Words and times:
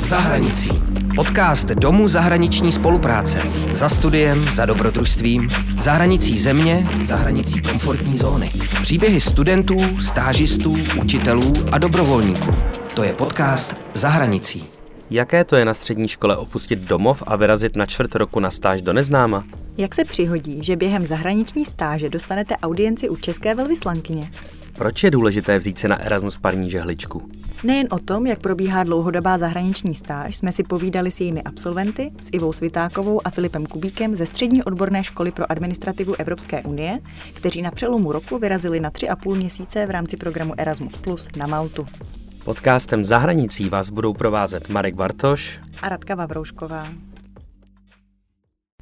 Za 0.00 0.18
hranicí. 0.18 0.70
Podcast 1.16 1.68
Domu 1.68 2.08
zahraniční 2.08 2.72
spolupráce. 2.72 3.42
Za 3.74 3.88
studiem, 3.88 4.42
za 4.42 4.66
dobrodružstvím, 4.66 5.48
za 5.78 5.92
hranicí 5.92 6.38
země, 6.38 6.88
za 7.02 7.16
hranicí 7.16 7.62
komfortní 7.62 8.18
zóny. 8.18 8.50
Příběhy 8.82 9.20
studentů, 9.20 9.76
stážistů, 10.00 10.76
učitelů 11.02 11.52
a 11.72 11.78
dobrovolníků. 11.78 12.54
To 12.94 13.02
je 13.02 13.12
podcast 13.12 13.76
Za 13.94 14.08
hranicí. 14.08 14.64
Jaké 15.10 15.44
to 15.44 15.56
je 15.56 15.64
na 15.64 15.74
střední 15.74 16.08
škole 16.08 16.36
opustit 16.36 16.78
domov 16.78 17.22
a 17.26 17.36
vyrazit 17.36 17.76
na 17.76 17.86
čtvrt 17.86 18.14
roku 18.14 18.40
na 18.40 18.50
stáž 18.50 18.82
do 18.82 18.92
neznáma? 18.92 19.44
Jak 19.78 19.94
se 19.94 20.04
přihodí, 20.04 20.58
že 20.62 20.76
během 20.76 21.06
zahraniční 21.06 21.64
stáže 21.64 22.08
dostanete 22.08 22.56
audienci 22.56 23.08
u 23.08 23.16
české 23.16 23.54
velvyslankyně? 23.54 24.30
Proč 24.72 25.04
je 25.04 25.10
důležité 25.10 25.58
vzít 25.58 25.78
se 25.78 25.88
na 25.88 26.00
Erasmus 26.00 26.38
parní 26.38 26.70
žehličku? 26.70 27.30
Nejen 27.64 27.86
o 27.90 27.98
tom, 27.98 28.26
jak 28.26 28.38
probíhá 28.38 28.84
dlouhodobá 28.84 29.38
zahraniční 29.38 29.94
stáž, 29.94 30.36
jsme 30.36 30.52
si 30.52 30.62
povídali 30.62 31.10
s 31.10 31.20
jejími 31.20 31.42
absolventy, 31.42 32.12
s 32.22 32.28
Ivou 32.32 32.52
Svitákovou 32.52 33.26
a 33.26 33.30
Filipem 33.30 33.66
Kubíkem 33.66 34.16
ze 34.16 34.26
Střední 34.26 34.64
odborné 34.64 35.04
školy 35.04 35.30
pro 35.30 35.52
administrativu 35.52 36.14
Evropské 36.18 36.62
unie, 36.62 36.98
kteří 37.34 37.62
na 37.62 37.70
přelomu 37.70 38.12
roku 38.12 38.38
vyrazili 38.38 38.80
na 38.80 38.90
tři 38.90 39.08
a 39.08 39.16
půl 39.16 39.34
měsíce 39.34 39.86
v 39.86 39.90
rámci 39.90 40.16
programu 40.16 40.54
Erasmus 40.56 40.96
Plus 40.96 41.28
na 41.36 41.46
Maltu. 41.46 41.86
Podcastem 42.44 43.04
Zahranicí 43.04 43.68
vás 43.68 43.90
budou 43.90 44.14
provázet 44.14 44.68
Marek 44.68 44.94
Bartoš 44.94 45.60
a 45.82 45.88
Radka 45.88 46.14
Vavroušková. 46.14 46.86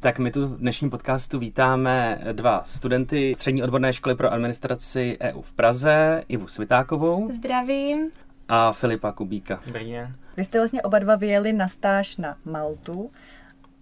Tak 0.00 0.18
my 0.18 0.30
tu 0.30 0.46
v 0.46 0.58
dnešním 0.58 0.90
podcastu 0.90 1.38
vítáme 1.38 2.20
dva 2.32 2.62
studenty 2.64 3.34
Střední 3.34 3.62
odborné 3.62 3.92
školy 3.92 4.14
pro 4.14 4.32
administraci 4.32 5.18
EU 5.20 5.40
v 5.40 5.52
Praze, 5.52 6.24
Ivu 6.28 6.48
Svitákovou. 6.48 7.32
Zdravím. 7.32 8.10
A 8.48 8.72
Filipa 8.72 9.12
Kubíka. 9.12 9.62
Dobrý 9.66 9.92
den. 9.92 10.14
Vy 10.36 10.44
jste 10.44 10.58
vlastně 10.58 10.82
oba 10.82 10.98
dva 10.98 11.16
vyjeli 11.16 11.52
na 11.52 11.68
stáž 11.68 12.16
na 12.16 12.36
Maltu. 12.44 13.10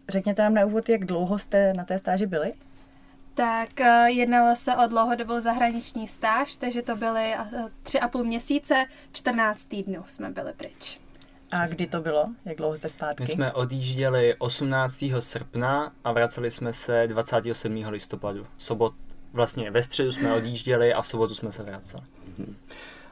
Řekněte 0.09 0.43
nám 0.43 0.55
na 0.55 0.65
úvod, 0.65 0.89
jak 0.89 1.05
dlouho 1.05 1.39
jste 1.39 1.73
na 1.75 1.85
té 1.85 1.99
stáži 1.99 2.27
byli? 2.27 2.53
Tak 3.35 3.81
eh, 3.81 4.11
jednalo 4.11 4.57
se 4.57 4.77
o 4.77 4.87
dlouhodobou 4.87 5.41
zahraniční 5.41 6.09
stáž, 6.09 6.57
takže 6.57 6.83
to 6.83 6.97
byly 6.97 7.35
eh, 7.35 7.47
tři 7.83 8.01
a 8.01 8.09
půl 8.09 8.25
měsíce, 8.25 8.85
14 9.13 9.65
týdnů 9.65 10.05
jsme 10.07 10.31
byli 10.31 10.53
pryč. 10.53 11.01
A 11.53 11.67
kdy 11.67 11.87
to 11.87 12.01
bylo? 12.01 12.27
Jak 12.45 12.57
dlouho 12.57 12.77
jste 12.77 12.89
zpátky? 12.89 13.23
My 13.23 13.29
jsme 13.29 13.53
odjížděli 13.53 14.35
18. 14.39 15.05
srpna 15.21 15.93
a 16.05 16.13
vraceli 16.13 16.51
jsme 16.51 16.73
se 16.73 17.07
27. 17.07 17.85
listopadu. 17.89 18.47
Sobot, 18.59 18.95
vlastně 19.33 19.71
ve 19.71 19.83
středu 19.83 20.13
jsme 20.13 20.35
odjížděli 20.35 20.95
a 20.95 21.03
v 21.03 21.07
sobotu 21.07 21.35
jsme 21.35 21.53
se 21.53 21.63
vraceli. 21.63 22.03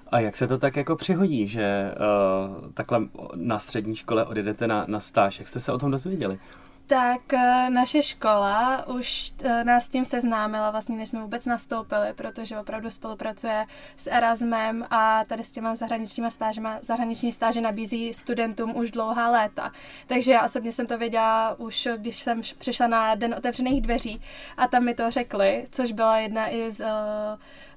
A 0.09 0.21
jak 0.21 0.37
se 0.37 0.47
to 0.47 0.59
tak 0.59 0.77
jako 0.77 0.97
přihodí, 0.97 1.49
že 1.49 1.95
uh, 1.95 2.71
takhle 2.75 3.01
na 3.35 3.59
střední 3.59 3.97
škole 3.97 4.25
odjedete 4.25 4.67
na, 4.67 4.85
na 4.89 5.01
stáž? 5.01 5.39
Jak 5.39 5.49
jste 5.49 5.61
se 5.61 5.73
o 5.73 5.79
tom 5.79 5.91
dozvěděli? 5.91 6.39
Tak 6.87 7.33
eh, 7.33 7.71
naše 7.71 8.03
škola 8.03 8.87
už 8.87 9.33
eh, 9.45 9.65
nás 9.65 9.85
s 9.85 9.89
tím 9.89 10.05
seznámila, 10.05 10.71
vlastně 10.71 10.97
než 10.97 11.09
jsme 11.09 11.21
vůbec 11.21 11.47
nastoupili, 11.47 12.13
protože 12.15 12.59
opravdu 12.59 12.91
spolupracuje 12.91 13.67
s 13.97 14.11
Erasmem 14.11 14.87
a 14.91 15.25
tady 15.25 15.45
s 15.45 15.51
těma 15.51 15.75
zahraničníma 15.75 16.31
stážema, 16.31 16.79
zahraniční 16.83 17.33
stáže 17.33 17.61
nabízí 17.61 18.15
studentům 18.15 18.77
už 18.77 18.91
dlouhá 18.91 19.31
léta. 19.31 19.73
Takže 20.07 20.33
já 20.33 20.45
osobně 20.45 20.73
jsem 20.73 20.87
to 20.87 20.99
věděla 20.99 21.55
už, 21.59 21.89
když 21.97 22.17
jsem 22.17 22.41
přišla 22.59 22.87
na 22.87 23.15
Den 23.15 23.35
otevřených 23.39 23.83
dveří 23.83 24.23
a 24.57 24.69
tam 24.69 24.85
mi 24.85 24.95
to 24.95 25.11
řekli, 25.11 25.67
což 25.71 25.93
byla 25.93 26.19
jedna 26.19 26.49
i 26.49 26.73
z 26.73 26.81
uh, 26.81 26.87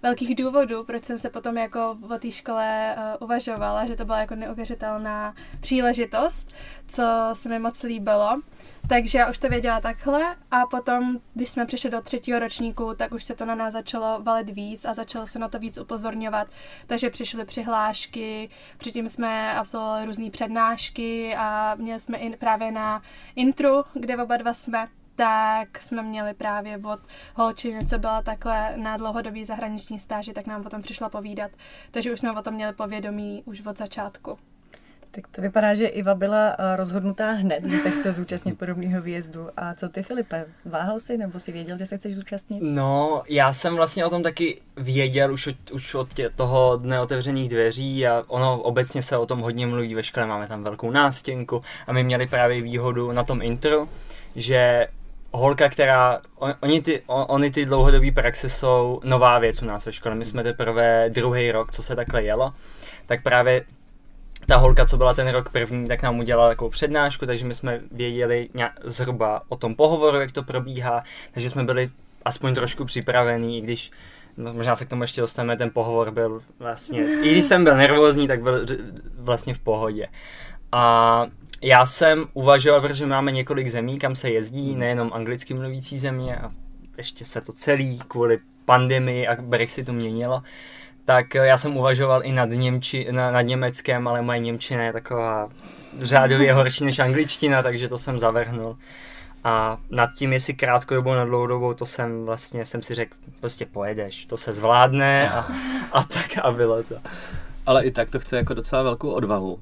velkých 0.01 0.35
důvodů, 0.35 0.83
proč 0.83 1.05
jsem 1.05 1.19
se 1.19 1.29
potom 1.29 1.57
jako 1.57 1.97
o 2.15 2.17
té 2.17 2.31
škole 2.31 2.95
uh, 2.97 3.03
uvažovala, 3.25 3.85
že 3.85 3.95
to 3.95 4.05
byla 4.05 4.19
jako 4.19 4.35
neuvěřitelná 4.35 5.35
příležitost, 5.59 6.53
co 6.87 7.03
se 7.33 7.49
mi 7.49 7.59
moc 7.59 7.83
líbilo. 7.83 8.41
Takže 8.89 9.17
já 9.17 9.29
už 9.29 9.37
to 9.37 9.49
věděla 9.49 9.81
takhle 9.81 10.35
a 10.51 10.65
potom, 10.65 11.19
když 11.33 11.49
jsme 11.49 11.65
přišli 11.65 11.89
do 11.89 12.01
třetího 12.01 12.39
ročníku, 12.39 12.93
tak 12.97 13.11
už 13.11 13.23
se 13.23 13.35
to 13.35 13.45
na 13.45 13.55
nás 13.55 13.73
začalo 13.73 14.21
valit 14.23 14.49
víc 14.49 14.85
a 14.85 14.93
začalo 14.93 15.27
se 15.27 15.39
na 15.39 15.47
to 15.47 15.59
víc 15.59 15.77
upozorňovat. 15.77 16.47
Takže 16.87 17.09
přišly 17.09 17.45
přihlášky, 17.45 18.49
předtím 18.77 19.09
jsme 19.09 19.53
absolvovali 19.53 20.05
různé 20.05 20.29
přednášky 20.29 21.35
a 21.35 21.75
měli 21.75 21.99
jsme 21.99 22.17
i 22.17 22.37
právě 22.37 22.71
na 22.71 23.01
intru, 23.35 23.83
kde 23.93 24.17
oba 24.17 24.37
dva 24.37 24.53
jsme, 24.53 24.87
tak 25.15 25.79
jsme 25.79 26.03
měli 26.03 26.33
právě 26.33 26.77
od 26.77 26.99
holčiny, 27.35 27.85
co 27.85 27.99
byla 27.99 28.21
takhle 28.21 28.73
na 28.77 28.97
dlouhodobý 28.97 29.45
zahraniční 29.45 29.99
stáži, 29.99 30.33
tak 30.33 30.47
nám 30.47 30.63
potom 30.63 30.81
přišla 30.81 31.09
povídat. 31.09 31.51
Takže 31.91 32.13
už 32.13 32.19
jsme 32.19 32.31
o 32.31 32.41
tom 32.41 32.53
měli 32.53 32.73
povědomí 32.73 33.43
už 33.45 33.65
od 33.65 33.77
začátku. 33.77 34.37
Tak 35.17 35.27
to 35.31 35.41
vypadá, 35.41 35.73
že 35.73 35.87
Iva 35.87 36.15
byla 36.15 36.55
eh, 36.59 36.75
rozhodnutá 36.75 37.31
hned, 37.31 37.65
že 37.65 37.79
se 37.79 37.91
chce 37.91 38.13
zúčastnit 38.13 38.57
podobného 38.57 39.01
výjezdu. 39.01 39.49
A 39.57 39.73
co 39.73 39.89
ty, 39.89 40.03
Filipe? 40.03 40.45
Váhal 40.65 40.99
jsi 40.99 41.17
nebo 41.17 41.39
si 41.39 41.51
věděl, 41.51 41.77
že 41.77 41.85
se 41.85 41.97
chceš 41.97 42.15
zúčastnit? 42.15 42.59
No, 42.61 43.23
já 43.29 43.53
jsem 43.53 43.75
vlastně 43.75 44.05
o 44.05 44.09
tom 44.09 44.23
taky 44.23 44.61
věděl 44.75 45.33
už 45.33 45.47
od, 45.47 45.71
už 45.71 45.95
od 45.95 46.13
tě, 46.13 46.29
toho 46.29 46.77
dne 46.77 46.99
otevřených 46.99 47.49
dveří 47.49 48.07
a 48.07 48.23
ono 48.27 48.61
obecně 48.61 49.01
se 49.01 49.17
o 49.17 49.25
tom 49.25 49.39
hodně 49.39 49.67
mluví 49.67 49.95
ve 49.95 50.03
škole, 50.03 50.25
máme 50.25 50.47
tam 50.47 50.63
velkou 50.63 50.91
nástěnku 50.91 51.61
a 51.87 51.93
my 51.93 52.03
měli 52.03 52.27
právě 52.27 52.61
výhodu 52.61 53.11
na 53.11 53.23
tom 53.23 53.41
intro, 53.41 53.87
že 54.35 54.87
holka, 55.31 55.69
která, 55.69 56.21
on, 56.35 56.53
oni 56.59 56.81
ty, 56.81 57.01
on, 57.07 57.25
oni 57.29 57.51
ty 57.51 57.65
dlouhodobé 57.65 58.11
praxe 58.11 58.49
jsou 58.49 59.01
nová 59.03 59.39
věc 59.39 59.61
u 59.61 59.65
nás 59.65 59.85
ve 59.85 59.93
škole, 59.93 60.15
my 60.15 60.25
jsme 60.25 60.43
teprve 60.43 61.09
druhý 61.09 61.51
rok, 61.51 61.71
co 61.71 61.83
se 61.83 61.95
takhle 61.95 62.23
jelo, 62.23 62.53
tak 63.05 63.23
právě 63.23 63.65
ta 64.47 64.57
holka, 64.57 64.85
co 64.85 64.97
byla 64.97 65.13
ten 65.13 65.27
rok 65.27 65.49
první, 65.49 65.87
tak 65.87 66.01
nám 66.01 66.19
udělala 66.19 66.49
takovou 66.49 66.69
přednášku, 66.69 67.25
takže 67.25 67.45
my 67.45 67.53
jsme 67.53 67.81
věděli 67.91 68.49
nějak 68.53 68.71
zhruba 68.83 69.41
o 69.49 69.55
tom 69.55 69.75
pohovoru, 69.75 70.19
jak 70.19 70.31
to 70.31 70.43
probíhá, 70.43 71.03
takže 71.31 71.49
jsme 71.49 71.63
byli 71.63 71.89
aspoň 72.25 72.55
trošku 72.55 72.85
připravení, 72.85 73.57
i 73.57 73.61
když 73.61 73.91
no, 74.37 74.53
možná 74.53 74.75
se 74.75 74.85
k 74.85 74.89
tomu 74.89 75.03
ještě 75.03 75.21
dostaneme, 75.21 75.57
ten 75.57 75.69
pohovor 75.69 76.11
byl 76.11 76.41
vlastně, 76.59 77.01
i 77.23 77.31
když 77.31 77.45
jsem 77.45 77.63
byl 77.63 77.77
nervózní, 77.77 78.27
tak 78.27 78.41
byl 78.41 78.65
vlastně 79.19 79.53
v 79.53 79.59
pohodě. 79.59 80.07
A 80.71 81.25
já 81.61 81.85
jsem 81.85 82.25
uvažoval, 82.33 82.81
protože 82.81 83.05
máme 83.05 83.31
několik 83.31 83.67
zemí, 83.67 83.99
kam 83.99 84.15
se 84.15 84.29
jezdí, 84.29 84.75
nejenom 84.75 85.11
anglicky 85.13 85.53
mluvící 85.53 85.99
země 85.99 86.37
a 86.37 86.51
ještě 86.97 87.25
se 87.25 87.41
to 87.41 87.53
celý 87.53 87.99
kvůli 88.07 88.39
pandemii 88.65 89.27
a 89.27 89.41
Brexitu 89.41 89.93
měnilo, 89.93 90.43
tak 91.07 91.35
eh, 91.35 91.45
já 91.45 91.57
jsem 91.57 91.77
uvažoval 91.77 92.21
i 92.23 92.31
nad, 92.31 92.49
Němči, 92.49 93.07
na, 93.11 93.31
nad 93.31 93.41
německém, 93.41 94.07
ale 94.07 94.21
moje 94.21 94.39
Němčina 94.39 94.83
je 94.83 94.93
taková 94.93 95.49
řádově 95.99 96.53
horší 96.53 96.85
než 96.85 96.99
angličtina, 96.99 97.63
takže 97.63 97.87
to 97.87 97.97
jsem 97.97 98.19
zavrhnul. 98.19 98.77
A 99.43 99.77
nad 99.89 100.09
tím, 100.17 100.33
jestli 100.33 100.53
krátkodobou 100.53 101.13
na 101.13 101.25
dlouhodobou, 101.25 101.73
to 101.73 101.85
jsem 101.85 102.25
vlastně, 102.25 102.65
jsem 102.65 102.81
si 102.81 102.95
řekl, 102.95 103.17
prostě 103.39 103.65
pojedeš, 103.65 104.25
to 104.25 104.37
se 104.37 104.53
zvládne 104.53 105.29
a, 105.29 105.47
a 105.91 106.03
tak 106.03 106.37
a 106.43 106.51
bylo 106.51 106.83
to. 106.83 106.95
Ale 107.65 107.85
i 107.85 107.91
tak 107.91 108.09
to 108.09 108.19
chce 108.19 108.37
jako 108.37 108.53
docela 108.53 108.83
velkou 108.83 109.09
odvahu. 109.09 109.59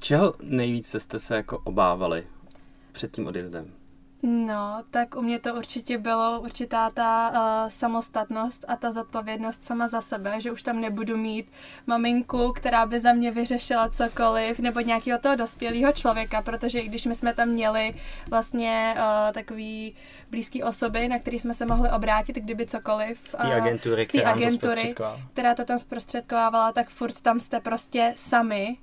Čeho 0.00 0.34
nejvíce 0.42 1.00
jste 1.00 1.18
se 1.18 1.36
jako 1.36 1.58
obávali 1.58 2.24
před 2.92 3.12
tím 3.12 3.26
odjezdem? 3.26 3.66
No, 4.26 4.82
tak 4.90 5.16
u 5.16 5.22
mě 5.22 5.38
to 5.38 5.54
určitě 5.54 5.98
bylo 5.98 6.40
určitá 6.40 6.90
ta 6.90 7.30
uh, 7.30 7.70
samostatnost 7.70 8.64
a 8.68 8.76
ta 8.76 8.92
zodpovědnost 8.92 9.64
sama 9.64 9.88
za 9.88 10.00
sebe, 10.00 10.40
že 10.40 10.52
už 10.52 10.62
tam 10.62 10.80
nebudu 10.80 11.16
mít 11.16 11.52
maminku, 11.86 12.52
která 12.52 12.86
by 12.86 13.00
za 13.00 13.12
mě 13.12 13.30
vyřešila 13.30 13.88
cokoliv, 13.88 14.58
nebo 14.58 14.80
nějakého 14.80 15.18
toho 15.18 15.36
dospělého 15.36 15.92
člověka, 15.92 16.42
protože 16.42 16.80
i 16.80 16.88
když 16.88 17.06
my 17.06 17.14
jsme 17.14 17.34
tam 17.34 17.48
měli 17.48 17.94
vlastně 18.30 18.94
uh, 18.96 19.32
takový 19.32 19.94
blízký 20.30 20.62
osoby, 20.62 21.08
na 21.08 21.18
který 21.18 21.38
jsme 21.38 21.54
se 21.54 21.66
mohli 21.66 21.90
obrátit, 21.90 22.36
kdyby 22.36 22.66
cokoliv. 22.66 23.20
Z 23.28 23.36
té 23.36 23.54
agentury, 23.54 24.04
z 24.04 24.08
té 24.08 24.24
agentury 24.24 24.94
to 24.94 25.04
která 25.32 25.54
to 25.54 25.64
tam 25.64 25.78
zprostředkovávala, 25.78 26.72
tak 26.72 26.88
furt 26.88 27.20
tam 27.20 27.40
jste 27.40 27.60
prostě 27.60 28.12
sami 28.16 28.76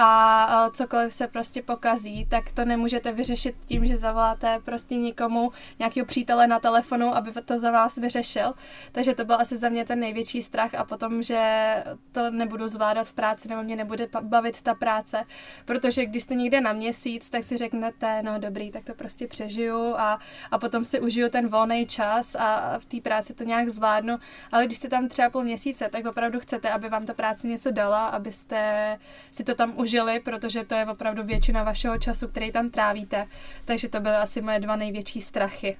a 0.00 0.70
cokoliv 0.72 1.14
se 1.14 1.28
prostě 1.28 1.62
pokazí, 1.62 2.26
tak 2.26 2.50
to 2.50 2.64
nemůžete 2.64 3.12
vyřešit 3.12 3.56
tím, 3.66 3.86
že 3.86 3.96
zavoláte 3.96 4.60
prostě 4.64 4.94
někomu, 4.94 5.52
nějakého 5.78 6.06
přítele 6.06 6.46
na 6.46 6.58
telefonu, 6.58 7.16
aby 7.16 7.32
to 7.44 7.58
za 7.58 7.70
vás 7.70 7.96
vyřešil. 7.96 8.54
Takže 8.92 9.14
to 9.14 9.24
byl 9.24 9.36
asi 9.40 9.58
za 9.58 9.68
mě 9.68 9.84
ten 9.84 10.00
největší 10.00 10.42
strach 10.42 10.74
a 10.74 10.84
potom, 10.84 11.22
že 11.22 11.74
to 12.12 12.30
nebudu 12.30 12.68
zvládat 12.68 13.06
v 13.06 13.12
práci 13.12 13.48
nebo 13.48 13.62
mě 13.62 13.76
nebude 13.76 14.08
bavit 14.20 14.62
ta 14.62 14.74
práce, 14.74 15.24
protože 15.64 16.06
když 16.06 16.22
jste 16.22 16.34
někde 16.34 16.60
na 16.60 16.72
měsíc, 16.72 17.30
tak 17.30 17.44
si 17.44 17.56
řeknete, 17.56 18.22
no 18.22 18.38
dobrý, 18.38 18.70
tak 18.70 18.84
to 18.84 18.94
prostě 18.94 19.26
přežiju 19.26 19.94
a, 19.96 20.18
a 20.50 20.58
potom 20.58 20.84
si 20.84 21.00
užiju 21.00 21.28
ten 21.28 21.48
volný 21.48 21.86
čas 21.86 22.34
a 22.34 22.78
v 22.78 22.86
té 22.86 23.00
práci 23.00 23.34
to 23.34 23.44
nějak 23.44 23.68
zvládnu, 23.68 24.18
ale 24.52 24.66
když 24.66 24.78
jste 24.78 24.88
tam 24.88 25.08
třeba 25.08 25.30
půl 25.30 25.44
měsíce, 25.44 25.88
tak 25.88 26.06
opravdu 26.06 26.40
chcete, 26.40 26.70
aby 26.70 26.88
vám 26.88 27.06
ta 27.06 27.14
práce 27.14 27.46
něco 27.46 27.70
dala, 27.70 28.06
abyste 28.06 28.98
si 29.30 29.44
to 29.44 29.54
tam 29.54 29.67
užili, 29.76 30.20
protože 30.20 30.64
to 30.64 30.74
je 30.74 30.86
opravdu 30.86 31.22
většina 31.24 31.62
vašeho 31.62 31.98
času, 31.98 32.28
který 32.28 32.52
tam 32.52 32.70
trávíte. 32.70 33.26
Takže 33.64 33.88
to 33.88 34.00
byly 34.00 34.14
asi 34.14 34.40
moje 34.40 34.60
dva 34.60 34.76
největší 34.76 35.20
strachy. 35.20 35.76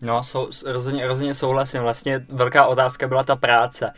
No, 0.00 0.22
sou, 0.22 0.48
rozhodně, 0.66 1.06
rozhodně 1.06 1.34
souhlasím. 1.34 1.80
Vlastně 1.80 2.26
velká 2.28 2.66
otázka 2.66 3.08
byla 3.08 3.24
ta 3.24 3.36
práce. 3.36 3.92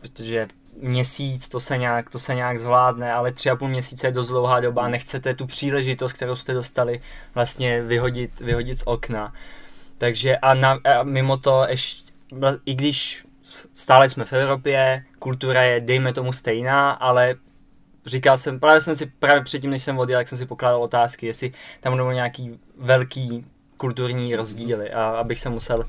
protože 0.00 0.48
měsíc 0.76 1.48
to 1.48 1.60
se 1.60 1.78
nějak, 1.78 2.10
to 2.10 2.18
se 2.18 2.34
nějak 2.34 2.58
zvládne, 2.58 3.12
ale 3.12 3.32
tři 3.32 3.50
a 3.50 3.56
půl 3.56 3.68
měsíce 3.68 4.06
je 4.06 4.12
dost 4.12 4.28
dlouhá 4.28 4.60
doba 4.60 4.82
a 4.82 4.88
nechcete 4.88 5.34
tu 5.34 5.46
příležitost, 5.46 6.12
kterou 6.12 6.36
jste 6.36 6.52
dostali, 6.54 7.00
vlastně 7.34 7.82
vyhodit, 7.82 8.40
vyhodit 8.40 8.78
z 8.78 8.82
okna. 8.86 9.32
Takže 9.98 10.36
a, 10.36 10.54
na, 10.54 10.78
a 10.84 11.02
mimo 11.02 11.36
to 11.36 11.66
ještě, 11.68 12.12
i 12.66 12.74
když 12.74 13.24
stále 13.74 14.08
jsme 14.08 14.24
v 14.24 14.32
Evropě, 14.32 15.04
kultura 15.18 15.62
je, 15.62 15.80
dejme 15.80 16.12
tomu, 16.12 16.32
stejná, 16.32 16.90
ale 16.90 17.34
říkal 18.06 18.38
jsem, 18.38 18.60
právě 18.60 18.80
jsem 18.80 18.96
si, 18.96 19.06
právě 19.06 19.42
předtím, 19.42 19.70
než 19.70 19.82
jsem 19.82 19.98
odjel, 19.98 20.20
jak 20.20 20.28
jsem 20.28 20.38
si 20.38 20.46
pokládal 20.46 20.82
otázky, 20.82 21.26
jestli 21.26 21.52
tam 21.80 21.92
budou 21.92 22.10
nějaký 22.10 22.58
velký 22.78 23.46
kulturní 23.76 24.36
rozdíly 24.36 24.92
a 24.92 25.04
abych 25.04 25.40
se 25.40 25.50
musel 25.50 25.84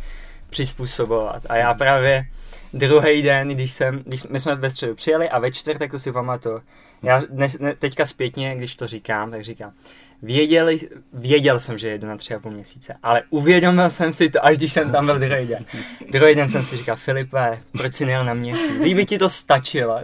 přizpůsobovat. 0.50 1.44
A 1.50 1.56
já 1.56 1.74
právě 1.74 2.26
druhý 2.74 3.22
den, 3.22 3.48
když 3.48 3.72
jsem, 3.72 4.04
když 4.06 4.24
my 4.24 4.40
jsme 4.40 4.56
ve 4.56 4.70
středu 4.70 4.96
přijeli 4.96 5.30
a 5.30 5.40
ve 5.40 5.52
čtvrtek 5.52 5.92
to 5.92 6.00
si 6.00 6.12
pamatuju, 6.12 6.62
já 7.04 7.22
ne, 7.30 7.48
ne, 7.60 7.76
teďka 7.76 8.06
zpětně, 8.06 8.56
když 8.56 8.76
to 8.76 8.88
říkám, 8.88 9.32
tak 9.32 9.44
říkám, 9.44 9.72
věděl, 10.22 10.70
věděl 11.14 11.60
jsem, 11.60 11.78
že 11.78 11.88
jedu 11.88 12.08
na 12.08 12.18
tři 12.18 12.36
a 12.36 12.40
půl 12.40 12.52
měsíce, 12.52 12.96
ale 13.04 13.22
uvědomil 13.30 13.90
jsem 13.90 14.14
si 14.14 14.30
to, 14.30 14.46
až 14.46 14.58
když 14.58 14.74
jsem 14.74 14.92
tam 14.92 15.06
byl 15.06 15.20
druhý 15.20 15.48
den. 15.48 15.66
Druhý 16.12 16.36
den 16.36 16.50
jsem 16.50 16.64
si 16.64 16.78
říkal, 16.78 16.96
Filipe, 16.96 17.60
proč 17.72 17.94
jsi 17.94 18.06
nejel 18.06 18.26
na 18.26 18.34
měsíc? 18.34 18.78
Kdyby 18.80 19.06
ti 19.06 19.18
to 19.18 19.30
stačilo. 19.30 20.02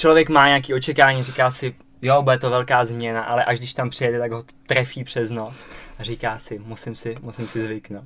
Člověk 0.00 0.28
má 0.28 0.46
nějaký 0.46 0.74
očekávání, 0.74 1.22
říká 1.22 1.50
si, 1.50 1.74
jo, 2.02 2.22
bude 2.22 2.38
to 2.38 2.50
velká 2.50 2.84
změna, 2.84 3.22
ale 3.22 3.44
až 3.44 3.58
když 3.58 3.74
tam 3.74 3.90
přijede, 3.90 4.18
tak 4.18 4.32
ho 4.32 4.44
trefí 4.66 5.04
přes 5.04 5.30
nos 5.30 5.64
a 5.98 6.04
říká 6.04 6.38
si, 6.38 6.58
musím 6.58 6.94
si, 6.94 7.16
musím 7.22 7.48
si 7.48 7.62
zvyknout. 7.62 8.04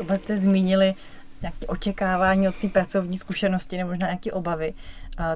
Oba 0.00 0.16
jste 0.16 0.38
zmínili 0.38 0.94
nějaké 1.42 1.66
očekávání 1.66 2.48
od 2.48 2.58
té 2.58 2.68
pracovní 2.68 3.18
zkušenosti 3.18 3.76
nebo 3.76 3.90
možná 3.90 4.06
nějaké 4.06 4.32
obavy. 4.32 4.74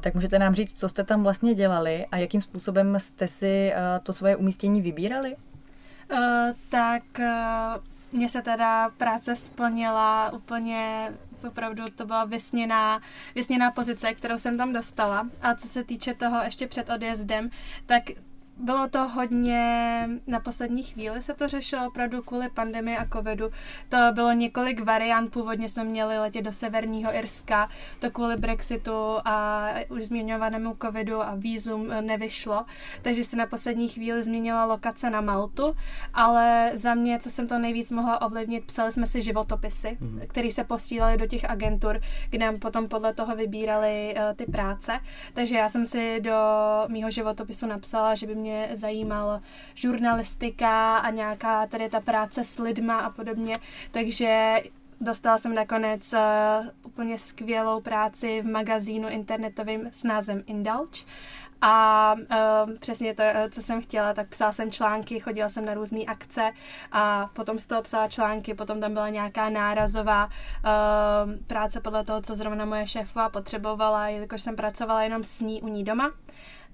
Tak 0.01 0.15
můžete 0.15 0.39
nám 0.39 0.55
říct, 0.55 0.79
co 0.79 0.89
jste 0.89 1.05
tam 1.05 1.23
vlastně 1.23 1.55
dělali 1.55 2.07
a 2.13 2.17
jakým 2.17 2.43
způsobem 2.43 3.01
jste 3.01 3.29
si 3.29 3.73
to 4.03 4.13
svoje 4.13 4.37
umístění 4.37 4.83
vybírali? 4.83 5.37
Uh, 6.13 6.19
tak 6.71 7.03
uh, 7.19 7.98
mně 8.12 8.28
se 8.28 8.43
teda 8.43 8.88
práce 8.88 9.37
splnila 9.37 10.32
úplně 10.32 11.12
opravdu 11.46 11.84
to 11.96 12.06
byla 12.06 12.25
vysněná, 12.25 13.00
vysněná 13.34 13.70
pozice, 13.70 14.14
kterou 14.14 14.38
jsem 14.38 14.58
tam 14.58 14.72
dostala. 14.72 15.28
A 15.43 15.55
co 15.55 15.69
se 15.69 15.84
týče 15.84 16.14
toho 16.14 16.43
ještě 16.43 16.69
před 16.69 16.90
odjezdem, 16.90 17.50
tak 17.87 18.02
bylo 18.58 18.88
to 18.88 19.08
hodně, 19.08 20.08
na 20.26 20.40
poslední 20.40 20.82
chvíli 20.82 21.22
se 21.22 21.34
to 21.34 21.49
řešilo 21.49 21.87
opravdu 21.87 22.22
kvůli 22.22 22.50
pandemii 22.50 22.96
a 22.96 23.06
covidu. 23.12 23.50
To 23.88 23.96
bylo 24.12 24.32
několik 24.32 24.84
variant, 24.84 25.32
původně 25.32 25.69
jsme 25.69 25.84
měli 25.84 26.19
letět 26.19 26.44
do 26.44 26.52
severního 26.52 27.14
Irska, 27.14 27.69
to 27.99 28.10
kvůli 28.10 28.37
Brexitu 28.37 29.19
a 29.25 29.69
už 29.88 30.05
zmiňovanému 30.05 30.76
covidu 30.82 31.22
a 31.22 31.34
vízum 31.34 31.88
nevyšlo, 32.00 32.64
takže 33.02 33.25
se 33.25 33.37
na 33.37 33.46
poslední 33.46 33.88
chvíli 33.88 34.22
změnila 34.22 34.64
lokace 34.64 35.10
na 35.10 35.20
Maltu, 35.20 35.76
ale 36.14 36.70
za 36.75 36.94
mě, 36.94 37.19
co 37.19 37.31
jsem 37.31 37.49
to 37.49 37.58
nejvíc 37.58 37.93
mohla 37.93 38.22
ovlivnit, 38.22 38.64
psali 38.64 38.93
jsme 38.93 39.06
si 39.06 39.22
životopisy, 39.22 39.99
mm-hmm. 40.00 40.26
které 40.26 40.50
se 40.50 40.64
posílali 40.64 41.16
do 41.16 41.26
těch 41.26 41.50
agentur, 41.50 42.00
kde 42.31 42.46
nám 42.46 42.58
potom 42.58 42.88
podle 42.88 43.14
toho 43.14 43.37
vybírali 43.37 44.14
uh, 44.16 44.37
ty 44.37 44.46
práce, 44.46 45.00
takže 45.34 45.56
já 45.56 45.69
jsem 45.69 45.87
si 45.87 46.20
do 46.20 46.38
mýho 46.88 47.10
životopisu 47.10 47.66
napsala, 47.66 48.14
že 48.14 48.26
by 48.26 48.34
mě 48.34 48.48
mě 48.49 48.69
zajímal 48.73 49.41
žurnalistika 49.75 50.97
a 50.99 51.11
nějaká 51.11 51.67
tady 51.67 51.89
ta 51.89 52.00
práce 52.00 52.45
s 52.45 52.59
lidma 52.59 52.99
a 52.99 53.11
podobně, 53.11 53.59
takže 53.91 54.56
dostala 55.00 55.39
jsem 55.39 55.55
nakonec 55.55 56.12
uh, 56.12 56.19
úplně 56.83 57.19
skvělou 57.19 57.81
práci 57.81 58.43
v 58.43 58.47
magazínu 58.47 59.09
internetovým 59.09 59.89
s 59.93 60.05
názvem 60.05 60.43
Indulge. 60.47 61.05
A 61.61 62.15
uh, 62.19 62.75
přesně 62.79 63.15
to, 63.15 63.23
eh, 63.23 63.50
co 63.50 63.62
jsem 63.62 63.83
chtěla, 63.83 64.15
tak 64.15 64.29
psala 64.29 64.53
jsem 64.53 64.71
články, 64.71 65.21
chodila 65.21 65.49
jsem 65.49 65.65
na 65.65 65.75
různé 65.75 66.01
akce 66.05 66.51
a 66.93 67.31
potom 67.33 67.59
z 67.59 67.67
toho 67.67 67.83
psala 67.83 68.09
články, 68.09 68.55
potom 68.55 68.81
tam 68.81 68.93
byla 68.93 69.09
nějaká 69.09 69.51
nárazová 69.51 70.25
uh, 70.25 70.31
práce 71.47 71.81
podle 71.81 72.05
toho, 72.05 72.23
co 72.23 72.37
zrovna 72.37 72.65
moje 72.65 72.87
šéfova 72.87 73.29
potřebovala, 73.29 74.09
jelikož 74.09 74.43
jsem 74.43 74.56
pracovala 74.56 75.03
jenom 75.03 75.25
s 75.25 75.41
ní 75.41 75.62
u 75.62 75.69
ní 75.69 75.85
doma 75.85 76.11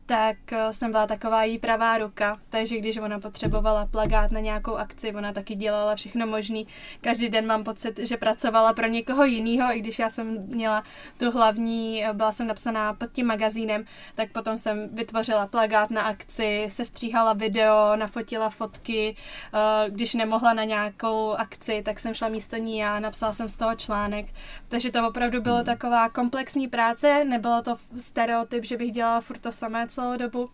tak 0.06 0.52
eh, 0.52 0.72
jsem 0.72 0.90
byla 0.90 1.06
taková 1.06 1.44
jí 1.44 1.58
pravá 1.58 1.98
ruka, 1.98 2.38
takže 2.50 2.78
když 2.78 2.96
ona 2.96 3.20
potřebovala 3.20 3.86
plagát 3.86 4.30
na 4.30 4.40
nějakou 4.40 4.76
akci, 4.76 5.14
ona 5.14 5.32
taky 5.32 5.54
dělala 5.54 5.96
všechno 5.96 6.26
možný. 6.26 6.66
Každý 7.00 7.28
den 7.28 7.46
mám 7.46 7.64
pocit, 7.64 7.98
že 7.98 8.16
pracovala 8.16 8.72
pro 8.72 8.86
někoho 8.86 9.24
jiného, 9.24 9.76
i 9.76 9.80
když 9.80 9.98
já 9.98 10.10
jsem 10.10 10.46
měla 10.46 10.82
tu 11.18 11.30
hlavní, 11.30 12.04
eh, 12.04 12.12
byla 12.12 12.32
jsem 12.32 12.46
napsaná 12.46 12.94
pod 12.94 13.12
tím 13.12 13.26
magazínem, 13.26 13.84
tak 14.14 14.32
potom 14.32 14.58
jsem 14.58 14.88
vytvořila 14.92 15.46
plagát 15.46 15.90
na 15.90 16.02
akci, 16.02 16.66
sestříhala 16.68 17.32
video, 17.32 17.96
nafotila 17.96 18.50
fotky, 18.50 19.16
eh, 19.54 19.90
když 19.90 20.14
nemohla 20.14 20.52
na 20.52 20.64
nějakou 20.64 21.32
akci, 21.32 21.82
tak 21.84 22.00
jsem 22.00 22.14
šla 22.14 22.28
místo 22.28 22.56
ní 22.56 22.84
a 22.84 23.00
napsala 23.00 23.32
jsem 23.32 23.48
z 23.48 23.56
toho 23.56 23.74
článek. 23.74 24.26
Takže 24.68 24.90
to 24.90 25.08
opravdu 25.08 25.40
bylo 25.40 25.56
hmm. 25.56 25.64
taková 25.64 26.08
komplexní 26.08 26.68
práce, 26.68 27.24
nebylo 27.24 27.62
to 27.62 27.76
stereotyp, 27.98 28.64
že 28.64 28.76
bych 28.76 28.92
dělala 28.92 29.20
furt 29.20 29.38
to 29.38 29.52
samé, 29.52 29.86
celou 29.94 30.16
dobu 30.16 30.50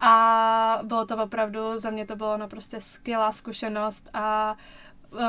a 0.00 0.80
bylo 0.82 1.06
to 1.06 1.16
opravdu, 1.16 1.78
za 1.78 1.90
mě 1.90 2.06
to 2.06 2.16
bylo 2.16 2.36
naprosto 2.36 2.76
skvělá 2.80 3.32
zkušenost 3.32 4.10
a 4.14 4.56
uh, 5.12 5.20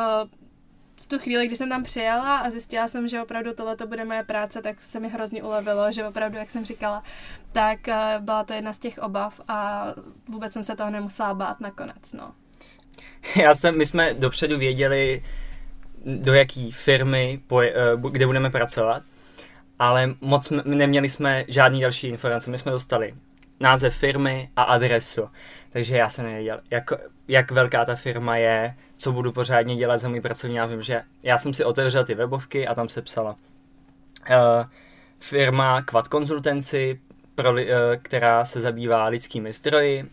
v 0.95 1.05
tu 1.07 1.19
chvíli, 1.19 1.47
kdy 1.47 1.55
jsem 1.55 1.69
tam 1.69 1.83
přijela 1.83 2.37
a 2.37 2.49
zjistila 2.49 2.87
jsem, 2.87 3.07
že 3.07 3.21
opravdu 3.21 3.53
tohle 3.53 3.75
to 3.75 3.87
bude 3.87 4.05
moje 4.05 4.23
práce, 4.23 4.61
tak 4.61 4.85
se 4.85 4.99
mi 4.99 5.09
hrozně 5.09 5.43
ulevilo, 5.43 5.91
že 5.91 6.07
opravdu, 6.07 6.37
jak 6.37 6.49
jsem 6.49 6.65
říkala, 6.65 7.03
tak 7.51 7.79
uh, 7.87 8.25
byla 8.25 8.43
to 8.43 8.53
jedna 8.53 8.73
z 8.73 8.79
těch 8.79 8.97
obav 8.97 9.41
a 9.47 9.87
vůbec 10.27 10.53
jsem 10.53 10.63
se 10.63 10.75
toho 10.75 10.89
nemusela 10.89 11.33
bát 11.33 11.59
nakonec, 11.59 12.13
no. 12.13 12.31
Já 13.41 13.55
jsem, 13.55 13.77
my 13.77 13.85
jsme 13.85 14.13
dopředu 14.13 14.57
věděli, 14.57 15.23
do 16.05 16.33
jaký 16.33 16.71
firmy, 16.71 17.41
poje, 17.47 17.73
uh, 17.93 18.11
kde 18.11 18.25
budeme 18.25 18.49
pracovat, 18.49 19.03
ale 19.79 20.15
moc 20.21 20.53
neměli 20.65 21.09
jsme 21.09 21.45
žádný 21.47 21.81
další 21.81 22.07
informace. 22.07 22.51
My 22.51 22.57
jsme 22.57 22.71
dostali 22.71 23.13
název 23.61 23.95
firmy 23.95 24.49
a 24.55 24.63
adresu. 24.63 25.29
Takže 25.69 25.97
já 25.97 26.09
jsem 26.09 26.25
nevěděl, 26.25 26.61
jak, 26.71 26.91
jak 27.27 27.51
velká 27.51 27.85
ta 27.85 27.95
firma 27.95 28.35
je, 28.35 28.75
co 28.97 29.11
budu 29.11 29.31
pořádně 29.31 29.75
dělat 29.75 29.97
za 29.97 30.09
můj 30.09 30.21
pracovní. 30.21 30.55
Já 30.55 30.65
vím, 30.65 30.81
že 30.81 31.01
já 31.23 31.37
jsem 31.37 31.53
si 31.53 31.63
otevřel 31.63 32.03
ty 32.03 32.15
webovky 32.15 32.67
a 32.67 32.75
tam 32.75 32.89
se 32.89 33.01
psala 33.01 33.31
uh, 33.31 34.35
firma 35.19 35.81
Quad 35.81 36.07
Konzultanci, 36.07 36.99
pro, 37.35 37.51
uh, 37.51 37.59
která 38.01 38.45
se 38.45 38.61
zabývá 38.61 39.05
lidskými 39.05 39.53
zdroji. 39.53 40.05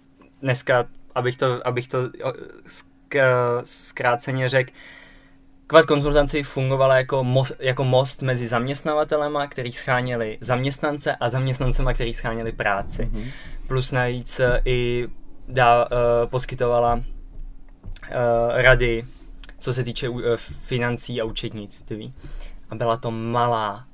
Dneska, 0.42 0.84
abych 1.14 1.36
to, 1.36 1.66
abych 1.66 1.88
to 1.88 1.98
uh, 2.00 2.32
zkráceně 3.64 4.48
řekl, 4.48 4.72
Kvad 5.68 5.86
konzultanci 5.86 6.42
fungovala 6.42 6.96
jako, 6.96 7.24
most, 7.24 7.52
jako 7.58 7.84
most 7.84 8.22
mezi 8.22 8.48
zaměstnavatelema, 8.48 9.46
který 9.46 9.72
scháněli 9.72 10.38
zaměstnance 10.40 11.16
a 11.16 11.30
zaměstnancema, 11.30 11.92
který 11.92 12.14
scháněli 12.14 12.52
práci. 12.52 13.02
Mm-hmm. 13.12 13.30
Plus 13.66 13.92
navíc 13.92 14.40
eh, 14.40 14.62
i 14.64 15.08
dá, 15.48 15.84
uh, 15.84 16.30
poskytovala 16.30 16.94
uh, 16.94 17.02
rady, 18.54 19.04
co 19.58 19.74
se 19.74 19.84
týče 19.84 20.08
uh, 20.08 20.22
financí 20.36 21.20
a 21.20 21.24
účetnictví. 21.24 22.14
A 22.70 22.74
byla 22.74 22.96
to 22.96 23.10
malá 23.10 23.86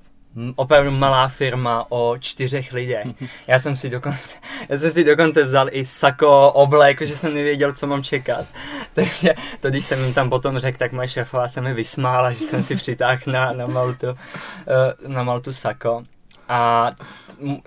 opravdu 0.57 0.91
malá 0.91 1.29
firma 1.29 1.87
o 1.89 2.19
čtyřech 2.19 2.73
lidech. 2.73 3.07
Já 3.47 3.59
jsem 3.59 3.77
si 3.77 3.91
dokonce, 3.91 4.37
já 4.69 4.79
jsem 4.79 4.91
si 4.91 5.05
dokonce 5.05 5.43
vzal 5.43 5.69
i 5.71 5.87
sako, 5.87 6.53
oblek, 6.53 7.03
že 7.03 7.17
jsem 7.17 7.35
nevěděl, 7.35 7.73
co 7.73 7.87
mám 7.87 8.03
čekat. 8.03 8.47
Takže 8.95 9.35
to, 9.61 9.71
když 9.71 9.85
jsem 9.85 10.05
jim 10.05 10.15
tam 10.15 10.31
potom 10.31 10.59
řekl, 10.59 10.79
tak 10.79 10.93
moje 10.93 11.09
šéfová 11.09 11.49
se 11.49 11.61
mi 11.61 11.75
vysmála, 11.75 12.33
že 12.33 12.45
jsem 12.45 12.63
si 12.63 12.77
přitáhl 12.77 13.21
na, 13.27 13.53
na, 13.53 13.67
Maltu, 13.67 14.07
eh, 14.09 15.09
na 15.09 15.23
Maltu 15.23 15.53
sako. 15.53 16.05
A 16.49 16.91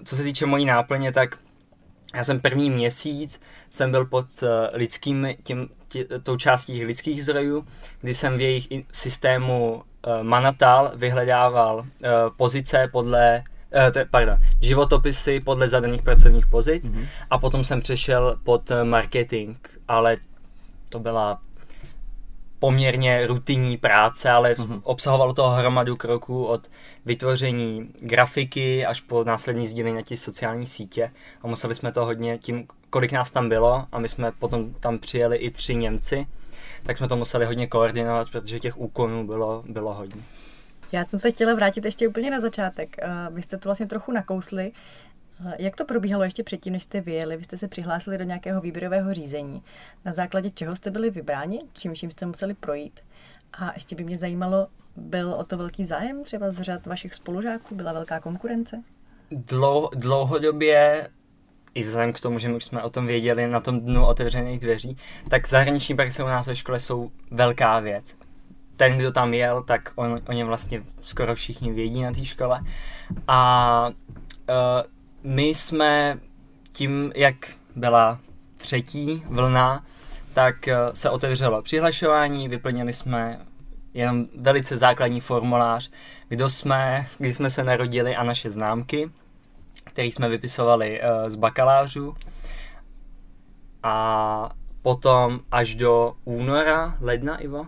co 0.04 0.16
se 0.16 0.24
týče 0.24 0.46
mojí 0.46 0.66
náplně, 0.66 1.12
tak 1.12 1.38
já 2.16 2.24
jsem 2.24 2.40
první 2.40 2.70
měsíc 2.70 3.42
jsem 3.70 3.92
byl 3.92 4.06
pod 4.06 4.28
eh, 4.44 4.78
lidským, 4.78 5.28
tím, 5.44 5.70
tě, 5.88 6.06
tou 6.24 6.38
částí 6.38 6.86
lidských 6.86 7.24
zdrojů, 7.24 7.66
kdy 8.02 8.14
jsem 8.14 8.38
v 8.38 8.42
jejich 8.42 8.68
systému 8.92 9.84
Manatal 10.22 10.92
vyhledával 10.96 11.78
uh, 11.78 11.86
pozice 12.38 12.90
podle 12.92 13.44
uh, 13.96 14.04
pardon, 14.12 14.38
životopisy 14.62 15.40
podle 15.40 15.70
zadaných 15.70 16.02
pracovních 16.02 16.48
pozic 16.48 16.90
mm-hmm. 16.90 17.08
a 17.30 17.38
potom 17.38 17.64
jsem 17.64 17.82
přešel 17.82 18.36
pod 18.44 18.72
marketing, 18.84 19.58
ale 19.88 20.18
to 20.90 21.00
byla 21.00 21.40
poměrně 22.60 23.28
rutinní 23.28 23.78
práce, 23.78 24.30
ale 24.30 24.54
mm-hmm. 24.54 24.82
obsahovalo 24.84 25.34
to 25.34 25.50
hromadu 25.50 25.96
kroků 25.96 26.46
od 26.46 26.68
vytvoření 27.06 27.90
grafiky 28.00 28.86
až 28.86 29.02
po 29.02 29.24
následní 29.24 29.68
sdílení 29.68 29.96
na 29.96 30.02
ty 30.02 30.18
sociální 30.18 30.66
sítě 30.66 31.12
a 31.42 31.48
museli 31.48 31.76
jsme 31.76 31.92
to 31.92 32.06
hodně 32.06 32.38
tím 32.38 32.68
kolik 32.90 33.12
nás 33.12 33.32
tam 33.32 33.50
bylo 33.50 33.86
a 33.92 34.00
my 34.00 34.10
jsme 34.10 34.32
potom 34.32 34.74
tam 34.74 35.00
přijeli 35.00 35.38
i 35.38 35.52
tři 35.52 35.76
Němci, 35.76 36.28
tak 36.88 36.98
jsme 36.98 37.08
to 37.08 37.18
museli 37.18 37.46
hodně 37.46 37.68
koordinovat, 37.68 38.30
protože 38.32 38.60
těch 38.60 38.78
úkonů 38.78 39.28
bylo, 39.28 39.64
bylo 39.68 39.94
hodně. 39.94 40.22
Já 40.92 41.06
jsem 41.06 41.20
se 41.20 41.32
chtěla 41.32 41.54
vrátit 41.54 41.86
ještě 41.86 42.08
úplně 42.08 42.32
na 42.32 42.40
začátek. 42.40 42.96
Eh, 43.00 43.08
vy 43.32 43.42
jste 43.42 43.58
to 43.58 43.70
vlastně 43.70 43.86
trochu 43.86 44.12
nakousli. 44.12 44.72
Eh, 45.48 45.56
Jak 45.60 45.76
to 45.76 45.86
probíhalo 45.86 46.24
ještě 46.24 46.44
předtím, 46.44 46.74
než 46.74 46.84
jste 46.84 47.02
vyjeli? 47.02 47.38
Vy 47.38 47.44
jste 47.44 47.58
se 47.58 47.68
přihlásili 47.68 48.18
do 48.18 48.24
nějakého 48.24 48.62
výběrového 48.62 49.14
řízení. 49.14 49.64
Na 50.06 50.14
základě 50.14 50.50
čeho 50.50 50.76
jste 50.76 50.92
byli 50.92 51.10
vybráni? 51.10 51.60
Čím 51.74 51.94
vším 51.94 52.12
jste 52.12 52.26
museli 52.26 52.54
projít? 52.54 53.00
A 53.54 53.72
ještě 53.76 53.96
by 53.96 54.04
mě 54.04 54.18
zajímalo, 54.18 54.68
byl 54.96 55.34
o 55.34 55.44
to 55.44 55.58
velký 55.58 55.86
zájem 55.86 56.24
třeba 56.24 56.52
z 56.52 56.62
řad 56.62 56.86
vašich 56.86 57.14
spolužáků? 57.16 57.76
Byla 57.76 57.94
velká 57.94 58.20
konkurence? 58.20 58.84
Dlou, 59.32 59.90
dlouhodobě 59.96 61.10
i 61.74 61.84
vzhledem 61.84 62.14
k 62.14 62.20
tomu, 62.20 62.40
že 62.40 62.48
my 62.48 62.56
už 62.56 62.66
jsme 62.66 62.84
o 62.84 62.90
tom 62.90 63.08
věděli 63.08 63.48
na 63.48 63.60
tom 63.60 63.80
dnu 63.80 64.06
otevřených 64.06 64.60
dveří, 64.60 64.98
tak 65.30 65.48
zahraniční 65.48 65.96
praxe 65.96 66.24
u 66.24 66.28
nás 66.28 66.48
ve 66.48 66.56
škole 66.56 66.80
jsou 66.80 67.12
velká 67.32 67.80
věc. 67.80 68.16
Ten, 68.76 68.98
kdo 68.98 69.12
tam 69.12 69.34
jel, 69.34 69.64
tak 69.64 69.92
on, 69.96 70.22
o 70.28 70.32
něm 70.32 70.48
vlastně 70.48 70.84
skoro 71.02 71.36
všichni 71.36 71.72
vědí 71.72 72.02
na 72.02 72.12
té 72.12 72.26
škole. 72.26 72.62
A 73.28 73.90
uh, 74.50 74.56
my 75.24 75.44
jsme 75.44 76.20
tím, 76.72 77.12
jak 77.16 77.36
byla 77.76 78.20
třetí 78.58 79.24
vlna, 79.30 79.86
tak 80.34 80.56
uh, 80.68 80.94
se 80.94 81.10
otevřelo 81.10 81.62
přihlašování, 81.62 82.50
vyplnili 82.50 82.94
jsme 82.94 83.40
jenom 83.94 84.26
velice 84.38 84.78
základní 84.78 85.22
formulář, 85.22 85.92
kdo 86.28 86.50
jsme, 86.50 87.08
kdy 87.18 87.34
jsme 87.34 87.50
se 87.50 87.64
narodili 87.64 88.16
a 88.16 88.24
naše 88.24 88.50
známky 88.50 89.10
který 89.88 90.12
jsme 90.12 90.30
vypisovali 90.30 91.02
uh, 91.02 91.30
z 91.30 91.36
bakalářů. 91.36 92.16
A 93.84 94.50
potom 94.82 95.40
až 95.52 95.76
do 95.76 96.14
února, 96.24 96.98
ledna, 97.02 97.38
Ivo? 97.38 97.68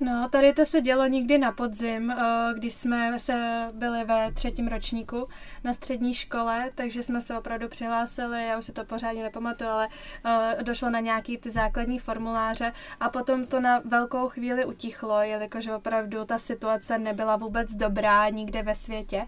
No, 0.00 0.28
tady 0.28 0.52
to 0.52 0.64
se 0.64 0.80
dělo 0.80 1.06
někdy 1.06 1.38
na 1.38 1.52
podzim, 1.52 2.10
eh, 2.10 2.14
když 2.54 2.74
jsme 2.74 3.18
se 3.18 3.68
byli 3.72 4.04
ve 4.04 4.32
třetím 4.32 4.68
ročníku 4.68 5.28
na 5.64 5.74
střední 5.74 6.14
škole, 6.14 6.70
takže 6.74 7.02
jsme 7.02 7.20
se 7.20 7.38
opravdu 7.38 7.68
přihlásili, 7.68 8.46
já 8.46 8.58
už 8.58 8.64
si 8.64 8.72
to 8.72 8.84
pořádně 8.84 9.22
nepamatuju, 9.22 9.70
ale 9.70 9.88
eh, 10.24 10.62
došlo 10.62 10.90
na 10.90 11.00
nějaký 11.00 11.38
ty 11.38 11.50
základní 11.50 11.98
formuláře 11.98 12.72
a 13.00 13.08
potom 13.08 13.46
to 13.46 13.60
na 13.60 13.82
velkou 13.84 14.28
chvíli 14.28 14.64
utichlo, 14.64 15.22
jelikož 15.22 15.66
opravdu 15.66 16.24
ta 16.24 16.38
situace 16.38 16.98
nebyla 16.98 17.36
vůbec 17.36 17.74
dobrá 17.74 18.28
nikde 18.28 18.62
ve 18.62 18.74
světě. 18.74 19.26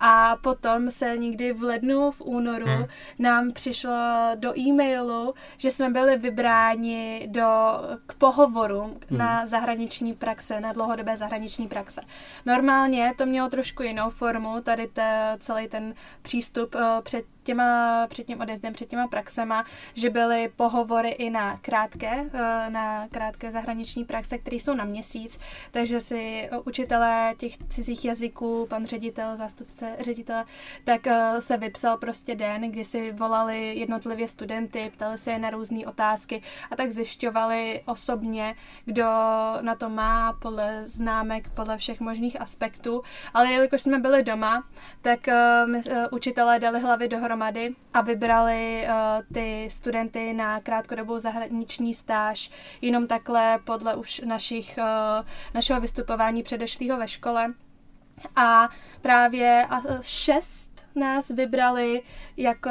A 0.00 0.36
potom 0.42 0.90
se 0.90 1.18
někdy 1.18 1.52
v 1.52 1.62
lednu, 1.62 2.10
v 2.10 2.20
únoru 2.20 2.66
hmm. 2.66 2.84
nám 3.18 3.52
přišlo 3.52 3.92
do 4.34 4.58
e-mailu, 4.58 5.34
že 5.56 5.70
jsme 5.70 5.90
byli 5.90 6.16
vybráni 6.16 7.28
do, 7.30 7.48
k 8.06 8.14
pohovoru 8.14 8.82
hmm. 8.82 9.18
na 9.18 9.46
zahraniční 9.46 10.09
zahraniční 10.10 10.14
praxe, 10.14 10.60
na 10.60 10.72
dlouhodobé 10.72 11.16
zahraniční 11.16 11.68
praxe. 11.68 12.00
Normálně 12.46 13.12
to 13.16 13.26
mělo 13.26 13.50
trošku 13.50 13.82
jinou 13.82 14.10
formu, 14.10 14.60
tady 14.60 14.88
te, 14.88 15.36
celý 15.40 15.68
ten 15.68 15.94
přístup 16.22 16.74
uh, 16.74 16.80
před 17.02 17.24
těma, 17.42 18.06
před 18.06 18.26
tím 18.26 18.40
odjezdem, 18.40 18.72
před 18.72 18.88
těma 18.88 19.08
praxema, 19.08 19.64
že 19.94 20.10
byly 20.10 20.48
pohovory 20.56 21.08
i 21.08 21.30
na 21.30 21.56
krátké, 21.56 22.30
eh, 22.32 22.70
na 22.70 23.08
krátké 23.08 23.52
zahraniční 23.52 24.04
praxe, 24.04 24.38
které 24.38 24.56
jsou 24.56 24.74
na 24.74 24.84
měsíc, 24.84 25.38
takže 25.70 26.00
si 26.00 26.48
učitelé 26.64 27.34
těch 27.38 27.52
cizích 27.68 28.04
jazyků, 28.04 28.66
pan 28.70 28.86
ředitel, 28.86 29.36
zástupce 29.36 29.96
ředitele, 30.00 30.44
tak 30.84 31.06
eh, 31.06 31.40
se 31.40 31.56
vypsal 31.56 31.96
prostě 31.96 32.34
den, 32.34 32.70
kdy 32.70 32.84
si 32.84 33.12
volali 33.12 33.74
jednotlivě 33.74 34.28
studenty, 34.28 34.92
ptali 34.94 35.18
se 35.18 35.30
je 35.30 35.38
na 35.38 35.50
různé 35.50 35.86
otázky 35.86 36.42
a 36.70 36.76
tak 36.76 36.90
zjišťovali 36.92 37.82
osobně, 37.86 38.54
kdo 38.84 39.04
na 39.60 39.74
to 39.74 39.88
má, 39.88 40.32
podle 40.32 40.84
známek, 40.86 41.48
podle 41.48 41.78
všech 41.78 42.00
možných 42.00 42.40
aspektů, 42.40 43.02
ale 43.34 43.52
jelikož 43.52 43.80
jsme 43.80 43.98
byli 43.98 44.22
doma, 44.22 44.64
tak 45.02 45.28
eh, 45.28 45.66
my, 45.66 45.80
učitelé 46.10 46.58
dali 46.58 46.80
hlavy 46.80 47.08
dohromady 47.08 47.29
dohromady 47.30 47.74
a 47.94 48.00
vybrali 48.00 48.86
uh, 48.86 49.34
ty 49.34 49.68
studenty 49.70 50.32
na 50.34 50.60
krátkodobou 50.60 51.18
zahraniční 51.18 51.94
stáž 51.94 52.50
jenom 52.80 53.06
takhle 53.06 53.58
podle 53.64 53.94
už 53.94 54.20
našich, 54.20 54.78
uh, 54.78 55.26
našeho 55.54 55.80
vystupování 55.80 56.42
předešlého 56.42 56.98
ve 56.98 57.08
škole. 57.08 57.54
A 58.36 58.68
právě 59.02 59.66
šest 60.00 60.70
nás 60.94 61.28
vybrali 61.28 62.02
jako 62.36 62.70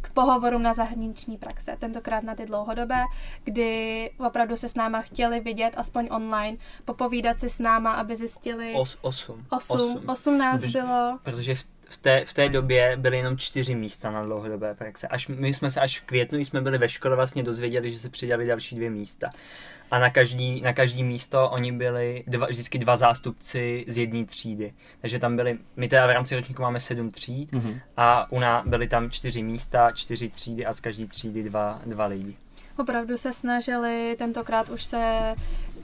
k 0.00 0.10
pohovorům 0.10 0.62
na 0.62 0.74
zahraniční 0.74 1.36
praxe, 1.36 1.76
tentokrát 1.78 2.24
na 2.24 2.34
ty 2.34 2.46
dlouhodobé, 2.46 3.02
kdy 3.44 4.10
opravdu 4.18 4.56
se 4.56 4.68
s 4.68 4.74
náma 4.74 5.00
chtěli 5.00 5.40
vidět, 5.40 5.74
aspoň 5.76 6.08
online, 6.10 6.58
popovídat 6.84 7.40
si 7.40 7.48
s 7.50 7.58
náma, 7.58 7.92
aby 7.92 8.16
zjistili... 8.16 8.74
Os, 8.74 8.98
osm. 9.00 9.46
Osm. 9.50 9.76
Osm, 9.76 10.08
osm 10.08 10.38
nás 10.38 10.60
protože, 10.60 10.82
bylo. 10.82 11.18
Protože 11.22 11.54
v 11.54 11.64
v 11.88 11.96
té, 11.96 12.24
v 12.24 12.34
té 12.34 12.48
době 12.48 12.96
byly 12.96 13.16
jenom 13.16 13.38
čtyři 13.38 13.74
místa 13.74 14.10
na 14.10 14.22
dlouhodobé 14.22 14.74
praxe. 14.74 15.08
Až, 15.08 15.28
my 15.28 15.54
jsme 15.54 15.70
se 15.70 15.80
až 15.80 16.00
v 16.00 16.02
květnu, 16.02 16.38
když 16.38 16.48
jsme 16.48 16.60
byli 16.60 16.78
ve 16.78 16.88
škole, 16.88 17.16
vlastně 17.16 17.42
dozvěděli, 17.42 17.92
že 17.92 17.98
se 17.98 18.10
přidali 18.10 18.46
další 18.46 18.76
dvě 18.76 18.90
místa. 18.90 19.30
A 19.90 19.98
na 19.98 20.10
každý, 20.10 20.60
na 20.60 20.72
každý 20.72 21.04
místo 21.04 21.50
oni 21.50 21.72
byli 21.72 22.24
dva, 22.26 22.46
vždycky 22.46 22.78
dva 22.78 22.96
zástupci 22.96 23.84
z 23.88 23.96
jedné 23.96 24.24
třídy. 24.24 24.74
Takže 25.00 25.18
tam 25.18 25.36
byli, 25.36 25.58
my 25.76 25.88
teda 25.88 26.06
v 26.06 26.10
rámci 26.10 26.36
ročníku 26.36 26.62
máme 26.62 26.80
sedm 26.80 27.10
tříd 27.10 27.52
mm-hmm. 27.52 27.80
a 27.96 28.32
u 28.32 28.40
nás 28.40 28.66
byly 28.66 28.88
tam 28.88 29.10
čtyři 29.10 29.42
místa, 29.42 29.90
čtyři 29.92 30.28
třídy 30.28 30.66
a 30.66 30.72
z 30.72 30.80
každé 30.80 31.06
třídy 31.06 31.42
dva, 31.42 31.80
dva 31.86 32.06
lidi. 32.06 32.36
Opravdu 32.78 33.16
se 33.16 33.32
snažili, 33.32 34.14
tentokrát 34.18 34.68
už 34.68 34.84
se 34.84 35.34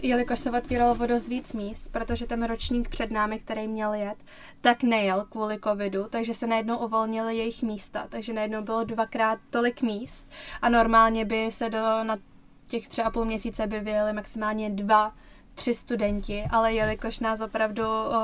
jelikož 0.02 0.38
se 0.38 0.50
otvíralo 0.50 0.97
o 1.00 1.06
dost 1.06 1.28
víc 1.28 1.52
míst, 1.52 1.92
protože 1.92 2.26
ten 2.26 2.42
ročník 2.44 2.88
před 2.88 3.11
námi, 3.11 3.38
který 3.38 3.68
měl 3.68 3.94
jet, 3.94 4.18
tak 4.61 4.82
nejel 4.82 5.26
kvůli 5.30 5.59
covidu, 5.64 6.06
takže 6.11 6.35
se 6.35 6.47
najednou 6.47 6.78
uvolnily 6.78 7.37
jejich 7.37 7.62
místa, 7.62 8.06
takže 8.09 8.32
najednou 8.32 8.62
bylo 8.62 8.85
dvakrát 8.85 9.38
tolik 9.50 9.82
míst 9.82 10.30
a 10.62 10.68
normálně 10.68 11.25
by 11.25 11.52
se 11.52 11.71
do, 11.71 11.78
na 12.02 12.18
těch 12.68 12.88
tři 12.88 13.02
a 13.02 13.11
půl 13.11 13.25
měsíce 13.25 13.66
by 13.66 13.80
vyjeli 13.80 14.12
maximálně 14.12 14.71
dva 14.71 15.12
tři 15.54 15.75
studenti, 15.75 16.44
ale 16.50 16.75
jelikož 16.75 17.21
nás 17.21 17.40
opravdu, 17.40 17.82
uh, 17.82 18.16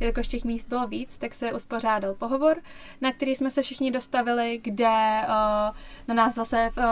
jelikož 0.00 0.28
těch 0.28 0.44
míst 0.44 0.68
bylo 0.68 0.86
víc, 0.86 1.18
tak 1.18 1.34
se 1.34 1.52
uspořádal 1.52 2.14
pohovor, 2.14 2.56
na 3.00 3.12
který 3.12 3.34
jsme 3.34 3.50
se 3.50 3.62
všichni 3.62 3.90
dostavili, 3.90 4.60
kde 4.62 5.20
uh, 5.22 5.76
na 6.08 6.14
nás 6.14 6.34
zase 6.34 6.70
uh, 6.78 6.84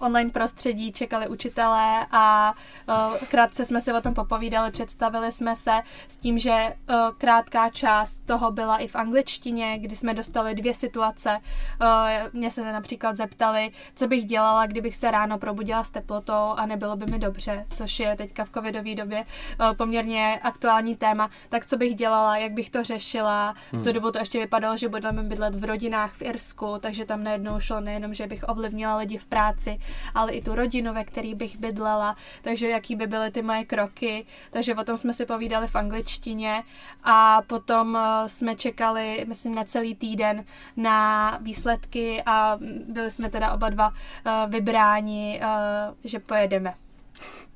online 0.00 0.30
prostředí 0.30 0.92
čekali 0.92 1.28
učitelé 1.28 2.06
a 2.10 2.54
uh, 2.88 3.16
krátce 3.16 3.64
jsme 3.64 3.80
si 3.80 3.92
o 3.92 4.00
tom 4.00 4.14
popovídali, 4.14 4.70
představili 4.70 5.32
jsme 5.32 5.56
se 5.56 5.72
s 6.08 6.16
tím, 6.16 6.38
že 6.38 6.74
uh, 6.90 6.96
krátká 7.18 7.70
část 7.70 8.26
toho 8.26 8.50
byla 8.50 8.76
i 8.76 8.88
v 8.88 8.96
angličtině, 8.96 9.78
kdy 9.78 9.96
jsme 9.96 10.14
dostali 10.14 10.54
dvě 10.54 10.74
situace. 10.74 11.38
Uh, 11.80 11.88
mě 12.32 12.50
se 12.50 12.72
například 12.72 13.16
zeptali, 13.16 13.70
co 13.96 14.08
bych 14.08 14.24
dělala, 14.24 14.66
kdybych 14.66 14.96
se 14.96 15.10
ráno 15.10 15.38
probudila 15.38 15.84
s 15.84 15.90
teplotou 15.90 16.54
a 16.56 16.66
nebylo 16.66 16.96
by 16.96 17.06
mi 17.06 17.18
dobře, 17.18 17.66
což 17.70 18.00
je 18.00 18.16
teďka 18.16 18.44
v 18.44 18.50
covidové 18.50 18.94
době 18.94 19.24
poměrně 19.76 20.40
aktuální 20.42 20.96
téma, 20.96 21.30
tak 21.48 21.66
co 21.66 21.76
bych 21.76 21.94
dělala, 21.94 22.36
jak 22.36 22.52
bych 22.52 22.70
to 22.70 22.84
řešila. 22.84 23.54
V 23.72 23.76
tu 23.76 23.84
hmm. 23.84 23.92
dobu 23.92 24.10
to 24.10 24.18
ještě 24.18 24.38
vypadalo, 24.38 24.76
že 24.76 24.88
budeme 24.88 25.22
bydlet 25.22 25.54
v 25.54 25.64
rodinách 25.64 26.12
v 26.12 26.22
Irsku, 26.22 26.76
takže 26.80 27.04
tam 27.04 27.24
najednou 27.24 27.60
šlo 27.60 27.80
nejenom, 27.80 28.14
že 28.14 28.26
bych 28.26 28.44
ovlivnila 28.48 28.96
lidi 28.96 29.18
v 29.18 29.26
práci, 29.26 29.78
ale 30.14 30.32
i 30.32 30.42
tu 30.42 30.54
rodinu, 30.54 30.94
ve 30.94 31.04
který 31.04 31.34
bych 31.34 31.56
bydlela, 31.56 32.16
takže 32.42 32.68
jaký 32.68 32.96
by 32.96 33.06
byly 33.06 33.30
ty 33.30 33.42
moje 33.42 33.64
kroky, 33.64 34.26
takže 34.50 34.74
o 34.74 34.84
tom 34.84 34.96
jsme 34.96 35.14
si 35.14 35.26
povídali 35.26 35.66
v 35.66 35.76
angličtině. 35.76 36.62
A 37.04 37.42
potom 37.46 37.96
eh, 37.96 38.28
jsme 38.28 38.56
čekali, 38.56 39.24
myslím, 39.28 39.54
na 39.54 39.64
celý 39.64 39.94
týden 39.94 40.44
na 40.76 41.38
výsledky 41.42 42.22
a 42.26 42.58
byli 42.88 43.10
jsme 43.10 43.30
teda 43.30 43.52
oba 43.52 43.70
dva 43.70 43.92
eh, 44.26 44.30
vybráni, 44.48 45.40
eh, 45.42 45.48
že 46.04 46.18
pojedeme. 46.18 46.74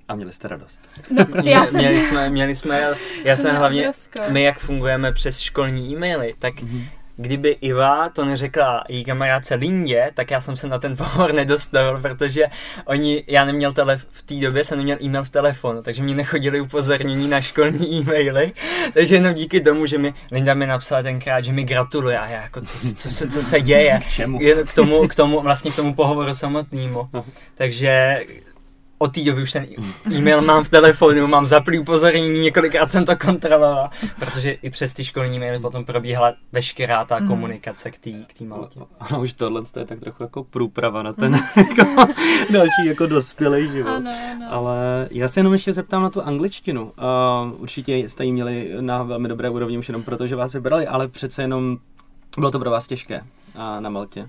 A 0.09 0.15
měli 0.15 0.33
jste 0.33 0.49
radost. 0.49 0.89
No, 1.11 1.27
já 1.45 1.67
jsem... 1.67 1.75
měli 1.75 2.01
jsme, 2.01 2.31
měli 2.31 2.57
jsme, 2.57 2.89
já 3.25 3.37
jsem 3.37 3.57
hlavně, 3.57 3.93
my 4.29 4.43
jak 4.43 4.59
fungujeme 4.59 5.13
přes 5.13 5.41
školní 5.41 5.93
e-maily, 5.93 6.35
tak 6.39 6.55
mm-hmm 6.55 6.89
kdyby 7.17 7.57
Iva 7.61 8.09
to 8.09 8.25
neřekla 8.25 8.85
její 8.89 9.05
kamarádce 9.05 9.55
Lindě, 9.55 10.11
tak 10.15 10.31
já 10.31 10.41
jsem 10.41 10.57
se 10.57 10.69
na 10.69 10.79
ten 10.79 10.97
pohovor 10.97 11.33
nedostal, 11.33 12.01
protože 12.01 12.47
oni, 12.85 13.25
já 13.27 13.45
neměl 13.45 13.73
tele, 13.73 13.99
v 14.11 14.23
té 14.23 14.35
době 14.35 14.65
jsem 14.65 14.79
neměl 14.79 14.99
e-mail 15.03 15.25
v 15.25 15.31
telefonu, 15.31 15.83
takže 15.83 16.03
mi 16.03 16.15
nechodili 16.15 16.61
upozornění 16.61 17.29
na 17.29 17.41
školní 17.41 18.01
e-maily, 18.01 18.53
takže 18.95 19.15
jenom 19.15 19.35
díky 19.35 19.61
tomu, 19.61 19.87
že 19.87 19.99
mi 19.99 20.15
Linda 20.33 20.55
mi 20.55 20.67
napsala 20.67 21.03
tenkrát, 21.03 21.45
že 21.45 21.53
mi 21.53 21.65
gratuluje 21.65 22.19
a 22.19 22.29
já 22.29 22.43
jako, 22.43 22.61
co, 22.61 22.79
co, 22.79 23.09
co, 23.09 23.29
co 23.29 23.43
se 23.43 23.61
děje, 23.61 24.01
k, 24.05 24.11
čemu? 24.11 24.39
k 24.67 24.75
tomu, 24.75 25.09
k 25.09 25.15
tomu, 25.15 25.41
vlastně 25.41 25.71
k 25.71 25.77
tomu 25.77 25.95
pohovoru 25.95 26.35
samotnému. 26.35 27.09
No. 27.13 27.25
Takže 27.55 28.25
od 28.99 29.15
té 29.15 29.21
doby 29.21 29.43
už 29.43 29.53
ten 29.53 29.67
e-mail 30.13 30.43
mám 30.43 30.65
v 30.65 30.69
telefonu, 30.69 31.27
mám 31.27 31.47
zaplý 31.47 31.79
upozornění, 31.79 32.41
několikrát 32.41 32.91
jsem 32.91 33.05
to 33.05 33.17
kontroloval, 33.17 33.91
protože 34.19 34.51
i 34.51 34.71
přes 34.71 34.95
ty 34.95 35.05
školní 35.05 35.39
maily 35.39 35.59
potom 35.59 35.85
probíhala 35.85 36.35
veškerá 36.53 37.05
ta 37.05 37.19
mm. 37.19 37.29
komunikace 37.29 37.91
k 37.91 37.99
té 37.99 38.11
k 38.11 38.41
Maltě. 38.41 38.81
Ono 39.11 39.23
už 39.23 39.33
tohle 39.33 39.63
je 39.79 39.85
tak 39.85 40.01
trochu 40.01 40.23
jako 40.23 40.45
průprava 40.45 41.03
na 41.03 41.13
ten 41.13 41.33
mm. 41.33 41.39
jako, 41.79 42.13
další 42.51 42.87
jako 42.87 43.07
dospělý 43.07 43.69
život. 43.73 43.91
Ano, 43.91 44.11
ano. 44.31 44.47
Ale 44.51 45.09
já 45.11 45.29
se 45.29 45.41
jenom 45.41 45.53
ještě 45.53 45.73
zeptám 45.73 46.03
na 46.03 46.11
tu 46.11 46.23
angličtinu. 46.23 46.83
Uh, 46.83 47.63
určitě 47.63 47.97
jste 47.97 48.25
ji 48.25 48.33
měli 48.33 48.71
na 48.81 49.03
velmi 49.03 49.29
dobré 49.29 49.51
úrovni 49.51 49.79
už 49.79 49.89
jenom 49.89 50.03
proto, 50.03 50.27
že 50.27 50.37
vás 50.37 50.53
vybrali, 50.53 50.87
ale 50.87 51.09
přece 51.09 51.43
jenom 51.43 51.79
bylo 52.39 52.51
to 52.51 52.59
pro 52.59 52.71
vás 52.71 52.87
těžké 52.87 53.21
uh, 53.21 53.81
na 53.81 53.91
Maltě. 53.91 54.29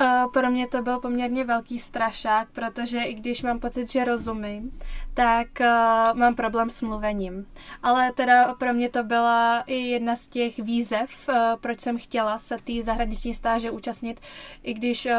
Uh, 0.00 0.32
pro 0.32 0.50
mě 0.50 0.66
to 0.66 0.82
byl 0.82 1.00
poměrně 1.00 1.44
velký 1.44 1.78
strašák, 1.78 2.48
protože 2.52 3.02
i 3.02 3.14
když 3.14 3.42
mám 3.42 3.60
pocit, 3.60 3.90
že 3.92 4.04
rozumím, 4.04 4.78
tak 5.14 5.46
uh, 5.60 6.18
mám 6.18 6.34
problém 6.34 6.70
s 6.70 6.82
mluvením. 6.82 7.46
Ale 7.82 8.12
teda 8.12 8.54
pro 8.54 8.74
mě 8.74 8.88
to 8.88 9.02
byla 9.02 9.64
i 9.66 9.74
jedna 9.74 10.16
z 10.16 10.26
těch 10.26 10.58
výzev, 10.58 11.28
uh, 11.28 11.34
proč 11.60 11.80
jsem 11.80 11.98
chtěla 11.98 12.38
se 12.38 12.56
té 12.64 12.72
zahraniční 12.84 13.34
stáže 13.34 13.70
účastnit, 13.70 14.20
i 14.62 14.74
když 14.74 15.06
uh, 15.06 15.12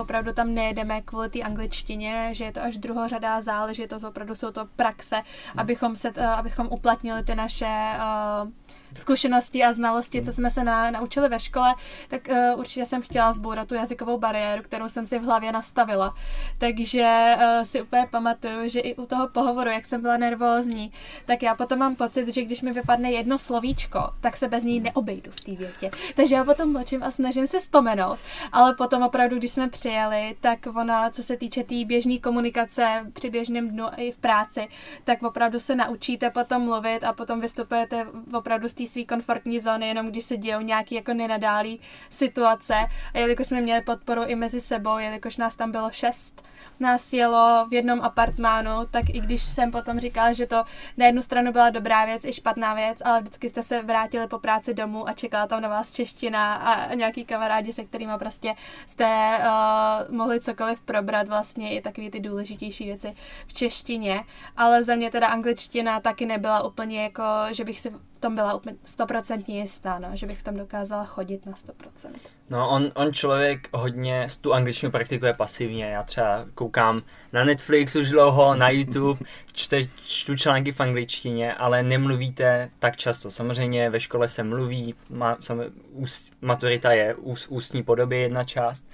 opravdu 0.00 0.32
tam 0.32 0.54
nejedeme 0.54 1.02
kvůli 1.02 1.30
té 1.30 1.40
angličtině, 1.40 2.28
že 2.32 2.44
je 2.44 2.52
to 2.52 2.62
až 2.62 2.78
druhořadá 2.78 3.40
záležitost, 3.40 4.04
opravdu 4.04 4.34
jsou 4.34 4.50
to 4.50 4.66
praxe, 4.76 5.22
abychom, 5.56 5.96
se, 5.96 6.10
uh, 6.10 6.26
abychom 6.26 6.68
uplatnili 6.70 7.24
ty 7.24 7.34
naše 7.34 7.66
uh, 7.66 8.50
zkušenosti 8.96 9.64
a 9.64 9.72
znalosti, 9.72 10.22
co 10.22 10.32
jsme 10.32 10.50
se 10.50 10.64
na, 10.64 10.90
naučili 10.90 11.28
ve 11.28 11.40
škole, 11.40 11.74
tak 12.08 12.28
uh, 12.30 12.60
určitě 12.60 12.86
jsem 12.86 13.02
chtěla 13.02 13.32
zbourat 13.32 13.68
tu 13.68 13.74
jazykovou 13.74 14.18
bariéru, 14.18 14.62
kterou 14.62 14.88
jsem 14.88 15.06
si 15.06 15.18
v 15.18 15.24
hlavě 15.24 15.52
nastavila. 15.52 16.14
Takže 16.58 17.36
uh, 17.36 17.64
si 17.64 17.82
úplně 17.82 18.06
pamatuju, 18.10 18.68
že 18.68 18.80
i 18.80 18.94
u 18.94 19.06
toho 19.06 19.28
pohovoru, 19.36 19.70
jak 19.70 19.86
jsem 19.86 20.02
byla 20.02 20.16
nervózní, 20.16 20.92
tak 21.26 21.42
já 21.42 21.54
potom 21.54 21.78
mám 21.78 21.96
pocit, 21.96 22.28
že 22.28 22.44
když 22.44 22.62
mi 22.62 22.72
vypadne 22.72 23.12
jedno 23.12 23.38
slovíčko, 23.38 24.00
tak 24.20 24.36
se 24.36 24.48
bez 24.48 24.64
ní 24.64 24.80
neobejdu 24.80 25.30
v 25.30 25.40
té 25.40 25.52
větě. 25.52 25.90
Takže 26.16 26.34
já 26.34 26.44
potom 26.44 26.72
mlčím 26.72 27.02
a 27.02 27.10
snažím 27.10 27.46
se 27.46 27.58
vzpomenout. 27.58 28.18
Ale 28.52 28.74
potom 28.74 29.02
opravdu, 29.02 29.38
když 29.38 29.50
jsme 29.50 29.68
přijeli, 29.68 30.36
tak 30.40 30.58
ona, 30.66 31.10
co 31.10 31.22
se 31.22 31.36
týče 31.36 31.62
té 31.62 31.76
tý 31.76 31.84
běžné 31.84 32.18
komunikace 32.18 33.06
při 33.12 33.30
běžném 33.30 33.68
dnu 33.68 33.84
i 33.96 34.12
v 34.12 34.18
práci, 34.18 34.68
tak 35.04 35.22
opravdu 35.22 35.60
se 35.60 35.74
naučíte 35.74 36.30
potom 36.30 36.62
mluvit 36.62 37.04
a 37.04 37.12
potom 37.12 37.40
vystupujete 37.40 38.06
opravdu 38.32 38.68
z 38.68 38.74
té 38.74 38.86
své 38.86 39.04
komfortní 39.04 39.60
zóny, 39.60 39.88
jenom 39.88 40.06
když 40.08 40.24
se 40.24 40.36
dějou 40.36 40.60
nějaké 40.60 40.94
jako 40.94 41.14
nenadálý 41.14 41.80
situace. 42.10 42.74
A 43.14 43.18
jelikož 43.18 43.46
jsme 43.46 43.60
měli 43.60 43.82
podporu 43.82 44.24
i 44.24 44.34
mezi 44.34 44.60
sebou, 44.60 44.98
jelikož 44.98 45.36
nás 45.36 45.56
tam 45.56 45.72
bylo 45.72 45.90
šest, 45.90 46.42
nás 46.80 47.12
jelo 47.12 47.66
v 47.68 47.72
jednom 47.72 48.00
apartmánu, 48.02 48.70
tak 48.90 49.04
i 49.08 49.20
když 49.20 49.42
jsem 49.44 49.70
potom 49.70 50.00
říkala, 50.00 50.32
že 50.32 50.46
to 50.46 50.64
na 50.96 51.06
jednu 51.06 51.22
stranu 51.22 51.52
byla 51.52 51.70
dobrá 51.70 52.04
věc 52.04 52.24
i 52.24 52.32
špatná 52.32 52.74
věc, 52.74 52.98
ale 53.04 53.20
vždycky 53.20 53.48
jste 53.48 53.62
se 53.62 53.82
vrátili 53.82 54.26
po 54.26 54.38
práci 54.38 54.74
domů 54.74 55.08
a 55.08 55.12
čekala 55.12 55.46
tam 55.46 55.62
na 55.62 55.68
vás 55.68 55.92
čeština 55.92 56.54
a 56.54 56.94
nějaký 56.94 57.24
kamarádi, 57.24 57.72
se 57.72 57.84
kterými 57.84 58.12
prostě 58.18 58.54
jste 58.86 59.38
uh, 59.38 60.16
mohli 60.16 60.40
cokoliv 60.40 60.80
probrat 60.80 61.28
vlastně 61.28 61.74
i 61.74 61.80
takové 61.80 62.10
ty 62.10 62.20
důležitější 62.20 62.84
věci 62.84 63.14
v 63.46 63.52
češtině. 63.52 64.24
Ale 64.56 64.84
za 64.84 64.94
mě 64.94 65.10
teda 65.10 65.26
angličtina 65.26 66.00
taky 66.00 66.26
nebyla 66.26 66.62
úplně 66.62 67.02
jako, 67.02 67.22
že 67.50 67.64
bych 67.64 67.80
si 67.80 67.92
tom 68.16 68.34
byla 68.34 68.54
úplně 68.54 68.76
stoprocentně 68.84 69.60
jistá, 69.60 69.98
no, 69.98 70.08
že 70.12 70.26
bych 70.26 70.38
v 70.38 70.42
tom 70.42 70.56
dokázala 70.56 71.04
chodit 71.04 71.46
na 71.46 71.52
100%. 71.52 72.10
No, 72.50 72.68
on, 72.68 72.92
on 72.94 73.12
člověk 73.12 73.68
hodně 73.72 74.26
tu 74.40 74.54
angličtinu 74.54 74.92
praktikuje 74.92 75.32
pasivně. 75.32 75.84
Já 75.84 76.02
třeba 76.02 76.44
koukám 76.54 77.02
na 77.32 77.44
Netflix 77.44 77.96
už 77.96 78.10
dlouho, 78.10 78.54
na 78.54 78.70
YouTube, 78.70 79.20
čte, 79.52 79.86
čtu 80.06 80.36
články 80.36 80.72
v 80.72 80.80
angličtině, 80.80 81.54
ale 81.54 81.82
nemluvíte 81.82 82.70
tak 82.78 82.96
často. 82.96 83.30
Samozřejmě 83.30 83.90
ve 83.90 84.00
škole 84.00 84.28
se 84.28 84.42
mluví, 84.42 84.94
má, 85.08 85.36
sam, 85.40 85.62
úst, 85.90 86.32
maturita 86.40 86.92
je 86.92 87.14
úst, 87.14 87.46
ústní 87.48 87.82
podobě 87.82 88.18
jedna 88.18 88.44
část. 88.44 88.86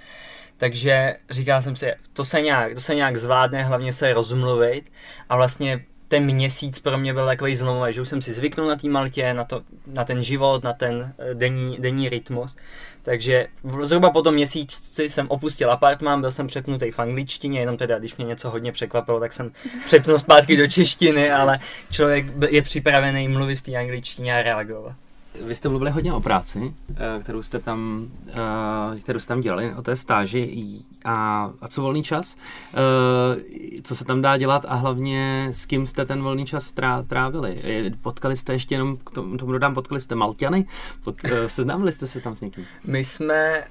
Takže 0.57 1.15
říkal 1.29 1.61
jsem 1.61 1.75
si, 1.75 1.93
to 2.13 2.25
se 2.25 2.41
nějak, 2.41 2.73
to 2.73 2.81
se 2.81 2.95
nějak 2.95 3.17
zvládne, 3.17 3.63
hlavně 3.63 3.93
se 3.93 4.13
rozmluvit 4.13 4.91
a 5.29 5.35
vlastně 5.35 5.85
ten 6.13 6.25
měsíc 6.25 6.79
pro 6.79 6.97
mě 6.97 7.13
byl 7.13 7.25
takový 7.25 7.55
zlomový, 7.55 7.93
že 7.93 8.01
už 8.01 8.09
jsem 8.09 8.21
si 8.21 8.33
zvyknul 8.33 8.67
na 8.67 8.75
té 8.75 8.87
Maltě, 8.87 9.33
na, 9.33 9.43
to, 9.43 9.61
na 9.87 10.05
ten 10.05 10.23
život, 10.23 10.63
na 10.63 10.73
ten 10.73 11.13
eh, 11.17 11.33
denní, 11.33 11.77
denní 11.79 12.09
rytmus. 12.09 12.55
Takže 13.01 13.47
zhruba 13.81 14.09
po 14.09 14.21
tom 14.21 14.33
měsíci 14.33 15.09
jsem 15.09 15.27
opustil 15.29 15.71
apartmán, 15.71 16.21
byl 16.21 16.31
jsem 16.31 16.47
přepnutý 16.47 16.91
v 16.91 16.99
angličtině, 16.99 17.59
jenom 17.59 17.77
teda, 17.77 17.99
když 17.99 18.15
mě 18.15 18.25
něco 18.25 18.49
hodně 18.49 18.71
překvapilo, 18.71 19.19
tak 19.19 19.33
jsem 19.33 19.51
přepnul 19.85 20.19
zpátky 20.19 20.57
do 20.57 20.67
češtiny, 20.67 21.31
ale 21.31 21.59
člověk 21.91 22.25
je 22.49 22.61
připravený 22.61 23.27
mluvit 23.27 23.55
v 23.55 23.61
té 23.61 23.75
angličtině 23.75 24.37
a 24.37 24.41
reagovat. 24.41 24.95
Vy 25.41 25.55
jste 25.55 25.69
mluvili 25.69 25.91
hodně 25.91 26.13
o 26.13 26.19
práci, 26.19 26.73
eh, 26.95 27.19
kterou 27.23 27.41
jste 27.41 27.59
tam, 27.59 28.07
eh, 28.27 28.99
kterou 28.99 29.19
jste 29.19 29.27
tam 29.27 29.41
dělali, 29.41 29.75
o 29.75 29.81
té 29.81 29.95
stáži 29.95 30.67
a, 31.05 31.49
a 31.61 31.67
co 31.67 31.81
volný 31.81 32.03
čas, 32.03 32.37
eh, 32.73 33.81
co 33.81 33.95
se 33.95 34.05
tam 34.05 34.21
dá 34.21 34.37
dělat 34.37 34.65
a 34.67 34.75
hlavně 34.75 35.47
s 35.51 35.65
kým 35.65 35.87
jste 35.87 36.05
ten 36.05 36.23
volný 36.23 36.45
čas 36.45 36.73
trávili. 37.07 37.61
Potkali 38.01 38.37
jste 38.37 38.53
ještě 38.53 38.75
jenom, 38.75 38.97
k 38.97 39.09
tomu, 39.11 39.37
tomu 39.37 39.51
dodám, 39.51 39.73
potkali 39.73 40.01
jste 40.01 40.15
Malťany, 40.15 40.65
Pot, 41.03 41.15
seznámili 41.47 41.91
jste 41.91 42.07
se 42.07 42.21
tam 42.21 42.35
s 42.35 42.41
někým? 42.41 42.65
My 42.83 43.05
jsme 43.05 43.63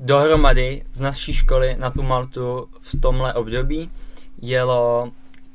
dohromady 0.00 0.82
z 0.92 1.00
naší 1.00 1.32
školy 1.32 1.76
na 1.78 1.90
tu 1.90 2.02
Maltu 2.02 2.68
v 2.80 3.00
tomhle 3.00 3.34
období 3.34 3.90
jelo 4.42 5.12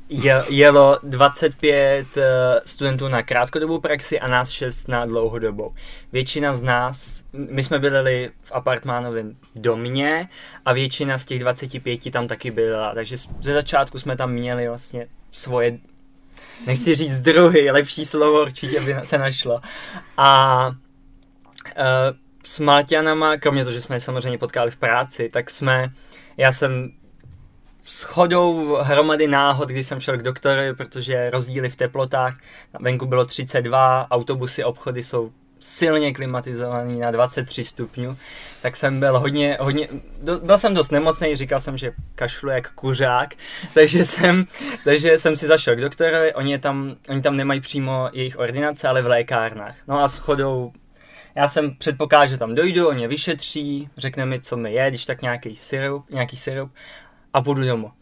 je, 0.08 0.44
jelo 0.48 0.98
25 1.02 2.06
uh, 2.16 2.22
eh, 2.22 2.60
studentů 2.64 3.08
na 3.08 3.22
krátkodobou 3.22 3.80
praxi 3.80 4.20
a 4.20 4.28
nás 4.28 4.50
6 4.50 4.88
na 4.88 5.06
dlouhodobou. 5.06 5.74
Většina 6.12 6.54
z 6.54 6.62
nás, 6.62 7.24
my 7.32 7.64
jsme 7.64 7.78
byli 7.78 8.30
v 8.42 8.52
apartmánovém 8.52 9.36
domě 9.54 10.28
a 10.64 10.72
většina 10.72 11.18
z 11.18 11.24
těch 11.24 11.38
25 11.38 12.10
tam 12.10 12.28
taky 12.28 12.50
byla, 12.50 12.94
takže 12.94 13.16
ze 13.40 13.54
začátku 13.54 13.98
jsme 13.98 14.16
tam 14.16 14.32
měli 14.32 14.68
vlastně 14.68 15.06
svoje, 15.30 15.78
nechci 16.66 16.94
říct 16.94 17.22
druhy, 17.22 17.70
lepší 17.70 18.04
slovo 18.04 18.42
určitě 18.42 18.80
by 18.80 18.96
se 19.02 19.18
našlo. 19.18 19.60
A 20.16 20.66
uh, 20.68 20.74
s 22.44 22.60
Malťanama, 22.60 23.36
kromě 23.36 23.64
toho, 23.64 23.72
že 23.72 23.82
jsme 23.82 23.96
je 23.96 24.00
samozřejmě 24.00 24.38
potkali 24.38 24.70
v 24.70 24.76
práci, 24.76 25.28
tak 25.28 25.50
jsme, 25.50 25.88
já 26.36 26.52
jsem 26.52 26.92
shodou 27.86 28.76
hromady 28.82 29.28
náhod, 29.28 29.68
když 29.68 29.86
jsem 29.86 30.00
šel 30.00 30.18
k 30.18 30.22
doktorovi, 30.22 30.74
protože 30.74 31.30
rozdíly 31.30 31.68
v 31.68 31.76
teplotách, 31.76 32.36
venku 32.80 33.06
bylo 33.06 33.24
32, 33.24 34.06
autobusy, 34.10 34.64
obchody 34.64 35.02
jsou 35.02 35.32
silně 35.60 36.12
klimatizovaný 36.12 37.00
na 37.00 37.10
23 37.10 37.64
stupňů, 37.64 38.16
tak 38.62 38.76
jsem 38.76 39.00
byl 39.00 39.18
hodně, 39.18 39.56
hodně, 39.60 39.88
do, 40.22 40.38
byl 40.38 40.58
jsem 40.58 40.74
dost 40.74 40.90
nemocný, 40.90 41.36
říkal 41.36 41.60
jsem, 41.60 41.78
že 41.78 41.92
kašlu 42.14 42.50
jak 42.50 42.72
kuřák, 42.72 43.34
takže 43.74 44.04
jsem, 44.04 44.44
takže 44.84 45.18
jsem 45.18 45.36
si 45.36 45.46
zašel 45.46 45.76
k 45.76 45.80
doktorovi, 45.80 46.34
oni 46.34 46.58
tam, 46.58 46.96
oni 47.08 47.22
tam 47.22 47.36
nemají 47.36 47.60
přímo 47.60 48.10
jejich 48.12 48.38
ordinace, 48.38 48.88
ale 48.88 49.02
v 49.02 49.06
lékárnách. 49.06 49.76
No 49.88 50.02
a 50.02 50.08
shodou 50.08 50.72
já 51.34 51.48
jsem 51.48 51.76
předpokládal, 51.76 52.28
že 52.28 52.38
tam 52.38 52.54
dojdu, 52.54 52.88
oni 52.88 53.08
vyšetří, 53.08 53.88
řekne 53.96 54.26
mi, 54.26 54.40
co 54.40 54.56
mi 54.56 54.72
je, 54.72 54.90
když 54.90 55.04
tak 55.04 55.22
nějaký 55.22 55.56
syrup, 55.56 56.10
nějaký 56.10 56.36
syrup 56.36 56.72
a 57.36 57.42
půjdu 57.42 57.66
domů. 57.66 57.92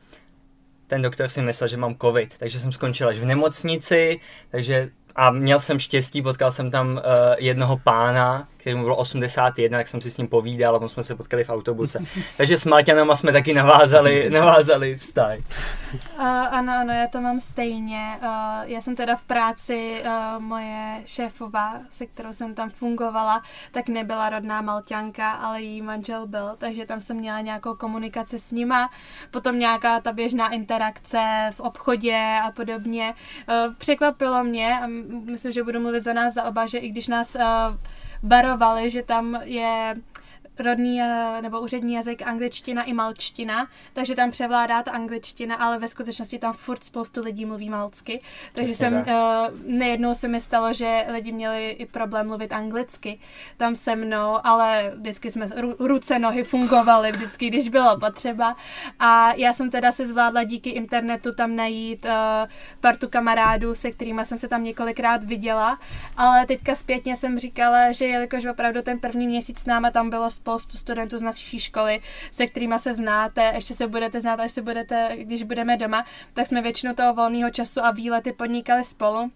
Ten 0.87 1.03
doktor 1.03 1.29
si 1.29 1.43
myslel, 1.43 1.69
že 1.69 1.77
mám 1.77 1.95
covid, 1.95 2.39
takže 2.39 2.61
jsem 2.61 2.73
skončil 2.73 3.09
až 3.09 3.19
v 3.19 3.25
nemocnici, 3.25 4.21
takže 4.51 4.91
a 5.17 5.31
měl 5.31 5.61
jsem 5.61 5.79
štěstí, 5.79 6.23
potkal 6.23 6.53
jsem 6.53 6.71
tam 6.71 6.93
uh, 6.93 7.01
jednoho 7.39 7.77
pána, 7.79 8.49
který 8.65 8.77
mu 8.77 8.83
bylo 8.83 8.97
81, 8.97 9.79
tak 9.79 9.89
jsem 9.89 10.01
si 10.01 10.11
s 10.11 10.19
ním 10.19 10.29
povídal 10.29 10.75
a 10.75 10.79
potom 10.79 10.89
jsme 10.89 11.03
se 11.03 11.15
potkali 11.15 11.45
v 11.45 11.51
autobuse. 11.51 11.99
Takže 12.37 12.59
s 12.59 12.65
Malťanama 12.65 13.17
jsme 13.17 13.33
taky 13.33 13.55
navázali, 13.55 14.31
navázali 14.33 14.97
vztah. 14.97 15.39
Uh, 15.39 16.25
ano, 16.51 16.73
ano, 16.73 16.93
já 16.93 17.09
to 17.09 17.21
mám 17.21 17.41
stejně. 17.41 18.19
Uh, 18.23 18.29
já 18.65 18.81
jsem 18.81 18.97
teda 18.97 19.17
v 19.17 19.23
práci, 19.23 20.03
uh, 20.05 20.43
moje 20.43 21.03
šéfová, 21.07 21.81
se 21.91 22.07
kterou 22.07 22.33
jsem 22.33 22.55
tam 22.55 22.71
fungovala, 22.71 23.43
tak 23.73 23.89
nebyla 23.89 24.29
rodná 24.29 24.63
Malťanka, 24.63 25.33
ale 25.33 25.63
její 25.63 25.83
manžel 25.83 26.27
byl, 26.27 26.55
takže 26.59 26.87
tam 26.87 27.01
jsem 27.01 27.17
měla 27.17 27.41
nějakou 27.41 27.75
komunikaci 27.75 28.39
s 28.39 28.53
nima, 28.53 28.91
potom 29.31 29.59
nějaká 29.59 30.01
ta 30.01 30.13
běžná 30.13 30.53
interakce 30.53 31.51
v 31.53 31.61
obchodě 31.61 32.39
a 32.45 32.51
podobně. 32.51 33.15
Uh, 33.49 33.75
překvapilo 33.75 34.45
mě, 34.45 34.79
a 34.81 34.87
myslím, 35.25 35.53
že 35.53 35.63
budu 35.63 35.81
mluvit 35.81 36.05
za 36.05 36.13
nás 36.13 36.35
za 36.35 36.45
oba, 36.45 36.67
že 36.67 36.79
i 36.79 36.89
když 36.89 37.09
nás 37.09 37.35
uh, 37.35 37.43
varovali, 38.25 38.91
že 38.91 39.03
tam 39.05 39.37
je 39.45 40.01
rodný 40.61 41.03
eh, 41.03 41.43
nebo 41.43 41.61
úřední 41.61 41.95
jazyk 41.95 42.23
angličtina 42.23 42.83
i 42.83 42.93
malčtina, 42.93 43.69
takže 43.93 44.15
tam 44.15 44.31
převládá 44.31 44.83
ta 44.83 44.91
angličtina, 44.91 45.57
ale 45.57 45.79
ve 45.79 45.89
skutečnosti 45.89 46.39
tam 46.39 46.53
furt 46.53 46.85
spoustu 46.85 47.21
lidí 47.21 47.45
mluví 47.45 47.71
malcky. 47.71 48.21
Takže 48.53 48.75
Přesně 48.75 48.87
jsem, 48.87 49.05
tak. 49.05 49.15
uh, 49.53 49.59
nejednou 49.67 50.15
se 50.15 50.29
mi 50.29 50.41
stalo, 50.41 50.73
že 50.73 51.07
lidi 51.13 51.33
měli 51.33 51.71
i 51.71 51.87
problém 51.87 52.27
mluvit 52.27 52.53
anglicky 52.53 53.19
tam 53.57 53.77
se 53.77 53.97
mnou, 53.97 54.39
ale 54.45 54.93
vždycky 54.97 55.31
jsme, 55.31 55.47
ru, 55.57 55.75
ruce, 55.79 56.19
nohy 56.19 56.45
fungovaly 56.45 57.13
vždycky, 57.13 57.51
když 57.51 57.69
bylo 57.69 57.99
potřeba. 57.99 58.57
A 58.99 59.35
já 59.35 59.53
jsem 59.53 59.71
teda 59.71 59.93
si 59.93 60.07
zvládla 60.07 60.45
díky 60.45 60.71
internetu 60.71 61.33
tam 61.33 61.57
najít 61.57 62.05
uh, 62.05 62.11
partu 62.81 63.09
kamarádů, 63.09 63.75
se 63.75 63.93
kterými 63.93 64.25
jsem 64.25 64.39
se 64.39 64.49
tam 64.49 64.65
několikrát 64.65 65.25
viděla, 65.25 65.79
ale 66.17 66.47
teďka 66.47 66.75
zpětně 66.75 67.17
jsem 67.17 67.39
říkala, 67.39 67.93
že 67.93 68.07
jelikož 68.07 68.45
opravdu 68.45 68.83
ten 68.83 68.99
první 68.99 69.27
měsíc 69.27 69.59
s 69.59 69.67
náma 69.67 69.91
tam 69.91 70.11
bylo 70.11 70.31
spoustu 70.45 70.79
studentů 70.79 71.19
z 71.19 71.23
naší 71.23 71.61
školy, 71.61 72.01
se 72.31 72.47
kterými 72.47 72.79
se 72.79 72.95
znáte, 72.95 73.53
ještě 73.55 73.75
se 73.75 73.87
budete 73.87 74.21
znát, 74.21 74.41
až 74.41 74.53
se 74.53 74.63
budete, 74.63 75.17
když 75.17 75.43
budeme 75.43 75.77
doma, 75.77 76.05
tak 76.33 76.47
jsme 76.47 76.63
většinu 76.63 76.95
toho 76.95 77.15
volného 77.15 77.51
času 77.51 77.85
a 77.85 77.91
výlety 77.91 78.33
podnikali 78.33 78.85
spolu. 78.85 79.31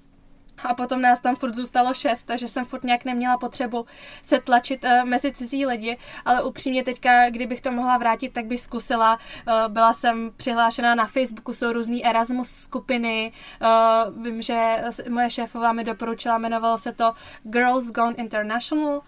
A 0.65 0.75
potom 0.75 1.03
nás 1.03 1.21
tam 1.21 1.37
furt 1.37 1.55
zůstalo 1.55 1.95
šest, 1.95 2.23
takže 2.23 2.49
jsem 2.49 2.65
furt 2.65 2.85
nějak 2.85 3.05
neměla 3.05 3.39
potřebu 3.39 3.87
se 4.23 4.41
tlačit 4.41 4.85
uh, 4.85 5.05
mezi 5.05 5.33
cizí 5.33 5.67
lidi, 5.67 5.99
ale 6.25 6.43
upřímně 6.43 6.85
teďka, 6.85 7.31
kdybych 7.31 7.61
to 7.61 7.73
mohla 7.73 7.99
vrátit, 7.99 8.33
tak 8.33 8.47
bych 8.47 8.61
zkusila. 8.61 9.19
Uh, 9.19 9.73
byla 9.73 9.93
jsem 9.93 10.31
přihlášena 10.37 10.95
na 10.95 11.07
Facebooku, 11.07 11.53
jsou 11.55 11.73
různý 11.73 12.07
Erasmus 12.07 12.51
skupiny, 12.51 13.33
uh, 13.63 14.25
vím, 14.25 14.43
že 14.43 14.77
moje 15.09 15.31
šéfová 15.31 15.73
mi 15.73 15.85
doporučila, 15.85 16.39
jmenovalo 16.39 16.79
se 16.79 16.93
to 16.93 17.13
Girls 17.43 17.91
Gone 17.91 18.15
International, 18.15 19.03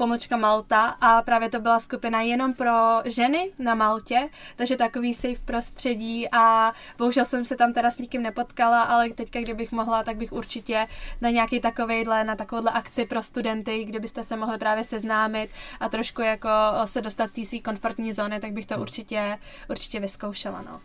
uh, 0.00 0.38
Malta 0.38 0.84
a 1.00 1.22
právě 1.22 1.50
to 1.50 1.60
byla 1.60 1.80
skupina 1.80 2.20
jenom 2.20 2.54
pro 2.54 2.72
ženy 3.04 3.50
na 3.58 3.74
Maltě, 3.74 4.28
takže 4.56 4.76
takový 4.76 5.14
safe 5.14 5.40
prostředí 5.44 6.28
a 6.32 6.72
bohužel 6.98 7.24
jsem 7.24 7.44
se 7.44 7.56
tam 7.56 7.72
teda 7.72 7.90
s 7.90 7.98
nikým 7.98 8.22
nepotkala, 8.22 8.82
ale 8.82 9.10
teďka, 9.10 9.40
kdybych 9.40 9.72
mohla, 9.72 10.02
tak 10.02 10.16
bych 10.16 10.32
určitě 10.32 10.87
na 11.20 11.30
nějaký 11.30 11.60
takovejhle, 11.60 12.24
na 12.24 12.36
takovouhle 12.36 12.70
akci 12.70 13.04
pro 13.04 13.22
studenty, 13.22 13.84
kde 13.84 14.00
byste 14.00 14.24
se 14.24 14.36
mohli 14.36 14.58
právě 14.58 14.84
seznámit 14.84 15.50
a 15.80 15.88
trošku 15.88 16.22
jako 16.22 16.48
se 16.84 17.00
dostat 17.00 17.26
z 17.26 17.32
té 17.32 17.44
své 17.44 17.58
komfortní 17.58 18.12
zóny, 18.12 18.40
tak 18.40 18.52
bych 18.52 18.66
to 18.66 18.78
určitě, 18.78 19.38
určitě 19.70 20.00
vyzkoušela, 20.00 20.62
no. 20.62 20.80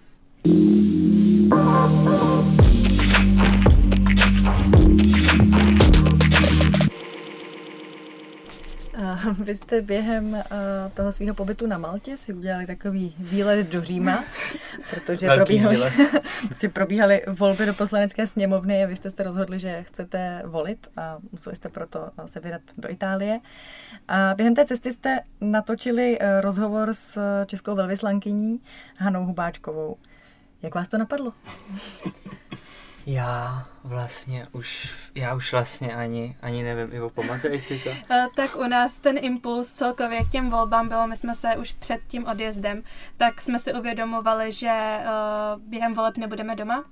A 1.52 1.88
Vy 9.40 9.56
jste 9.56 9.82
během 9.82 10.36
eh, 10.36 10.46
toho 10.94 11.12
svého 11.12 11.36
pobytu 11.36 11.68
na 11.68 11.78
Maltě 11.78 12.18
si 12.18 12.34
udělali 12.34 12.68
takový 12.68 13.16
výlet 13.20 13.68
do 13.68 13.82
Říma, 13.82 14.24
protože 14.90 15.28
probíhaly, 15.36 15.92
probíhaly 16.74 17.22
volby 17.28 17.66
do 17.66 17.74
poslanecké 17.74 18.28
sněmovny 18.28 18.84
a 18.84 18.88
vy 18.88 18.96
jste 18.96 19.10
se 19.10 19.24
rozhodli, 19.24 19.60
že 19.60 19.84
chcete 19.84 20.42
volit 20.46 20.88
a 20.98 21.18
museli 21.32 21.56
jste 21.56 21.70
proto 21.70 22.10
eh, 22.18 22.28
se 22.28 22.40
vydat 22.40 22.62
do 22.78 22.92
Itálie. 22.92 23.40
A 24.08 24.34
během 24.38 24.56
té 24.56 24.66
cesty 24.66 24.94
jste 24.94 25.20
natočili 25.42 26.18
eh, 26.20 26.42
rozhovor 26.42 26.94
s 26.94 27.20
českou 27.46 27.76
velvyslankyní 27.76 28.60
Hanou 28.98 29.26
Hubáčkovou. 29.26 29.98
Jak 30.62 30.76
vás 30.76 30.88
to 30.88 30.98
napadlo? 30.98 31.34
Já 33.06 33.64
vlastně 33.84 34.48
už, 34.52 34.96
já 35.16 35.36
už 35.36 35.52
vlastně 35.52 35.96
ani, 35.96 36.38
ani 36.42 36.64
nevím, 36.64 36.96
Ivo, 36.96 37.10
pamatuješ 37.10 37.64
si 37.64 37.80
to? 37.80 37.90
Eh, 38.12 38.28
Tak 38.36 38.56
u 38.56 38.64
nás 38.68 39.00
ten 39.00 39.18
impuls 39.22 39.72
celkově 39.74 40.24
k 40.24 40.30
těm 40.30 40.50
volbám 40.50 40.90
bylo, 40.90 41.08
my 41.08 41.18
jsme 41.18 41.36
se 41.36 41.56
už 41.56 41.74
před 41.74 42.02
tím 42.08 42.26
odjezdem, 42.28 42.84
tak 43.18 43.42
jsme 43.42 43.60
si 43.60 43.74
uvědomovali, 43.74 44.52
že 44.52 44.70
eh, 44.70 45.06
během 45.58 45.94
voleb 45.94 46.18
nebudeme 46.18 46.56
doma. 46.56 46.84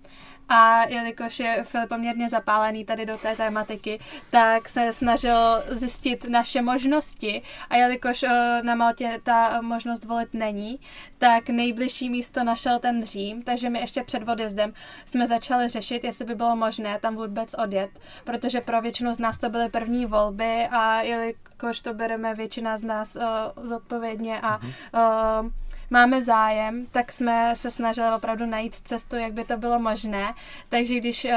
A 0.54 0.88
jelikož 0.88 1.40
je 1.40 1.64
Filip 1.64 1.90
poměrně 1.90 2.30
zapálený 2.30 2.86
tady 2.86 3.06
do 3.06 3.18
té 3.18 3.36
tématiky, 3.36 4.00
tak 4.30 4.70
se 4.70 4.94
snažil 4.94 5.64
zjistit 5.68 6.30
naše 6.30 6.62
možnosti. 6.62 7.42
A 7.70 7.76
jelikož 7.76 8.24
eh, 8.24 8.62
na 8.64 8.76
Maltě 8.76 9.20
ta 9.24 9.62
možnost 9.62 10.06
volit 10.06 10.34
není, 10.34 10.80
tak 11.18 11.50
nejbližší 11.50 12.10
místo 12.10 12.44
našel 12.44 12.80
ten 12.80 13.06
Řím, 13.06 13.44
takže 13.44 13.70
my 13.70 13.80
ještě 13.80 14.04
před 14.04 14.30
odjezdem 14.30 14.74
jsme 15.06 15.28
začali 15.28 15.68
řešit, 15.68 16.04
jestli 16.04 16.26
by 16.26 16.36
bylo 16.36 16.56
možné 16.56 17.00
tam 17.00 17.16
vůbec 17.16 17.54
odjet, 17.54 17.90
protože 18.24 18.62
pro 18.62 18.82
většinu 18.82 19.14
z 19.14 19.20
nás 19.20 19.38
to 19.38 19.50
byly 19.50 19.70
první 19.70 20.06
volby 20.06 20.68
a 20.72 21.02
jelikož 21.02 21.82
to 21.82 21.94
bereme 21.94 22.34
většina 22.34 22.78
z 22.78 22.84
nás 22.84 23.16
uh, 23.16 23.22
zodpovědně 23.68 24.42
a 24.42 24.58
uh, 24.58 25.50
máme 25.92 26.22
zájem, 26.22 26.86
tak 26.92 27.12
jsme 27.12 27.56
se 27.56 27.72
snažili 27.72 28.08
opravdu 28.16 28.46
najít 28.46 28.76
cestu, 28.76 29.16
jak 29.16 29.34
by 29.34 29.44
to 29.44 29.58
bylo 29.58 29.80
možné. 29.80 30.34
Takže 30.70 30.96
když 30.96 31.26
uh, 31.26 31.32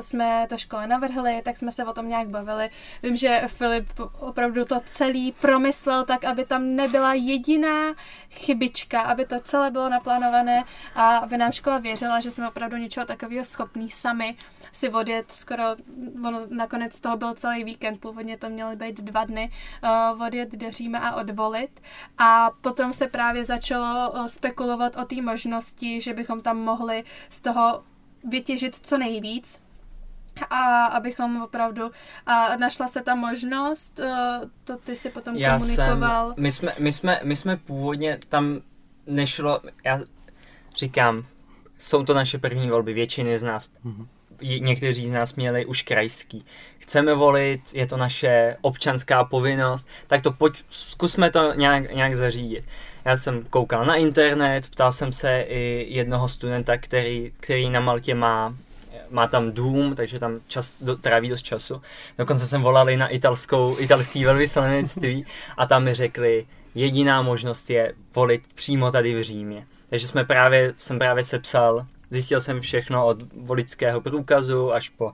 jsme 0.00 0.46
to 0.48 0.58
škole 0.58 0.86
navrhli, 0.86 1.42
tak 1.44 1.56
jsme 1.56 1.72
se 1.72 1.84
o 1.84 1.92
tom 1.92 2.08
nějak 2.08 2.28
bavili. 2.28 2.68
Vím, 3.02 3.16
že 3.16 3.42
Filip 3.46 4.00
opravdu 4.20 4.64
to 4.64 4.80
celý 4.80 5.32
promyslel 5.32 6.04
tak, 6.04 6.24
aby 6.24 6.44
tam 6.44 6.76
nebyla 6.76 7.14
jediná 7.14 7.94
chybička, 8.30 9.00
aby 9.00 9.26
to 9.26 9.40
celé 9.40 9.70
bylo 9.70 9.88
naplánované 9.88 10.64
a 10.94 11.16
aby 11.16 11.38
nám 11.38 11.52
škola 11.52 11.78
věřila, 11.78 12.20
že 12.20 12.30
jsme 12.30 12.48
opravdu 12.48 12.76
něčeho 12.76 13.06
takového 13.06 13.44
schopní 13.44 13.90
sami 13.90 14.36
si 14.72 14.88
odjet 14.88 15.32
skoro, 15.32 15.62
ono 16.26 16.40
nakonec 16.48 17.00
toho 17.00 17.16
byl 17.16 17.34
celý 17.34 17.64
víkend, 17.64 18.00
původně 18.00 18.36
to 18.38 18.48
měly 18.48 18.76
být 18.76 19.00
dva 19.00 19.24
dny, 19.24 19.50
uh, 20.14 20.22
odjet 20.22 20.52
do 20.52 20.70
Říma 20.70 20.98
a 20.98 21.16
odvolit. 21.20 21.80
A 22.18 22.50
potom 22.60 22.92
se 22.92 23.06
právě 23.06 23.44
začalo 23.44 24.10
uh, 24.12 24.26
spekulovat 24.26 24.96
o 24.96 25.04
té 25.04 25.22
možnosti, 25.22 26.00
že 26.00 26.14
bychom 26.14 26.40
tam 26.40 26.58
mohli 26.58 27.04
z 27.30 27.40
toho 27.40 27.82
vytěžit 28.28 28.74
co 28.86 28.98
nejvíc, 28.98 29.60
a 30.50 30.84
abychom 30.84 31.42
opravdu, 31.42 31.90
a 32.26 32.56
našla 32.56 32.88
se 32.88 33.02
ta 33.02 33.14
možnost, 33.14 33.98
uh, 33.98 34.48
to 34.64 34.76
ty 34.76 34.96
si 34.96 35.10
potom 35.10 35.36
Já 35.36 35.58
jsem, 35.60 35.76
komunikoval. 35.76 36.34
my 36.36 36.52
jsme, 36.52 36.72
my, 36.78 36.92
jsme, 36.92 37.20
my 37.24 37.36
jsme 37.36 37.56
původně 37.56 38.18
tam 38.28 38.60
nešlo, 39.06 39.60
já 39.84 40.00
říkám, 40.76 41.24
jsou 41.78 42.04
to 42.04 42.14
naše 42.14 42.38
první 42.38 42.70
volby, 42.70 42.92
většiny 42.94 43.38
z 43.38 43.42
nás, 43.42 43.68
je- 43.84 44.06
někteří 44.42 45.08
z 45.08 45.10
nás 45.10 45.34
měli 45.34 45.66
už 45.66 45.82
krajský. 45.82 46.44
Chceme 46.78 47.14
volit, 47.14 47.60
je 47.74 47.86
to 47.86 47.96
naše 47.96 48.56
občanská 48.60 49.24
povinnost, 49.24 49.88
tak 50.06 50.20
to 50.20 50.32
pojď, 50.32 50.64
zkusme 50.70 51.30
to 51.30 51.52
nějak, 51.54 51.94
nějak 51.94 52.16
zařídit. 52.16 52.64
Já 53.04 53.16
jsem 53.16 53.44
koukal 53.50 53.84
na 53.84 53.94
internet, 53.94 54.68
ptal 54.68 54.92
jsem 54.92 55.12
se 55.12 55.44
i 55.48 55.86
jednoho 55.88 56.28
studenta, 56.28 56.78
který, 56.78 57.32
který 57.40 57.70
na 57.70 57.80
Maltě 57.80 58.14
má 58.14 58.54
má 59.10 59.26
tam 59.26 59.52
dům, 59.52 59.94
takže 59.94 60.18
tam 60.18 60.40
čas, 60.48 60.76
do, 60.80 60.96
tráví 60.96 61.28
dost 61.28 61.42
času. 61.42 61.82
Dokonce 62.18 62.46
jsem 62.46 62.62
volal 62.62 62.90
i 62.90 62.96
na 62.96 63.08
italskou, 63.08 63.76
italský 63.78 64.24
velvyslanectví 64.24 65.26
a 65.56 65.66
tam 65.66 65.84
mi 65.84 65.94
řekli, 65.94 66.46
jediná 66.74 67.22
možnost 67.22 67.70
je 67.70 67.94
volit 68.14 68.42
přímo 68.54 68.90
tady 68.90 69.14
v 69.14 69.22
Římě. 69.22 69.66
Takže 69.90 70.08
jsme 70.08 70.24
právě, 70.24 70.72
jsem 70.76 70.98
právě 70.98 71.24
sepsal, 71.24 71.86
zjistil 72.12 72.40
jsem 72.40 72.60
všechno 72.60 73.06
od 73.06 73.18
voličského 73.36 74.00
průkazu 74.00 74.72
až 74.72 74.88
po 74.88 75.12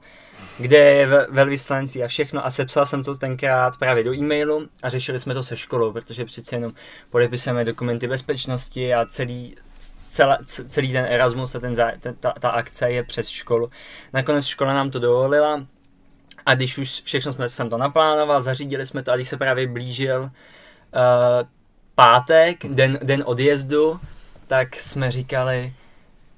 kde 0.59 0.79
je 0.79 1.07
ve- 1.07 1.27
velvyslanství 1.31 2.05
a 2.05 2.09
všechno 2.09 2.47
a 2.47 2.51
sepsal 2.51 2.87
jsem 2.87 3.03
to 3.05 3.15
tenkrát 3.15 3.77
právě 3.77 4.05
do 4.05 4.15
e-mailu 4.15 4.69
a 4.83 4.89
řešili 4.89 5.21
jsme 5.21 5.35
to 5.35 5.43
se 5.43 5.57
školou, 5.57 5.93
protože 5.93 6.25
přece 6.25 6.57
jenom 6.57 6.73
podepisujeme 7.11 7.65
dokumenty 7.65 8.09
bezpečnosti 8.09 8.95
a 8.95 9.07
celý, 9.07 9.57
celá, 10.07 10.39
celý 10.45 10.93
ten 10.93 11.05
Erasmus 11.05 11.55
a 11.55 11.61
ten, 11.61 11.75
ta, 12.21 12.33
ta 12.41 12.51
akce 12.51 12.91
je 12.91 13.05
přes 13.05 13.29
školu. 13.29 13.71
Nakonec 14.13 14.47
škola 14.47 14.73
nám 14.73 14.91
to 14.91 14.99
dovolila 14.99 15.67
a 16.47 16.55
když 16.55 16.79
už 16.79 17.03
všechno 17.05 17.33
jsme, 17.33 17.49
jsem 17.49 17.71
to 17.71 17.79
naplánoval, 17.79 18.43
zařídili 18.43 18.87
jsme 18.87 19.03
to 19.03 19.13
a 19.13 19.17
když 19.17 19.29
se 19.29 19.37
právě 19.37 19.67
blížil 19.67 20.21
uh, 20.23 20.31
pátek, 21.95 22.67
den, 22.67 22.99
den 23.03 23.23
odjezdu, 23.27 24.01
tak 24.47 24.77
jsme 24.77 25.11
říkali, 25.11 25.73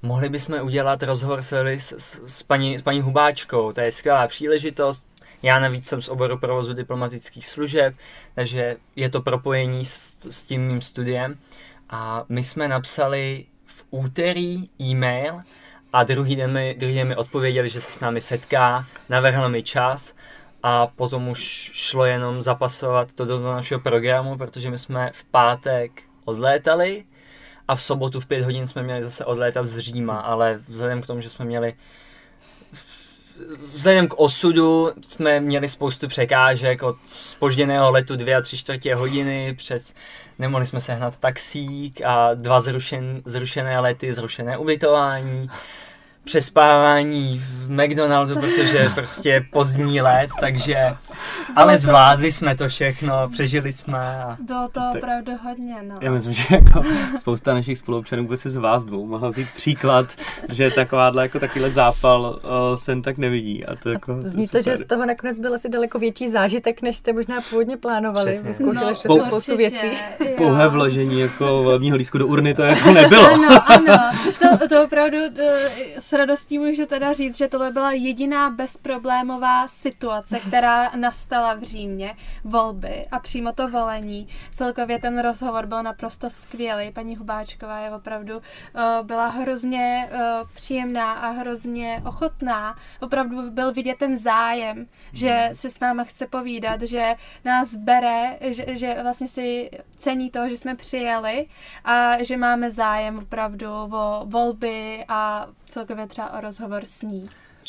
mohli 0.01 0.29
bychom 0.29 0.61
udělat 0.61 1.03
rozhovor 1.03 1.41
s, 1.41 1.51
s, 1.51 2.21
s, 2.27 2.43
paní, 2.43 2.77
s 2.77 2.81
paní 2.81 3.01
Hubáčkou, 3.01 3.71
to 3.71 3.81
je 3.81 3.91
skvělá 3.91 4.27
příležitost. 4.27 5.07
Já 5.43 5.59
navíc 5.59 5.87
jsem 5.87 6.01
z 6.01 6.09
oboru 6.09 6.37
provozu 6.37 6.73
diplomatických 6.73 7.47
služeb, 7.47 7.95
takže 8.35 8.75
je 8.95 9.09
to 9.09 9.21
propojení 9.21 9.85
s, 9.85 10.27
s 10.29 10.43
tím 10.43 10.67
mým 10.67 10.81
studiem. 10.81 11.37
A 11.89 12.25
my 12.29 12.43
jsme 12.43 12.67
napsali 12.67 13.45
v 13.65 13.85
úterý 13.89 14.69
e-mail 14.81 15.41
a 15.93 16.03
druhý 16.03 16.35
den, 16.35 16.53
mi, 16.53 16.75
druhý 16.79 16.95
den 16.95 17.07
mi 17.07 17.15
odpověděli, 17.15 17.69
že 17.69 17.81
se 17.81 17.91
s 17.91 17.99
námi 17.99 18.21
setká, 18.21 18.85
navrhl 19.09 19.49
mi 19.49 19.63
čas 19.63 20.15
a 20.63 20.87
potom 20.87 21.27
už 21.27 21.71
šlo 21.73 22.05
jenom 22.05 22.41
zapasovat 22.41 23.13
to 23.13 23.25
do 23.25 23.37
toho 23.39 23.53
našeho 23.53 23.79
programu, 23.79 24.37
protože 24.37 24.71
my 24.71 24.77
jsme 24.77 25.11
v 25.13 25.23
pátek 25.23 26.03
odlétali 26.25 27.03
a 27.67 27.75
v 27.75 27.81
sobotu 27.81 28.19
v 28.19 28.25
pět 28.25 28.43
hodin 28.43 28.67
jsme 28.67 28.83
měli 28.83 29.03
zase 29.03 29.25
odlétat 29.25 29.65
z 29.65 29.79
Říma, 29.79 30.19
ale 30.19 30.59
vzhledem 30.67 31.01
k 31.01 31.07
tomu, 31.07 31.21
že 31.21 31.29
jsme 31.29 31.45
měli 31.45 31.73
vzhledem 33.73 34.07
k 34.07 34.19
osudu 34.19 34.91
jsme 35.07 35.39
měli 35.39 35.69
spoustu 35.69 36.07
překážek 36.07 36.83
od 36.83 36.95
spožděného 37.05 37.91
letu 37.91 38.15
dvě 38.15 38.35
a 38.35 38.41
tři 38.41 38.57
čtvrtě 38.57 38.95
hodiny 38.95 39.53
přes 39.57 39.93
nemohli 40.39 40.65
jsme 40.65 40.81
sehnat 40.81 41.17
taxík 41.17 42.01
a 42.01 42.33
dva 42.33 42.59
zrušen, 42.59 43.21
zrušené 43.25 43.79
lety, 43.79 44.13
zrušené 44.13 44.57
ubytování 44.57 45.49
přespávání 46.23 47.41
v 47.43 47.69
McDonaldu, 47.69 48.35
protože 48.39 48.91
prostě 48.95 49.45
pozdní 49.51 50.01
let, 50.01 50.29
takže 50.39 50.95
ale 51.55 51.77
zvládli 51.77 52.31
jsme 52.31 52.55
to 52.55 52.67
všechno, 52.67 53.29
přežili 53.29 53.73
jsme. 53.73 53.97
A... 53.99 54.37
Bylo 54.39 54.69
to 54.71 54.81
opravdu 54.97 55.31
hodně, 55.43 55.75
no. 55.83 55.95
Já 56.01 56.11
myslím, 56.11 56.33
že 56.33 56.43
jako 56.49 56.83
spousta 57.17 57.53
našich 57.53 57.77
spoluobčanů 57.77 58.27
by 58.27 58.37
se 58.37 58.49
z 58.49 58.55
vás 58.55 58.85
dvou 58.85 59.07
mohla 59.07 59.29
vzít 59.29 59.47
příklad, 59.55 60.05
že 60.49 60.71
takováhle 60.71 61.23
jako 61.23 61.39
takovýhle 61.39 61.71
zápal 61.71 62.39
uh, 62.43 62.75
sen 62.75 63.01
tak 63.01 63.17
nevidí. 63.17 63.65
A 63.65 63.75
to 63.75 63.89
jako 63.89 64.17
Zní 64.21 64.47
to, 64.47 64.61
že 64.61 64.77
z 64.77 64.87
toho 64.87 65.05
nakonec 65.05 65.39
byl 65.39 65.53
asi 65.53 65.69
daleko 65.69 65.99
větší 65.99 66.29
zážitek, 66.29 66.81
než 66.81 66.97
jste 66.97 67.13
možná 67.13 67.41
původně 67.49 67.77
plánovali. 67.77 68.39
Vyzkoušeli 68.43 68.85
no, 68.87 68.95
jste 68.95 69.09
spoustu 69.09 69.57
věcí. 69.57 69.87
Pouhé 70.37 70.67
vložení 70.67 71.19
jako 71.19 71.63
volebního 71.63 71.97
lístku 71.97 72.17
do 72.17 72.27
urny 72.27 72.53
to 72.53 72.63
jako 72.63 72.91
nebylo. 72.91 73.31
Ano, 73.31 73.59
ano. 73.67 74.11
To, 74.59 74.67
to 74.67 74.83
opravdu 74.83 75.17
uh, 75.17 75.99
s 76.11 76.13
radostí 76.13 76.59
můžu 76.59 76.85
teda 76.85 77.13
říct, 77.13 77.37
že 77.37 77.47
tohle 77.47 77.71
byla 77.71 77.91
jediná 77.91 78.49
bezproblémová 78.49 79.67
situace, 79.67 80.39
která 80.47 80.91
nastala 80.95 81.53
v 81.53 81.63
Římě, 81.63 82.15
volby 82.43 83.07
a 83.11 83.19
přímo 83.19 83.51
to 83.51 83.67
volení. 83.67 84.27
Celkově 84.51 84.99
ten 84.99 85.19
rozhovor 85.19 85.65
byl 85.65 85.83
naprosto 85.83 86.29
skvělý. 86.29 86.91
Paní 86.91 87.15
Hubáčková 87.15 87.79
je 87.79 87.91
opravdu 87.91 88.37
uh, 88.37 88.41
byla 89.03 89.27
hrozně 89.27 90.09
uh, 90.11 90.49
příjemná 90.53 91.11
a 91.11 91.29
hrozně 91.29 92.01
ochotná. 92.05 92.75
Opravdu 93.01 93.51
byl 93.51 93.73
vidět 93.73 93.97
ten 93.97 94.17
zájem, 94.17 94.87
že 95.13 95.29
hmm. 95.29 95.55
si 95.55 95.69
s 95.69 95.79
náma 95.79 96.03
chce 96.03 96.27
povídat, 96.27 96.81
že 96.81 97.15
nás 97.45 97.75
bere, 97.75 98.37
že, 98.41 98.65
že 98.67 98.97
vlastně 99.03 99.27
si 99.27 99.69
cení 99.97 100.31
to, 100.31 100.49
že 100.49 100.57
jsme 100.57 100.75
přijeli 100.75 101.45
a 101.85 102.23
že 102.23 102.37
máme 102.37 102.71
zájem 102.71 103.17
opravdu 103.17 103.67
o 103.71 104.23
volby 104.25 105.05
a 105.07 105.47
celkově 105.71 106.07
třeba 106.07 106.37
o 106.37 106.41
rozhovor 106.41 106.81
s 106.85 107.01
ní. 107.01 107.23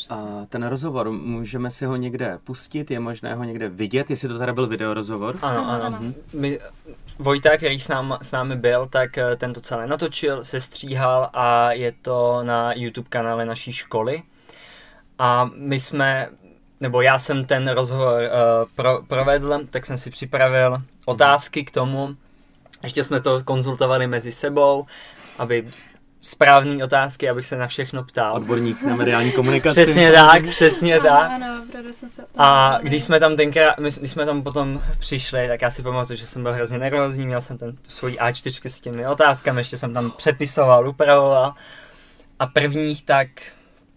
A 0.09 0.45
ten 0.49 0.63
rozhovor, 0.63 1.11
můžeme 1.11 1.71
si 1.71 1.85
ho 1.85 1.95
někde 1.95 2.39
pustit, 2.43 2.91
je 2.91 2.99
možné 2.99 3.35
ho 3.35 3.43
někde 3.43 3.69
vidět, 3.69 4.09
jestli 4.09 4.27
to 4.27 4.39
teda 4.39 4.53
byl 4.53 4.67
videorozhovor? 4.67 5.39
Ano, 5.41 5.69
ano. 5.69 5.85
ano. 5.85 6.13
My, 6.33 6.59
Vojta, 7.19 7.57
který 7.57 7.79
s, 7.79 7.87
nám, 7.87 8.17
s 8.21 8.31
námi 8.31 8.55
byl, 8.55 8.85
tak 8.85 9.17
eh, 9.17 9.35
ten 9.35 9.53
to 9.53 9.61
celé 9.61 9.87
natočil, 9.87 10.45
se 10.45 10.61
stříhal 10.61 11.29
a 11.33 11.71
je 11.71 11.91
to 11.91 12.43
na 12.43 12.73
YouTube 12.73 13.09
kanále 13.09 13.45
naší 13.45 13.73
školy. 13.73 14.23
A 15.19 15.49
my 15.55 15.79
jsme, 15.79 16.29
nebo 16.79 17.01
já 17.01 17.19
jsem 17.19 17.45
ten 17.45 17.67
rozhovor 17.67 18.21
uh, 18.21 18.69
pro, 18.75 19.01
provedl, 19.07 19.59
tak 19.69 19.85
jsem 19.85 19.97
si 19.97 20.09
připravil 20.09 20.77
otázky 21.05 21.63
k 21.63 21.71
tomu. 21.71 22.15
Ještě 22.83 23.03
jsme 23.03 23.21
to 23.21 23.43
konzultovali 23.43 24.07
mezi 24.07 24.31
sebou, 24.31 24.85
aby 25.37 25.67
správné 26.23 26.83
otázky, 26.83 27.29
abych 27.29 27.45
se 27.45 27.55
na 27.55 27.67
všechno 27.67 28.03
ptal. 28.03 28.35
Odborník 28.35 28.81
na 28.81 28.95
mediální 28.95 29.31
komunikaci. 29.31 29.83
Přesně 29.83 30.11
tak, 30.11 30.47
přesně 30.47 30.99
tak. 30.99 31.31
Ano, 31.31 31.45
ano, 31.45 31.93
jsme 31.93 32.09
se 32.09 32.25
A 32.37 32.79
když 32.81 33.03
jsme 33.03 33.19
tam 33.19 33.35
tenkrát, 33.35 33.75
když 33.99 34.11
jsme 34.11 34.25
tam 34.25 34.43
potom 34.43 34.81
přišli, 34.99 35.47
tak 35.47 35.61
já 35.61 35.69
si 35.69 35.83
pamatuju, 35.83 36.19
že 36.19 36.27
jsem 36.27 36.43
byl 36.43 36.53
hrozně 36.53 36.77
nervózní, 36.77 37.25
měl 37.25 37.41
jsem 37.41 37.57
ten 37.57 37.75
svůj 37.87 38.11
A4 38.11 38.69
s 38.69 38.79
těmi 38.79 39.07
otázkami, 39.07 39.61
ještě 39.61 39.77
jsem 39.77 39.93
tam 39.93 40.11
přepisoval, 40.11 40.89
upravoval. 40.89 41.53
A 42.39 42.47
prvních 42.47 43.05
tak 43.05 43.27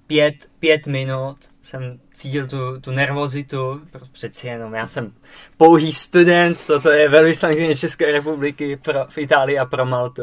pět, 0.06 0.34
pět 0.58 0.86
minut 0.86 1.36
jsem 1.62 2.00
cítil 2.12 2.46
tu, 2.46 2.80
tu 2.80 2.90
nervozitu, 2.90 3.80
přeci 4.12 4.46
jenom 4.46 4.74
já 4.74 4.86
jsem 4.86 5.12
pouhý 5.56 5.92
student, 5.92 6.66
toto 6.66 6.90
je 6.90 7.08
velvyslankyně 7.08 7.76
České 7.76 8.12
republiky 8.12 8.76
pro, 8.76 9.06
v 9.08 9.18
Itálii 9.18 9.58
a 9.58 9.66
pro 9.66 9.86
Maltu. 9.86 10.22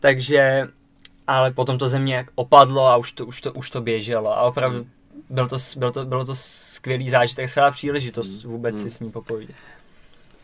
Takže 0.00 0.68
ale 1.30 1.50
potom 1.50 1.78
to 1.78 1.88
země 1.88 2.14
jak 2.14 2.26
opadlo 2.34 2.86
a 2.86 2.96
už 2.96 3.12
to, 3.12 3.26
už 3.26 3.40
to, 3.40 3.52
už 3.52 3.70
to 3.70 3.80
běželo 3.80 4.38
a 4.38 4.42
opravdu 4.42 4.78
hmm. 4.78 4.90
byl 5.30 5.48
to, 5.48 5.56
byl 5.76 5.90
to, 5.90 6.04
bylo 6.04 6.24
to 6.24 6.34
skvělý 6.34 7.10
zážitek, 7.10 7.50
skvělá 7.50 7.70
příležitost 7.70 8.42
hmm. 8.42 8.52
vůbec 8.52 8.74
hmm. 8.74 8.82
si 8.82 8.96
s 8.96 9.00
ní 9.00 9.10
popovídat. 9.10 9.56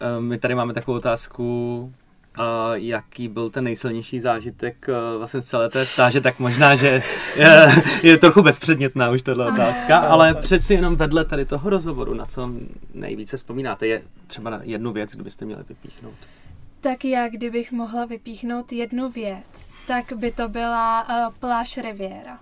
Eh, 0.01 0.21
my 0.21 0.39
tady 0.39 0.55
máme 0.55 0.75
takovou 0.75 0.97
otázku, 0.97 1.93
a 2.35 2.77
jaký 2.77 3.29
byl 3.29 3.51
ten 3.51 3.65
nejsilnější 3.65 4.21
zážitek 4.21 4.89
eh, 4.89 5.19
vlastně 5.19 5.43
z 5.43 5.47
celé 5.47 5.69
té 5.69 5.87
stáže, 5.87 6.21
tak 6.21 6.39
možná, 6.39 6.77
že 6.77 7.03
je, 7.37 7.69
je 8.03 8.19
trochu 8.19 8.43
bezpředmětná 8.43 9.11
už 9.11 9.23
tato 9.23 9.47
otázka, 9.47 9.99
ale 9.99 10.35
přeci 10.35 10.75
jenom 10.75 10.97
vedle 10.97 11.25
tady 11.25 11.45
toho 11.45 11.71
rozhovoru, 11.71 12.15
na 12.15 12.27
co 12.27 12.51
nejvíce 12.95 13.37
vzpomínáte, 13.37 13.87
je 13.87 14.03
třeba 14.27 14.51
na 14.51 14.61
jednu 14.63 14.93
věc, 14.93 15.13
kdybyste 15.15 15.45
měli 15.45 15.63
vypíchnout. 15.69 16.15
Tak 16.87 17.05
já, 17.05 17.29
kdybych 17.29 17.73
mohla 17.73 18.05
vypíchnout 18.05 18.73
jednu 18.73 19.11
věc, 19.11 19.73
tak 19.87 20.13
by 20.13 20.33
to 20.33 20.49
byla 20.49 21.09
uh, 21.29 21.35
pláž 21.35 21.77
Riviera 21.79 22.39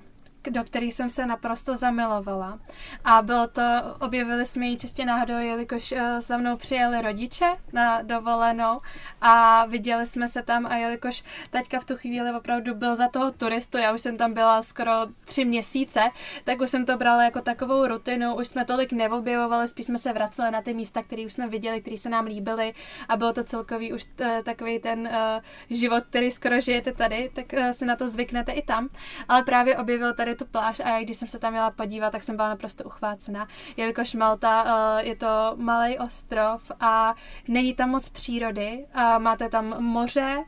do 0.50 0.64
kterých 0.64 0.94
jsem 0.94 1.11
se 1.11 1.26
naprosto 1.26 1.76
zamilovala. 1.76 2.59
A 3.04 3.22
bylo 3.22 3.48
to, 3.48 3.62
objevili 4.00 4.46
jsme 4.46 4.66
ji 4.66 4.76
čistě 4.76 5.04
náhodou, 5.04 5.38
jelikož 5.38 5.92
uh, 5.92 5.98
za 6.20 6.37
mnou 6.37 6.57
přijeli 6.57 7.02
rodiče 7.02 7.46
na 7.72 8.02
dovolenou 8.02 8.80
a 9.20 9.66
viděli 9.66 10.07
jsme 10.07 10.28
se 10.28 10.42
tam 10.42 10.66
a 10.66 10.76
jelikož 10.76 11.24
teďka 11.50 11.80
v 11.80 11.85
tu 11.85 11.96
chvíli 11.96 12.33
opravdu 12.33 12.74
byl 12.74 12.96
za 12.96 13.09
toho 13.09 13.33
turistu, 13.33 13.78
já 13.78 13.92
už 13.92 14.00
jsem 14.00 14.16
tam 14.16 14.33
byla 14.33 14.62
skoro 14.62 14.92
tři 15.24 15.44
měsíce, 15.44 16.00
tak 16.44 16.61
už 16.61 16.70
jsem 16.70 16.87
to 16.87 16.96
brala 16.96 17.24
jako 17.24 17.40
takovou 17.40 17.87
rutinu, 17.87 18.35
už 18.35 18.48
jsme 18.48 18.64
tolik 18.64 18.92
neobjevovali, 18.92 19.68
spíš 19.68 19.87
jsme 19.87 19.98
se 19.98 20.12
vraceli 20.12 20.50
na 20.50 20.62
ty 20.62 20.74
místa, 20.74 21.02
které 21.02 21.26
už 21.26 21.33
jsme 21.33 21.48
viděli, 21.48 21.80
které 21.80 21.98
se 21.98 22.09
nám 22.09 22.26
líbily 22.26 22.74
a 23.09 23.16
bylo 23.16 23.33
to 23.33 23.44
celkový 23.44 23.92
už 23.92 24.04
t- 24.04 24.42
takový 24.44 24.78
ten 24.78 25.00
uh, 25.00 25.76
život, 25.76 26.04
který 26.11 26.30
skoro 26.30 26.61
žijete 26.61 26.92
tady, 26.92 27.30
tak 27.35 27.46
si 27.72 27.85
na 27.85 27.96
to 27.96 28.09
zvyknete 28.09 28.52
i 28.52 28.62
tam. 28.62 28.88
Ale 29.28 29.42
právě 29.42 29.76
objevil 29.76 30.14
tady 30.14 30.33
tu 30.36 30.44
pláž 30.46 30.80
a 30.84 31.00
když 31.02 31.16
jsem 31.16 31.28
se 31.28 31.38
tam 31.38 31.52
měla 31.52 31.70
podívat, 31.70 32.10
tak 32.10 32.22
jsem 32.22 32.36
byla 32.36 32.48
naprosto 32.48 32.84
uchvácená, 32.84 33.48
jelikož 33.76 34.14
Malta 34.14 34.62
uh, 34.62 35.06
je 35.06 35.16
to 35.16 35.54
malý 35.56 35.98
ostrov 35.98 36.72
a 36.80 37.14
není 37.48 37.74
tam 37.74 37.90
moc 37.90 38.08
přírody, 38.08 38.86
a 38.94 39.18
máte 39.18 39.48
tam 39.48 39.82
moře, 39.82 40.44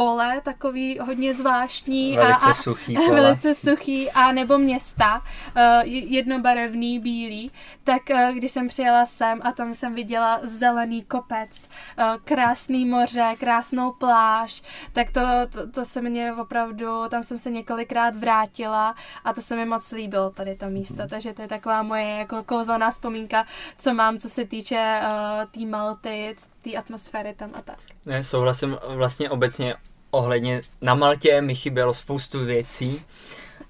pole, 0.00 0.40
takový 0.40 0.98
hodně 0.98 1.34
zvláštní. 1.34 2.16
Velice 2.16 2.46
a, 2.46 2.50
a, 2.50 2.54
suchý 2.54 2.94
pole. 3.06 3.20
Velice 3.20 3.54
suchý 3.54 4.10
a 4.10 4.32
nebo 4.32 4.58
města, 4.58 5.16
uh, 5.16 5.62
jednobarevný, 5.84 6.98
bílý. 6.98 7.50
Tak 7.84 8.02
uh, 8.10 8.36
když 8.36 8.50
jsem 8.50 8.68
přijela 8.68 9.06
sem 9.06 9.40
a 9.42 9.52
tam 9.52 9.74
jsem 9.74 9.94
viděla 9.94 10.40
zelený 10.42 11.02
kopec, 11.04 11.68
uh, 11.98 12.04
krásný 12.24 12.84
moře, 12.84 13.36
krásnou 13.38 13.92
pláž, 13.92 14.62
tak 14.92 15.10
to, 15.10 15.20
to, 15.52 15.70
to 15.70 15.84
se 15.84 16.00
mě 16.00 16.32
opravdu, 16.32 17.08
tam 17.08 17.22
jsem 17.22 17.38
se 17.38 17.50
několikrát 17.50 18.16
vrátila 18.16 18.94
a 19.24 19.32
to 19.32 19.40
se 19.40 19.56
mi 19.56 19.64
moc 19.64 19.92
líbilo 19.92 20.30
tady 20.30 20.56
to 20.56 20.66
místo, 20.66 21.02
hmm. 21.02 21.08
takže 21.08 21.32
to 21.32 21.42
je 21.42 21.48
taková 21.48 21.82
moje 21.82 22.08
jako 22.08 22.42
kouzelná 22.42 22.90
vzpomínka, 22.90 23.46
co 23.78 23.94
mám, 23.94 24.18
co 24.18 24.28
se 24.28 24.44
týče 24.44 25.00
uh, 25.02 25.44
té 25.44 25.46
tý 25.50 25.66
Malty, 25.66 26.36
té 26.62 26.74
atmosféry 26.76 27.34
tam 27.34 27.50
a 27.54 27.62
tak. 27.62 27.78
Ne, 28.06 28.22
souhlasím 28.24 28.78
vlastně 28.96 29.30
obecně 29.30 29.74
ohledně 30.10 30.62
na 30.80 30.94
Maltě 30.94 31.40
mi 31.40 31.54
chybělo 31.54 31.94
spoustu 31.94 32.44
věcí. 32.44 33.02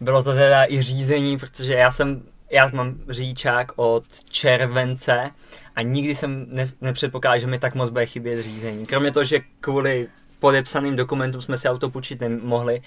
Bylo 0.00 0.22
to 0.22 0.34
teda 0.34 0.64
i 0.64 0.82
řízení, 0.82 1.38
protože 1.38 1.72
já 1.72 1.90
jsem, 1.90 2.22
já 2.50 2.70
mám 2.72 2.94
řidičák 3.08 3.72
od 3.76 4.04
července 4.30 5.30
a 5.76 5.82
nikdy 5.82 6.14
jsem 6.14 6.46
ne, 6.48 6.68
nepředpokládal, 6.80 7.40
že 7.40 7.46
mi 7.46 7.58
tak 7.58 7.74
moc 7.74 7.90
bude 7.90 8.06
chybět 8.06 8.42
řízení. 8.42 8.86
Kromě 8.86 9.12
toho, 9.12 9.24
že 9.24 9.40
kvůli 9.60 10.08
podepsaným 10.38 10.96
dokumentům 10.96 11.40
jsme 11.40 11.56
si 11.56 11.68
auto 11.68 11.90
půjčit 11.90 12.20
nemohli, 12.20 12.82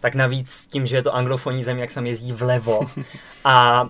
tak 0.00 0.14
navíc 0.14 0.66
tím, 0.66 0.86
že 0.86 0.96
je 0.96 1.02
to 1.02 1.14
anglofonní 1.14 1.64
země, 1.64 1.82
jak 1.82 1.90
jsem 1.90 2.06
jezdí 2.06 2.32
vlevo 2.32 2.80
a 3.44 3.88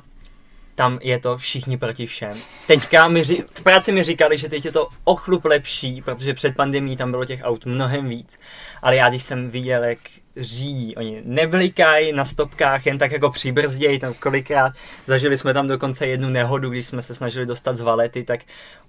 tam 0.78 0.98
je 1.02 1.18
to 1.18 1.38
všichni 1.38 1.76
proti 1.76 2.06
všem. 2.06 2.32
Teďka 2.66 3.08
mi 3.08 3.22
ři- 3.22 3.44
v 3.54 3.62
práci 3.62 3.92
mi 3.92 4.02
říkali, 4.02 4.38
že 4.38 4.48
teď 4.48 4.64
je 4.64 4.72
to 4.72 4.88
o 5.04 5.16
chlup 5.16 5.44
lepší, 5.44 6.02
protože 6.02 6.34
před 6.34 6.56
pandemí 6.56 6.96
tam 6.96 7.10
bylo 7.10 7.24
těch 7.24 7.40
aut 7.42 7.66
mnohem 7.66 8.08
víc, 8.08 8.38
ale 8.82 8.96
já 8.96 9.08
když 9.08 9.22
jsem 9.22 9.50
viděl, 9.50 9.84
jak 9.84 9.98
řídí. 10.36 10.96
Oni 10.96 11.22
neblikají 11.24 12.12
na 12.12 12.24
stopkách, 12.24 12.86
jen 12.86 12.98
tak 12.98 13.12
jako 13.12 13.30
přibrzdějí 13.30 13.98
tam 13.98 14.14
kolikrát. 14.14 14.72
Zažili 15.06 15.38
jsme 15.38 15.54
tam 15.54 15.68
dokonce 15.68 16.06
jednu 16.06 16.28
nehodu, 16.28 16.70
když 16.70 16.86
jsme 16.86 17.02
se 17.02 17.14
snažili 17.14 17.46
dostat 17.46 17.76
z 17.76 17.80
Valety, 17.80 18.24
tak 18.24 18.40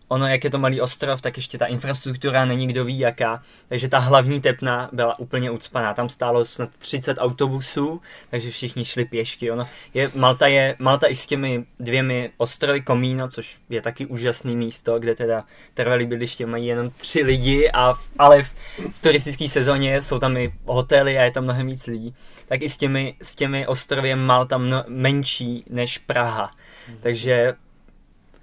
ono, 0.09 0.27
jak 0.27 0.43
je 0.43 0.49
to 0.49 0.59
malý 0.59 0.81
ostrov, 0.81 1.21
tak 1.21 1.37
ještě 1.37 1.57
ta 1.57 1.65
infrastruktura 1.65 2.45
není 2.45 2.67
kdo 2.67 2.85
ví 2.85 2.99
jaká. 2.99 3.43
Takže 3.67 3.89
ta 3.89 3.99
hlavní 3.99 4.41
tepna 4.41 4.89
byla 4.91 5.19
úplně 5.19 5.51
ucpaná. 5.51 5.93
Tam 5.93 6.09
stálo 6.09 6.45
snad 6.45 6.69
30 6.79 7.17
autobusů, 7.19 8.01
takže 8.29 8.51
všichni 8.51 8.85
šli 8.85 9.05
pěšky. 9.05 9.51
Ono 9.51 9.63
je, 9.93 10.11
Malta 10.15 10.47
je, 10.47 10.75
Malta 10.79 11.07
i 11.07 11.15
s 11.15 11.27
těmi 11.27 11.65
dvěmi 11.79 12.31
ostrovy 12.37 12.81
Komíno, 12.81 13.27
což 13.27 13.57
je 13.69 13.81
taky 13.81 14.05
úžasný 14.05 14.55
místo, 14.55 14.99
kde 14.99 15.15
teda 15.15 15.43
trvalý 15.73 16.05
bydliště 16.05 16.45
mají 16.45 16.67
jenom 16.67 16.89
tři 16.97 17.23
lidi, 17.23 17.71
a, 17.71 17.93
ale 18.19 18.43
v, 18.43 18.49
v 18.93 19.01
turistické 19.01 19.49
sezóně 19.49 20.01
jsou 20.01 20.19
tam 20.19 20.37
i 20.37 20.53
hotely 20.65 21.17
a 21.17 21.23
je 21.23 21.31
tam 21.31 21.43
mnohem 21.43 21.67
víc 21.67 21.87
lidí, 21.87 22.15
tak 22.47 22.61
i 22.61 22.69
s 22.69 22.77
těmi, 22.77 23.15
s 23.21 23.35
těmi 23.35 23.67
ostrovy 23.67 24.09
je 24.09 24.15
Malta 24.15 24.57
mno, 24.57 24.83
menší 24.87 25.63
než 25.69 25.97
Praha. 25.97 26.51
Hmm. 26.87 26.97
Takže 27.01 27.53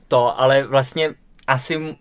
to, 0.09 0.41
ale 0.41 0.63
vlastně 0.63 1.15
asi 1.47 1.97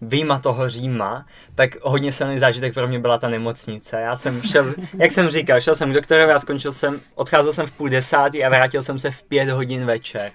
výjima 0.00 0.38
toho 0.38 0.68
Říma, 0.68 1.26
tak 1.54 1.70
hodně 1.82 2.12
silný 2.12 2.38
zážitek 2.38 2.74
pro 2.74 2.88
mě 2.88 2.98
byla 2.98 3.18
ta 3.18 3.28
nemocnice. 3.28 4.00
Já 4.00 4.16
jsem 4.16 4.42
šel, 4.42 4.74
jak 4.98 5.12
jsem 5.12 5.28
říkal, 5.28 5.60
šel 5.60 5.74
jsem 5.74 5.90
k 5.90 5.94
doktorovi 5.94 6.32
a 6.32 6.38
skončil 6.38 6.72
jsem, 6.72 7.00
odcházel 7.14 7.52
jsem 7.52 7.66
v 7.66 7.72
půl 7.72 7.88
desátý 7.88 8.44
a 8.44 8.48
vrátil 8.48 8.82
jsem 8.82 8.98
se 8.98 9.10
v 9.10 9.22
pět 9.22 9.48
hodin 9.48 9.86
večer. 9.86 10.32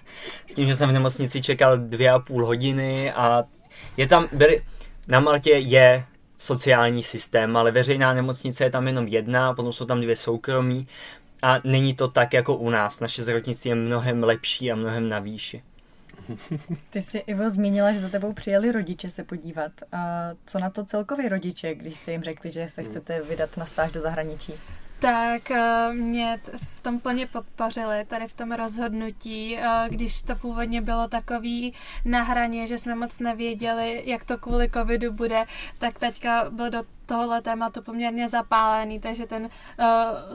S 0.48 0.54
tím, 0.54 0.68
že 0.68 0.76
jsem 0.76 0.90
v 0.90 0.94
nemocnici 0.94 1.42
čekal 1.42 1.78
dvě 1.78 2.12
a 2.12 2.20
půl 2.20 2.46
hodiny 2.46 3.12
a 3.12 3.44
je 3.98 4.08
tam, 4.08 4.28
byly, 4.32 4.64
na 5.08 5.20
Maltě 5.20 5.52
je 5.52 6.06
sociální 6.38 7.04
systém, 7.04 7.58
ale 7.58 7.72
veřejná 7.72 8.14
nemocnice 8.14 8.64
je 8.64 8.70
tam 8.70 8.88
jenom 8.88 9.08
jedna, 9.08 9.54
potom 9.54 9.74
jsou 9.74 9.86
tam 9.86 10.02
dvě 10.02 10.16
soukromí 10.16 10.88
a 11.42 11.60
není 11.64 11.94
to 11.94 12.08
tak 12.08 12.34
jako 12.34 12.56
u 12.56 12.70
nás. 12.70 13.00
Naše 13.00 13.24
zdravotnictví 13.24 13.70
je 13.70 13.76
mnohem 13.76 14.24
lepší 14.24 14.72
a 14.72 14.76
mnohem 14.76 15.10
na 15.10 15.20
výši. 15.20 15.64
Ty 16.90 17.02
jsi, 17.02 17.18
Ivo, 17.18 17.50
zmínila, 17.50 17.92
že 17.92 18.00
za 18.00 18.10
tebou 18.10 18.34
přijeli 18.34 18.72
rodiče 18.72 19.10
se 19.10 19.24
podívat. 19.24 19.72
A 19.92 20.30
co 20.46 20.60
na 20.60 20.70
to 20.70 20.86
celkově 20.86 21.30
rodiče, 21.30 21.76
když 21.76 21.98
jste 21.98 22.12
jim 22.12 22.24
řekli, 22.24 22.52
že 22.52 22.70
se 22.70 22.84
chcete 22.84 23.22
vydat 23.22 23.58
na 23.58 23.66
stáž 23.66 23.92
do 23.92 24.02
zahraničí? 24.02 24.54
tak 25.02 25.52
eh, 25.52 25.94
mě 25.94 26.40
v 26.58 26.82
tom 26.82 27.00
plně 27.00 27.28
podpořili, 27.28 28.06
tady 28.06 28.28
v 28.28 28.34
tom 28.34 28.52
rozhodnutí, 28.52 29.58
eh, 29.58 29.90
když 29.90 30.22
to 30.22 30.36
původně 30.36 30.82
bylo 30.82 31.08
takový 31.08 31.74
na 32.06 32.24
hraně, 32.24 32.68
že 32.68 32.78
jsme 32.78 32.96
moc 32.96 33.20
nevěděli, 33.20 34.04
jak 34.06 34.24
to 34.24 34.38
kvůli 34.38 34.70
covidu 34.70 35.12
bude, 35.12 35.44
tak 35.78 36.00
teďka 36.00 36.50
byl 36.50 36.70
do 36.70 36.84
tohohle 37.12 37.42
tématu 37.42 37.82
poměrně 37.82 38.28
zapálený, 38.28 39.00
takže 39.00 39.28
ten 39.28 39.44
uh, 39.44 39.50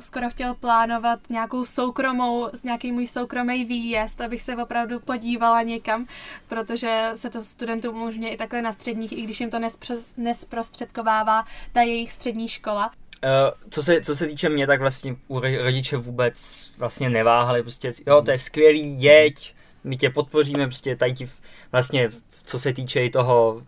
skoro 0.00 0.30
chtěl 0.30 0.54
plánovat 0.54 1.20
nějakou 1.30 1.64
soukromou, 1.64 2.48
nějaký 2.64 2.92
můj 2.92 3.06
soukromý 3.06 3.64
výjezd, 3.64 4.20
abych 4.20 4.42
se 4.42 4.56
opravdu 4.56 5.00
podívala 5.00 5.62
někam, 5.62 6.06
protože 6.48 7.10
se 7.14 7.30
to 7.30 7.44
studentům 7.44 7.96
umožňuje 7.96 8.32
i 8.32 8.36
takhle 8.36 8.62
na 8.62 8.72
středních, 8.72 9.12
i 9.12 9.22
když 9.22 9.40
jim 9.40 9.50
to 9.50 9.58
nesprostředkovává 10.16 11.44
ta 11.72 11.82
jejich 11.82 12.12
střední 12.12 12.48
škola. 12.48 12.86
Uh, 13.24 13.70
co, 13.70 13.82
se, 13.82 14.00
co 14.00 14.16
se 14.16 14.26
týče 14.26 14.48
mě, 14.48 14.66
tak 14.66 14.80
vlastně 14.80 15.16
u 15.28 15.40
rodiče 15.40 15.96
vůbec 15.96 16.70
vlastně 16.78 17.10
neváhali, 17.10 17.62
prostě 17.62 17.92
jo, 18.06 18.22
to 18.22 18.30
je 18.30 18.38
skvělý, 18.38 19.02
jeď, 19.02 19.54
my 19.84 19.96
tě 19.96 20.10
podpoříme, 20.10 20.66
prostě 20.66 20.96
tady 20.96 21.12
ti 21.12 21.26
vlastně, 21.72 22.08
co 22.44 22.58
se 22.58 22.72
týče 22.72 23.04
i 23.04 23.10
toho 23.10 23.62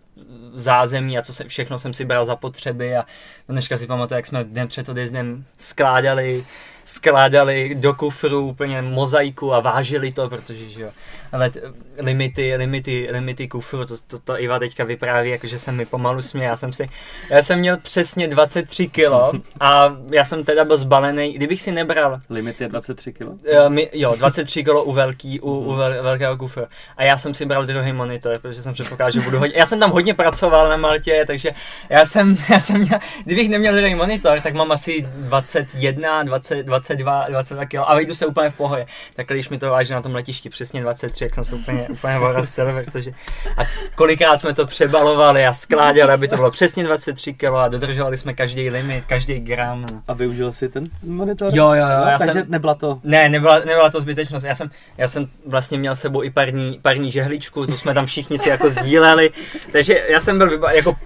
zázemí 0.54 1.18
a 1.18 1.22
co 1.22 1.32
se, 1.32 1.44
všechno 1.44 1.78
jsem 1.78 1.94
si 1.94 2.04
bral 2.04 2.26
za 2.26 2.36
potřeby 2.36 2.96
a 2.96 3.06
dneška 3.48 3.76
si 3.76 3.86
pamatuju, 3.86 4.16
jak 4.16 4.26
jsme 4.26 4.44
den 4.44 4.68
před 4.68 4.88
odjezdem 4.88 5.44
skládali 5.58 6.44
skládali 6.88 7.74
do 7.74 7.94
kufru 7.94 8.46
úplně 8.46 8.82
mozaiku 8.82 9.54
a 9.54 9.60
vážili 9.60 10.12
to, 10.12 10.28
protože 10.28 10.68
že 10.68 10.82
jo, 10.82 10.90
ale 11.32 11.50
limity, 11.98 12.56
limity, 12.56 13.08
limity 13.10 13.48
kufru, 13.48 13.84
to, 13.84 13.94
to, 14.06 14.18
to 14.18 14.40
Iva 14.40 14.58
teďka 14.58 14.84
vypráví, 14.84 15.30
jakože 15.30 15.58
jsem 15.58 15.76
mi 15.76 15.86
pomalu 15.86 16.22
směl, 16.22 16.44
já 16.44 16.56
jsem 16.56 16.72
si, 16.72 16.88
já 17.30 17.42
jsem 17.42 17.58
měl 17.58 17.76
přesně 17.76 18.28
23 18.28 18.88
kilo 18.88 19.32
a 19.60 19.96
já 20.12 20.24
jsem 20.24 20.44
teda 20.44 20.64
byl 20.64 20.76
zbalený, 20.78 21.32
kdybych 21.32 21.62
si 21.62 21.72
nebral. 21.72 22.20
Limit 22.30 22.60
je 22.60 22.68
23 22.68 23.12
kilo? 23.12 23.32
Jo, 23.52 23.70
mi, 23.70 23.88
jo 23.92 24.14
23 24.18 24.64
kilo 24.64 24.84
u 24.84 24.92
velký, 24.92 25.40
u, 25.40 25.50
u 25.50 25.74
vel, 25.74 26.02
velkého 26.02 26.36
kufru. 26.36 26.66
A 26.96 27.04
já 27.04 27.18
jsem 27.18 27.34
si 27.34 27.46
bral 27.46 27.66
druhý 27.66 27.92
monitor, 27.92 28.38
protože 28.38 28.62
jsem 28.62 28.72
předpokládal, 28.72 29.10
že 29.10 29.20
budu 29.20 29.38
hodně, 29.38 29.58
já 29.58 29.66
jsem 29.66 29.78
tam 29.78 29.90
hodně 29.90 30.14
pracoval 30.14 30.68
na 30.68 30.76
Maltě, 30.76 31.24
takže 31.26 31.50
já 31.88 32.04
jsem, 32.04 32.36
já 32.50 32.60
jsem 32.60 32.80
měl, 32.80 32.98
kdybych 33.24 33.48
neměl 33.48 33.74
druhý 33.74 33.94
monitor, 33.94 34.40
tak 34.40 34.54
mám 34.54 34.72
asi 34.72 35.02
21, 35.02 36.22
20, 36.22 36.62
22, 36.78 37.26
22 37.28 37.64
kg 37.64 37.74
a 37.86 37.94
vejdu 37.94 38.14
se 38.14 38.26
úplně 38.26 38.50
v 38.50 38.54
pohodě. 38.54 38.86
Tak 39.14 39.26
když 39.26 39.48
mi 39.48 39.58
to 39.58 39.70
váží 39.70 39.92
na 39.92 40.02
tom 40.02 40.14
letišti 40.14 40.50
přesně 40.50 40.80
23, 40.80 41.24
jak 41.24 41.34
jsem 41.34 41.44
se 41.44 41.54
úplně, 41.54 41.88
úplně 41.88 42.18
vorazil, 42.18 42.84
protože 42.84 43.10
a 43.56 43.62
kolikrát 43.94 44.38
jsme 44.38 44.54
to 44.54 44.66
přebalovali 44.66 45.46
a 45.46 45.52
skládali, 45.52 46.12
aby 46.12 46.28
to 46.28 46.36
bylo 46.36 46.50
přesně 46.50 46.84
23 46.84 47.32
kg 47.32 47.44
a 47.44 47.68
dodržovali 47.68 48.18
jsme 48.18 48.34
každý 48.34 48.70
limit, 48.70 49.04
každý 49.04 49.40
gram. 49.40 49.86
A 50.08 50.14
využil 50.14 50.52
si 50.52 50.68
ten 50.68 50.84
monitor? 51.02 51.52
Jo, 51.54 51.66
jo, 51.66 51.74
jo. 51.74 52.08
Já 52.08 52.18
takže 52.18 52.32
jsem, 52.32 52.44
nebyla 52.48 52.74
to... 52.74 53.00
Ne, 53.04 53.28
nebyla, 53.28 53.58
nebyla 53.58 53.90
to 53.90 54.00
zbytečnost. 54.00 54.46
Já 54.46 54.54
jsem, 54.54 54.70
já 54.98 55.08
jsem 55.08 55.28
vlastně 55.46 55.78
měl 55.78 55.96
sebou 55.96 56.22
i 56.22 56.30
parní, 56.30 56.78
parní 56.82 57.10
žehličku, 57.10 57.66
tu 57.66 57.76
jsme 57.76 57.94
tam 57.94 58.06
všichni 58.06 58.38
si 58.38 58.48
jako 58.48 58.70
sdíleli, 58.70 59.30
takže 59.72 60.04
já 60.08 60.20
jsem 60.20 60.38
byl 60.38 60.50
vyba, 60.50 60.72
jako 60.72 60.96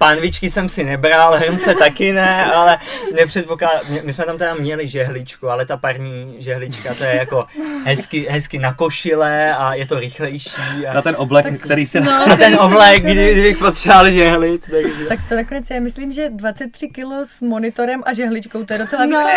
Pánvičky 0.00 0.50
jsem 0.50 0.68
si 0.68 0.84
nebral, 0.84 1.36
hrnce 1.36 1.74
taky 1.74 2.12
ne, 2.12 2.44
ale 2.44 2.78
nepředpokládám, 3.16 3.80
my 4.04 4.12
jsme 4.12 4.24
tam 4.24 4.38
teda 4.38 4.54
měli 4.54 4.88
žehličku, 4.88 5.48
ale 5.48 5.66
ta 5.66 5.76
parní 5.76 6.36
žehlička, 6.38 6.94
to 6.94 7.04
je 7.04 7.16
jako 7.16 7.46
hezky, 7.84 8.26
hezky 8.30 8.58
na 8.58 8.74
košile 8.74 9.54
a 9.56 9.74
je 9.74 9.86
to 9.86 10.00
rychlejší. 10.00 10.86
A... 10.90 10.94
Na 10.94 11.02
ten 11.02 11.14
oblek, 11.18 11.46
tak, 11.46 11.60
který 11.60 11.86
si... 11.86 12.00
No, 12.00 12.26
na 12.28 12.36
ten 12.36 12.60
oblek, 12.60 13.02
kdy, 13.02 13.32
kdybych 13.32 13.58
potřeboval 13.58 14.10
žehlit. 14.10 14.70
Takže... 14.70 15.04
Tak 15.08 15.18
to 15.28 15.36
nakonec 15.36 15.70
já 15.70 15.80
myslím, 15.80 16.12
že 16.12 16.28
23 16.28 16.88
kg 16.88 17.12
s 17.24 17.42
monitorem 17.42 18.02
a 18.06 18.12
žehličkou, 18.12 18.64
to 18.64 18.72
je 18.72 18.78
docela 18.78 19.06
no, 19.06 19.18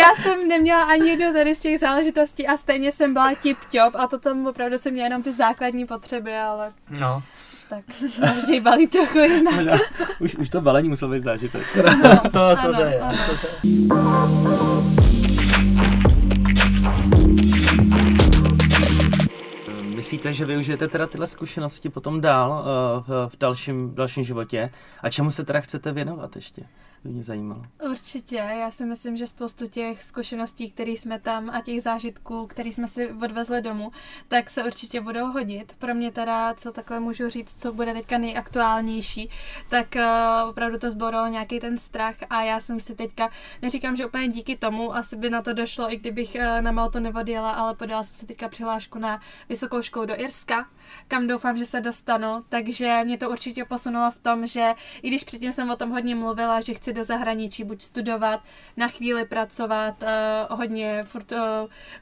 Já 0.00 0.22
jsem 0.22 0.48
neměla 0.48 0.82
ani 0.82 1.10
jednu 1.10 1.32
tady 1.32 1.54
z 1.54 1.60
těch 1.60 1.78
záležitostí 1.78 2.46
a 2.46 2.56
stejně 2.56 2.92
jsem 2.92 3.12
byla 3.12 3.32
tip-top 3.32 3.90
a 3.94 4.06
to 4.06 4.18
tam 4.18 4.46
opravdu 4.46 4.78
jsem 4.78 4.92
měla 4.92 5.06
jenom 5.06 5.22
ty 5.22 5.32
základní 5.32 5.86
potřeby, 5.86 6.36
ale... 6.36 6.72
No 6.90 7.22
tak 7.70 7.84
každý 8.20 8.60
balí 8.60 8.86
trochu 8.86 9.18
jinak. 9.18 9.54
Možná, 9.54 9.78
už, 10.20 10.34
už 10.34 10.48
to 10.48 10.60
balení 10.60 10.88
muselo 10.88 11.10
být 11.10 11.22
zážitek. 11.24 11.62
to, 11.72 12.30
to, 12.30 12.56
to, 12.62 12.72
to, 12.72 12.82
je, 12.82 13.00
to, 13.26 13.36
to 13.40 13.46
je. 13.46 13.52
Myslíte, 19.94 20.32
že 20.32 20.44
využijete 20.44 20.88
teda 20.88 21.06
tyhle 21.06 21.26
zkušenosti 21.26 21.88
potom 21.88 22.20
dál 22.20 22.50
uh, 22.50 23.04
v, 23.06 23.28
v 23.32 23.38
dalším, 23.38 23.90
v 23.90 23.94
dalším 23.94 24.24
životě? 24.24 24.70
A 25.02 25.10
čemu 25.10 25.30
se 25.30 25.44
teda 25.44 25.60
chcete 25.60 25.92
věnovat 25.92 26.36
ještě? 26.36 26.62
By 27.04 27.10
mě 27.10 27.22
zajímalo. 27.22 27.62
Určitě, 27.90 28.36
já 28.36 28.70
si 28.70 28.84
myslím, 28.84 29.16
že 29.16 29.26
spoustu 29.26 29.66
těch 29.66 30.02
zkušeností, 30.02 30.70
které 30.70 30.90
jsme 30.90 31.18
tam 31.18 31.50
a 31.50 31.60
těch 31.60 31.82
zážitků, 31.82 32.46
které 32.46 32.68
jsme 32.68 32.88
si 32.88 33.12
odvezli 33.24 33.62
domů, 33.62 33.92
tak 34.28 34.50
se 34.50 34.64
určitě 34.64 35.00
budou 35.00 35.26
hodit. 35.26 35.72
Pro 35.78 35.94
mě 35.94 36.12
teda, 36.12 36.54
co 36.54 36.72
takhle 36.72 37.00
můžu 37.00 37.28
říct, 37.28 37.60
co 37.60 37.72
bude 37.72 37.92
teďka 37.92 38.18
nejaktuálnější, 38.18 39.30
tak 39.68 39.88
uh, 39.96 40.50
opravdu 40.50 40.78
to 40.78 40.90
zborilo 40.90 41.26
nějaký 41.26 41.60
ten 41.60 41.78
strach 41.78 42.14
a 42.30 42.42
já 42.42 42.60
jsem 42.60 42.80
si 42.80 42.94
teďka, 42.94 43.30
neříkám, 43.62 43.96
že 43.96 44.06
úplně 44.06 44.28
díky 44.28 44.56
tomu, 44.56 44.94
asi 44.94 45.16
by 45.16 45.30
na 45.30 45.42
to 45.42 45.52
došlo, 45.52 45.92
i 45.92 45.96
kdybych 45.96 46.34
uh, 46.34 46.60
na 46.60 46.72
Malto 46.72 47.00
nevodila, 47.00 47.50
ale 47.50 47.74
podala 47.74 48.02
jsem 48.02 48.16
si 48.16 48.26
teďka 48.26 48.48
přihlášku 48.48 48.98
na 48.98 49.20
vysokou 49.48 49.82
školu 49.82 50.06
do 50.06 50.20
Irska, 50.20 50.66
kam 51.08 51.26
doufám, 51.26 51.58
že 51.58 51.66
se 51.66 51.80
dostanu, 51.80 52.44
takže 52.48 53.00
mě 53.04 53.18
to 53.18 53.30
určitě 53.30 53.64
posunulo 53.64 54.10
v 54.10 54.18
tom, 54.18 54.46
že 54.46 54.74
i 55.02 55.08
když 55.08 55.24
předtím 55.24 55.52
jsem 55.52 55.70
o 55.70 55.76
tom 55.76 55.90
hodně 55.90 56.14
mluvila, 56.14 56.60
že 56.60 56.74
chci 56.74 56.92
do 56.92 57.04
zahraničí 57.04 57.64
buď 57.64 57.82
studovat, 57.82 58.40
na 58.76 58.88
chvíli 58.88 59.24
pracovat, 59.24 60.02
uh, 60.02 60.58
hodně 60.58 61.02
furt 61.02 61.32
uh, 61.32 61.38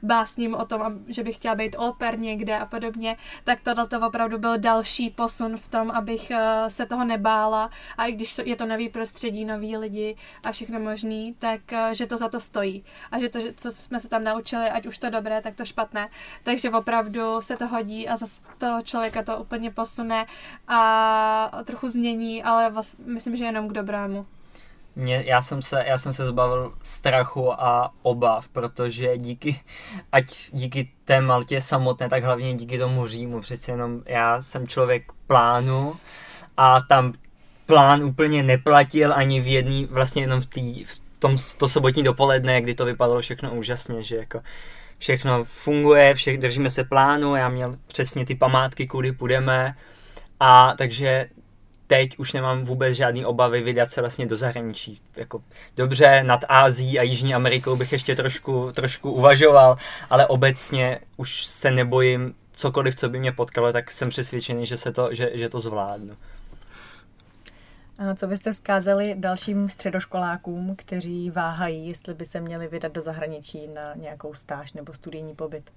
básním 0.03 0.55
o 0.55 0.65
tom, 0.65 0.99
že 1.07 1.23
bych 1.23 1.35
chtěla 1.35 1.55
být 1.55 1.75
oper 1.79 2.19
někde 2.19 2.57
a 2.57 2.65
podobně, 2.65 3.17
tak 3.43 3.59
tohle 3.63 3.87
to 3.87 4.07
opravdu 4.07 4.37
byl 4.37 4.57
další 4.57 5.09
posun 5.09 5.57
v 5.57 5.67
tom, 5.67 5.91
abych 5.91 6.31
uh, 6.31 6.67
se 6.67 6.85
toho 6.85 7.05
nebála. 7.05 7.69
A 7.97 8.05
i 8.05 8.11
když 8.11 8.37
je 8.45 8.55
to 8.55 8.65
nový 8.65 8.89
prostředí, 8.89 9.45
noví 9.45 9.77
lidi 9.77 10.15
a 10.43 10.51
všechno 10.51 10.79
možný, 10.79 11.35
tak 11.39 11.61
uh, 11.71 11.91
že 11.91 12.07
to 12.07 12.17
za 12.17 12.29
to 12.29 12.39
stojí. 12.39 12.83
A 13.11 13.19
že 13.19 13.29
to, 13.29 13.39
co 13.55 13.71
jsme 13.71 13.99
se 13.99 14.09
tam 14.09 14.23
naučili, 14.23 14.69
ať 14.69 14.85
už 14.85 14.97
to 14.97 15.09
dobré, 15.09 15.41
tak 15.41 15.55
to 15.55 15.65
špatné, 15.65 16.09
takže 16.43 16.69
opravdu 16.69 17.41
se 17.41 17.57
to 17.57 17.67
hodí 17.67 18.07
a 18.07 18.15
zase 18.15 18.41
toho 18.79 18.85
člověka 18.85 19.23
to 19.23 19.37
úplně 19.37 19.71
posune 19.71 20.25
a 20.67 21.51
trochu 21.65 21.89
změní, 21.89 22.43
ale 22.43 22.71
vás, 22.71 22.95
myslím, 23.05 23.35
že 23.35 23.45
jenom 23.45 23.67
k 23.67 23.73
dobrému. 23.73 24.25
Mě, 24.95 25.23
já, 25.27 25.41
jsem 25.41 25.61
se, 25.61 25.83
já 25.87 25.97
jsem 25.97 26.13
se 26.13 26.25
zbavil 26.25 26.73
strachu 26.83 27.61
a 27.61 27.93
obav, 28.01 28.47
protože 28.49 29.17
díky, 29.17 29.61
ať 30.11 30.49
díky 30.51 30.91
té 31.05 31.21
Maltě 31.21 31.61
samotné, 31.61 32.09
tak 32.09 32.23
hlavně 32.23 32.53
díky 32.53 32.77
tomu 32.77 33.07
Římu, 33.07 33.41
přece 33.41 33.71
jenom 33.71 34.01
já 34.05 34.41
jsem 34.41 34.67
člověk 34.67 35.11
plánu 35.27 35.95
a 36.57 36.81
tam 36.81 37.13
plán 37.65 38.03
úplně 38.03 38.43
neplatil 38.43 39.13
ani 39.13 39.41
v 39.41 39.47
jedný, 39.47 39.85
vlastně 39.85 40.21
jenom 40.21 40.41
v, 40.41 40.45
tý, 40.45 40.83
v 40.85 41.01
tom 41.19 41.37
to 41.57 41.67
sobotní 41.67 42.03
dopoledne, 42.03 42.61
kdy 42.61 42.75
to 42.75 42.85
vypadalo 42.85 43.21
všechno 43.21 43.53
úžasně, 43.53 44.03
že 44.03 44.15
jako 44.15 44.41
všechno 44.99 45.43
funguje, 45.43 46.13
všech, 46.13 46.37
držíme 46.37 46.69
se 46.69 46.83
plánu, 46.83 47.35
já 47.35 47.49
měl 47.49 47.75
přesně 47.87 48.25
ty 48.25 48.35
památky, 48.35 48.87
kudy 48.87 49.11
půjdeme 49.11 49.75
a 50.39 50.73
takže 50.77 51.29
teď 51.87 52.17
už 52.17 52.33
nemám 52.33 52.65
vůbec 52.65 52.95
žádný 52.95 53.25
obavy 53.25 53.61
vydat 53.61 53.91
se 53.91 54.01
vlastně 54.01 54.25
do 54.25 54.37
zahraničí. 54.37 54.97
Jako, 55.15 55.41
dobře, 55.77 56.23
nad 56.23 56.45
Ázií 56.49 56.99
a 56.99 57.03
Jižní 57.03 57.35
Amerikou 57.35 57.75
bych 57.75 57.91
ještě 57.91 58.15
trošku, 58.15 58.71
trošku 58.71 59.11
uvažoval, 59.11 59.77
ale 60.09 60.27
obecně 60.27 60.99
už 61.17 61.45
se 61.45 61.71
nebojím 61.71 62.35
cokoliv, 62.51 62.95
co 62.95 63.09
by 63.09 63.19
mě 63.19 63.31
potkalo, 63.31 63.73
tak 63.73 63.91
jsem 63.91 64.09
přesvědčený, 64.09 64.65
že, 64.65 64.77
se 64.77 64.91
to, 64.91 65.09
že, 65.11 65.31
že 65.33 65.49
to 65.49 65.59
zvládnu. 65.59 66.17
Co 68.15 68.27
byste 68.27 68.51
vzkázali 68.51 69.15
dalším 69.17 69.69
středoškolákům, 69.69 70.75
kteří 70.75 71.29
váhají, 71.29 71.87
jestli 71.87 72.13
by 72.13 72.25
se 72.25 72.39
měli 72.39 72.67
vydat 72.67 72.91
do 72.91 73.01
zahraničí 73.01 73.67
na 73.67 73.93
nějakou 73.95 74.33
stáž 74.33 74.73
nebo 74.73 74.93
studijní 74.93 75.35
pobyt? 75.35 75.71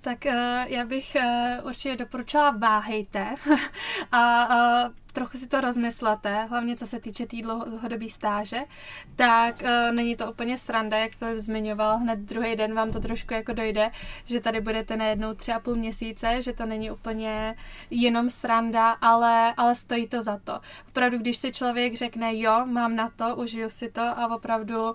Tak 0.00 0.18
uh, 0.26 0.32
já 0.66 0.84
bych 0.84 1.16
uh, 1.16 1.66
určitě 1.66 1.96
doporučila 1.96 2.50
váhejte 2.50 3.34
a 4.12 4.48
uh, 4.86 4.94
trochu 5.12 5.38
si 5.38 5.48
to 5.48 5.60
rozmyslete, 5.60 6.44
hlavně 6.44 6.76
co 6.76 6.86
se 6.86 7.00
týče 7.00 7.26
té 7.26 7.30
tý 7.30 7.42
dlouhodobé 7.42 8.08
stáže, 8.08 8.60
tak 9.16 9.62
uh, 9.62 9.94
není 9.94 10.16
to 10.16 10.30
úplně 10.30 10.58
sranda, 10.58 10.98
jak 10.98 11.12
Filip 11.12 11.38
zmiňoval, 11.38 11.98
hned 11.98 12.18
druhý 12.18 12.56
den 12.56 12.74
vám 12.74 12.90
to 12.90 13.00
trošku 13.00 13.34
jako 13.34 13.52
dojde, 13.52 13.90
že 14.24 14.40
tady 14.40 14.60
budete 14.60 14.96
najednou 14.96 15.34
tři 15.34 15.52
a 15.52 15.60
půl 15.60 15.74
měsíce, 15.74 16.42
že 16.42 16.52
to 16.52 16.66
není 16.66 16.90
úplně 16.90 17.54
jenom 17.90 18.30
sranda, 18.30 18.90
ale, 18.90 19.54
ale 19.56 19.74
stojí 19.74 20.08
to 20.08 20.22
za 20.22 20.38
to. 20.44 20.60
Opravdu, 20.88 21.18
když 21.18 21.36
si 21.36 21.52
člověk 21.52 21.94
řekne, 21.94 22.38
jo, 22.38 22.66
mám 22.66 22.96
na 22.96 23.08
to, 23.08 23.36
užiju 23.36 23.70
si 23.70 23.90
to 23.90 24.02
a 24.02 24.36
opravdu 24.36 24.94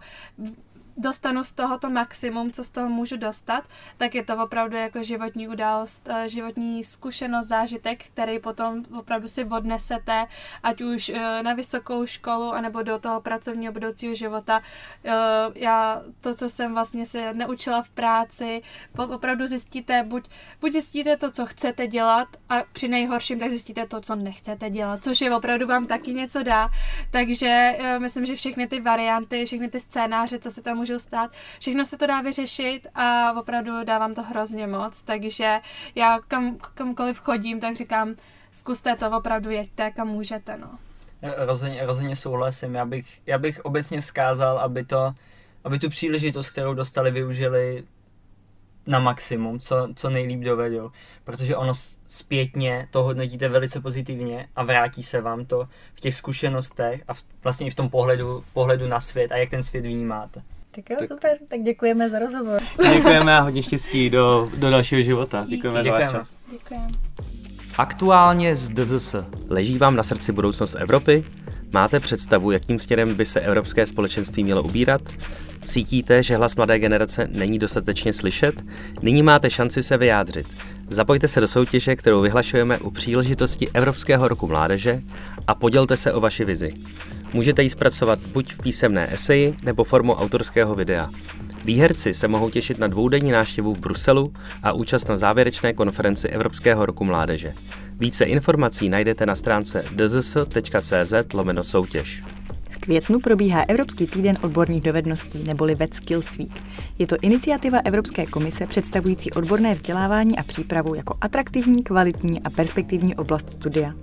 dostanu 0.97 1.43
z 1.43 1.51
toho 1.51 1.79
to 1.79 1.89
maximum, 1.89 2.51
co 2.51 2.63
z 2.63 2.69
toho 2.69 2.89
můžu 2.89 3.17
dostat, 3.17 3.63
tak 3.97 4.15
je 4.15 4.25
to 4.25 4.43
opravdu 4.43 4.77
jako 4.77 5.03
životní 5.03 5.47
událost, 5.47 6.09
eh, 6.09 6.29
životní 6.29 6.83
zkušenost, 6.83 7.47
zážitek, 7.47 8.03
který 8.03 8.39
potom 8.39 8.83
opravdu 8.99 9.27
si 9.27 9.45
odnesete, 9.45 10.25
ať 10.63 10.81
už 10.81 11.09
eh, 11.09 11.43
na 11.43 11.53
vysokou 11.53 12.05
školu, 12.05 12.53
anebo 12.53 12.83
do 12.83 12.99
toho 12.99 13.21
pracovního 13.21 13.73
budoucího 13.73 14.15
života. 14.15 14.61
Eh, 15.05 15.11
já 15.55 16.01
to, 16.21 16.35
co 16.35 16.49
jsem 16.49 16.73
vlastně 16.73 17.05
se 17.05 17.33
naučila 17.33 17.81
v 17.81 17.89
práci, 17.89 18.61
opravdu 18.97 19.47
zjistíte, 19.47 20.03
buď, 20.03 20.29
buď 20.61 20.71
zjistíte 20.71 21.17
to, 21.17 21.31
co 21.31 21.45
chcete 21.45 21.87
dělat 21.87 22.27
a 22.49 22.63
při 22.73 22.87
nejhorším 22.87 23.39
tak 23.39 23.49
zjistíte 23.49 23.87
to, 23.87 24.01
co 24.01 24.15
nechcete 24.15 24.69
dělat, 24.69 25.03
což 25.03 25.21
je 25.21 25.35
opravdu 25.35 25.67
vám 25.67 25.87
taky 25.87 26.13
něco 26.13 26.43
dá. 26.43 26.69
Takže 27.11 27.77
myslím, 27.97 28.25
že 28.25 28.35
všechny 28.35 28.67
ty 28.67 28.81
varianty, 28.81 29.45
všechny 29.45 29.69
ty 29.69 29.79
scénáře, 29.79 30.39
co 30.39 30.51
se 30.51 30.61
tam 30.61 30.79
můžou 30.87 30.99
stát. 30.99 31.31
Všechno 31.59 31.85
se 31.85 31.97
to 31.97 32.07
dá 32.07 32.21
vyřešit 32.21 32.87
a 32.95 33.33
opravdu 33.39 33.83
dávám 33.83 34.13
to 34.13 34.23
hrozně 34.23 34.67
moc, 34.67 35.01
takže 35.01 35.59
já 35.95 36.19
kam, 36.27 36.57
kamkoliv 36.73 37.19
chodím, 37.19 37.59
tak 37.59 37.75
říkám, 37.75 38.15
zkuste 38.51 38.95
to, 38.95 39.17
opravdu 39.17 39.49
jeďte, 39.49 39.91
kam 39.91 40.07
můžete, 40.07 40.57
no. 40.57 40.67
Rozhodně, 41.37 41.85
rozhodně 41.85 42.15
souhlasím, 42.15 42.75
já 42.75 42.85
bych, 42.85 43.21
já 43.25 43.37
bych 43.37 43.65
obecně 43.65 44.01
vzkázal, 44.01 44.59
aby 44.59 44.85
to, 44.85 45.13
aby 45.63 45.79
tu 45.79 45.89
příležitost, 45.89 46.49
kterou 46.49 46.73
dostali, 46.73 47.11
využili 47.11 47.83
na 48.87 48.99
maximum, 48.99 49.59
co, 49.59 49.87
co 49.95 50.09
nejlíp 50.09 50.39
dovedou, 50.39 50.91
protože 51.23 51.55
ono 51.55 51.73
zpětně 52.07 52.87
to 52.91 53.03
hodnotíte 53.03 53.49
velice 53.49 53.81
pozitivně 53.81 54.49
a 54.55 54.63
vrátí 54.63 55.03
se 55.03 55.21
vám 55.21 55.45
to 55.45 55.67
v 55.95 55.99
těch 55.99 56.15
zkušenostech 56.15 57.03
a 57.07 57.13
v, 57.13 57.23
vlastně 57.43 57.67
i 57.67 57.69
v 57.69 57.75
tom 57.75 57.89
pohledu, 57.89 58.43
pohledu 58.53 58.87
na 58.87 58.99
svět 58.99 59.31
a 59.31 59.37
jak 59.37 59.49
ten 59.49 59.63
svět 59.63 59.85
vnímáte. 59.85 60.41
Tak 60.77 60.89
jo, 60.89 60.95
tak. 60.99 61.07
super, 61.07 61.37
tak 61.47 61.61
děkujeme 61.61 62.09
za 62.09 62.19
rozhovor. 62.19 62.61
Děkujeme 62.93 63.37
a 63.37 63.41
hodně 63.47 63.63
štěstí 63.63 64.09
do, 64.09 64.51
do 64.57 64.69
dalšího 64.69 65.01
života. 65.01 65.45
Děkujeme, 65.47 65.83
děkujeme. 65.83 66.09
za 66.09 66.27
Děkujeme. 66.51 66.87
Aktuálně 67.77 68.55
z 68.55 68.69
DZS. 68.69 69.15
Leží 69.49 69.77
vám 69.77 69.95
na 69.95 70.03
srdci 70.03 70.31
budoucnost 70.31 70.75
Evropy? 70.79 71.23
Máte 71.73 71.99
představu, 71.99 72.51
jakým 72.51 72.79
směrem 72.79 73.15
by 73.15 73.25
se 73.25 73.39
evropské 73.39 73.85
společenství 73.85 74.43
mělo 74.43 74.63
ubírat? 74.63 75.01
Cítíte, 75.65 76.23
že 76.23 76.37
hlas 76.37 76.55
mladé 76.55 76.79
generace 76.79 77.27
není 77.31 77.59
dostatečně 77.59 78.13
slyšet? 78.13 78.65
Nyní 79.01 79.23
máte 79.23 79.49
šanci 79.49 79.83
se 79.83 79.97
vyjádřit. 79.97 80.47
Zapojte 80.89 81.27
se 81.27 81.41
do 81.41 81.47
soutěže, 81.47 81.95
kterou 81.95 82.21
vyhlašujeme 82.21 82.77
u 82.77 82.91
příležitosti 82.91 83.69
Evropského 83.73 84.27
roku 84.27 84.47
mládeže 84.47 85.01
a 85.47 85.55
podělte 85.55 85.97
se 85.97 86.13
o 86.13 86.19
vaši 86.19 86.45
vizi. 86.45 86.73
Můžete 87.33 87.63
ji 87.63 87.69
zpracovat 87.69 88.19
buď 88.33 88.53
v 88.53 88.57
písemné 88.57 89.13
eseji 89.13 89.55
nebo 89.63 89.83
formou 89.83 90.13
autorského 90.13 90.75
videa. 90.75 91.09
Výherci 91.65 92.13
se 92.13 92.27
mohou 92.27 92.49
těšit 92.49 92.79
na 92.79 92.87
dvoudenní 92.87 93.31
návštěvu 93.31 93.73
v 93.73 93.79
Bruselu 93.79 94.33
a 94.63 94.71
účast 94.71 95.09
na 95.09 95.17
závěrečné 95.17 95.73
konferenci 95.73 96.27
Evropského 96.27 96.85
roku 96.85 97.03
mládeže. 97.03 97.53
Více 97.99 98.25
informací 98.25 98.89
najdete 98.89 99.25
na 99.25 99.35
stránce 99.35 99.85
dzs.cz 99.95 101.33
lomeno 101.33 101.63
soutěž. 101.63 102.23
V 102.69 102.77
květnu 102.77 103.19
probíhá 103.19 103.63
Evropský 103.67 104.07
týden 104.07 104.37
odborných 104.41 104.83
dovedností 104.83 105.43
neboli 105.47 105.75
Vet 105.75 105.93
Skills 105.93 106.37
Week. 106.37 106.63
Je 106.99 107.07
to 107.07 107.15
iniciativa 107.21 107.79
Evropské 107.85 108.25
komise 108.25 108.67
představující 108.67 109.31
odborné 109.31 109.73
vzdělávání 109.73 110.37
a 110.37 110.43
přípravu 110.43 110.95
jako 110.95 111.17
atraktivní, 111.21 111.83
kvalitní 111.83 112.41
a 112.41 112.49
perspektivní 112.49 113.15
oblast 113.15 113.49
studia. 113.49 113.93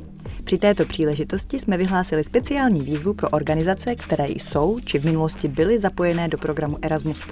Při 0.45 0.59
této 0.59 0.85
příležitosti 0.85 1.59
jsme 1.59 1.77
vyhlásili 1.77 2.25
speciální 2.25 2.81
výzvu 2.81 3.15
pro 3.15 3.29
organizace, 3.29 3.95
které 3.95 4.25
jsou 4.29 4.81
či 4.85 4.99
v 4.99 5.05
minulosti 5.05 5.49
byly 5.49 5.79
zapojené 5.79 6.29
do 6.29 6.39
programu 6.39 6.79
Erasmus+, 6.83 7.23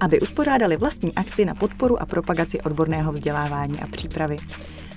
aby 0.00 0.20
uspořádali 0.20 0.76
vlastní 0.76 1.14
akci 1.14 1.44
na 1.44 1.54
podporu 1.54 2.02
a 2.02 2.06
propagaci 2.06 2.60
odborného 2.60 3.12
vzdělávání 3.12 3.80
a 3.80 3.86
přípravy. 3.86 4.36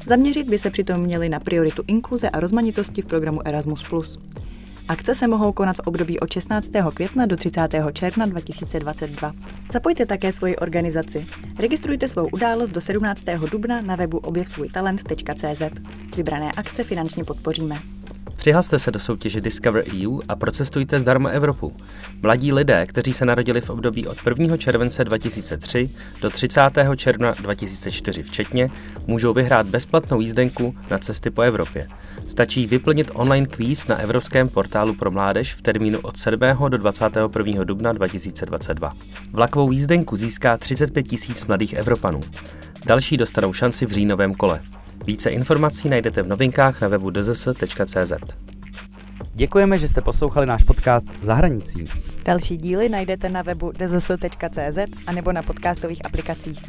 Zaměřit 0.07 0.49
by 0.49 0.59
se 0.59 0.69
přitom 0.69 1.01
měli 1.01 1.29
na 1.29 1.39
prioritu 1.39 1.83
inkluze 1.87 2.29
a 2.29 2.39
rozmanitosti 2.39 3.01
v 3.01 3.05
programu 3.05 3.47
Erasmus+. 3.47 3.83
Akce 4.87 5.15
se 5.15 5.27
mohou 5.27 5.51
konat 5.51 5.75
v 5.75 5.79
období 5.79 6.19
od 6.19 6.33
16. 6.33 6.71
května 6.93 7.25
do 7.25 7.35
30. 7.37 7.61
června 7.93 8.25
2022. 8.25 9.33
Zapojte 9.73 10.05
také 10.05 10.33
svoji 10.33 10.55
organizaci. 10.55 11.27
Registrujte 11.59 12.07
svou 12.07 12.27
událost 12.27 12.69
do 12.69 12.81
17. 12.81 13.25
dubna 13.51 13.81
na 13.81 13.95
webu 13.95 14.17
objevsvůjtalent.cz. 14.17 15.61
Vybrané 16.15 16.51
akce 16.57 16.83
finančně 16.83 17.23
podpoříme. 17.23 17.75
Přihlaste 18.35 18.79
se 18.79 18.91
do 18.91 18.99
soutěže 18.99 19.41
Discover 19.41 19.83
EU 19.95 20.19
a 20.27 20.35
procestujte 20.35 20.99
zdarma 20.99 21.29
Evropu. 21.29 21.73
Mladí 22.21 22.53
lidé, 22.53 22.85
kteří 22.85 23.13
se 23.13 23.25
narodili 23.25 23.61
v 23.61 23.69
období 23.69 24.07
od 24.07 24.17
1. 24.39 24.57
července 24.57 25.03
2003 25.03 25.89
do 26.21 26.29
30. 26.29 26.61
června 26.95 27.33
2004 27.41 28.23
včetně, 28.23 28.69
můžou 29.07 29.33
vyhrát 29.33 29.67
bezplatnou 29.67 30.21
jízdenku 30.21 30.75
na 30.91 30.97
cesty 30.97 31.29
po 31.29 31.41
Evropě. 31.41 31.87
Stačí 32.27 32.67
vyplnit 32.67 33.11
online 33.13 33.47
kvíz 33.47 33.87
na 33.87 33.97
Evropském 33.97 34.49
portálu 34.49 34.93
pro 34.93 35.11
mládež 35.11 35.53
v 35.53 35.61
termínu 35.61 35.99
od 35.99 36.17
7. 36.17 36.39
do 36.67 36.77
21. 36.77 37.63
dubna 37.63 37.91
2022. 37.91 38.93
Vlakovou 39.31 39.71
jízdenku 39.71 40.15
získá 40.15 40.57
35 40.57 41.03
tisíc 41.03 41.45
mladých 41.45 41.73
Evropanů. 41.73 42.19
Další 42.85 43.17
dostanou 43.17 43.53
šanci 43.53 43.85
v 43.85 43.91
říjnovém 43.91 44.33
kole. 44.33 44.61
Více 45.05 45.29
informací 45.29 45.89
najdete 45.89 46.21
v 46.21 46.27
novinkách 46.27 46.81
na 46.81 46.87
webu 46.87 47.11
dzs.cz. 47.11 48.13
Děkujeme, 49.33 49.79
že 49.79 49.87
jste 49.87 50.01
poslouchali 50.01 50.45
náš 50.45 50.63
podcast 50.63 51.07
v 51.07 51.25
Další 52.25 52.57
díly 52.57 52.89
najdete 52.89 53.29
na 53.29 53.41
webu 53.41 53.71
dzs.cz 53.71 54.77
a 55.07 55.11
nebo 55.11 55.31
na 55.31 55.43
podcastových 55.43 56.05
aplikacích. 56.05 56.59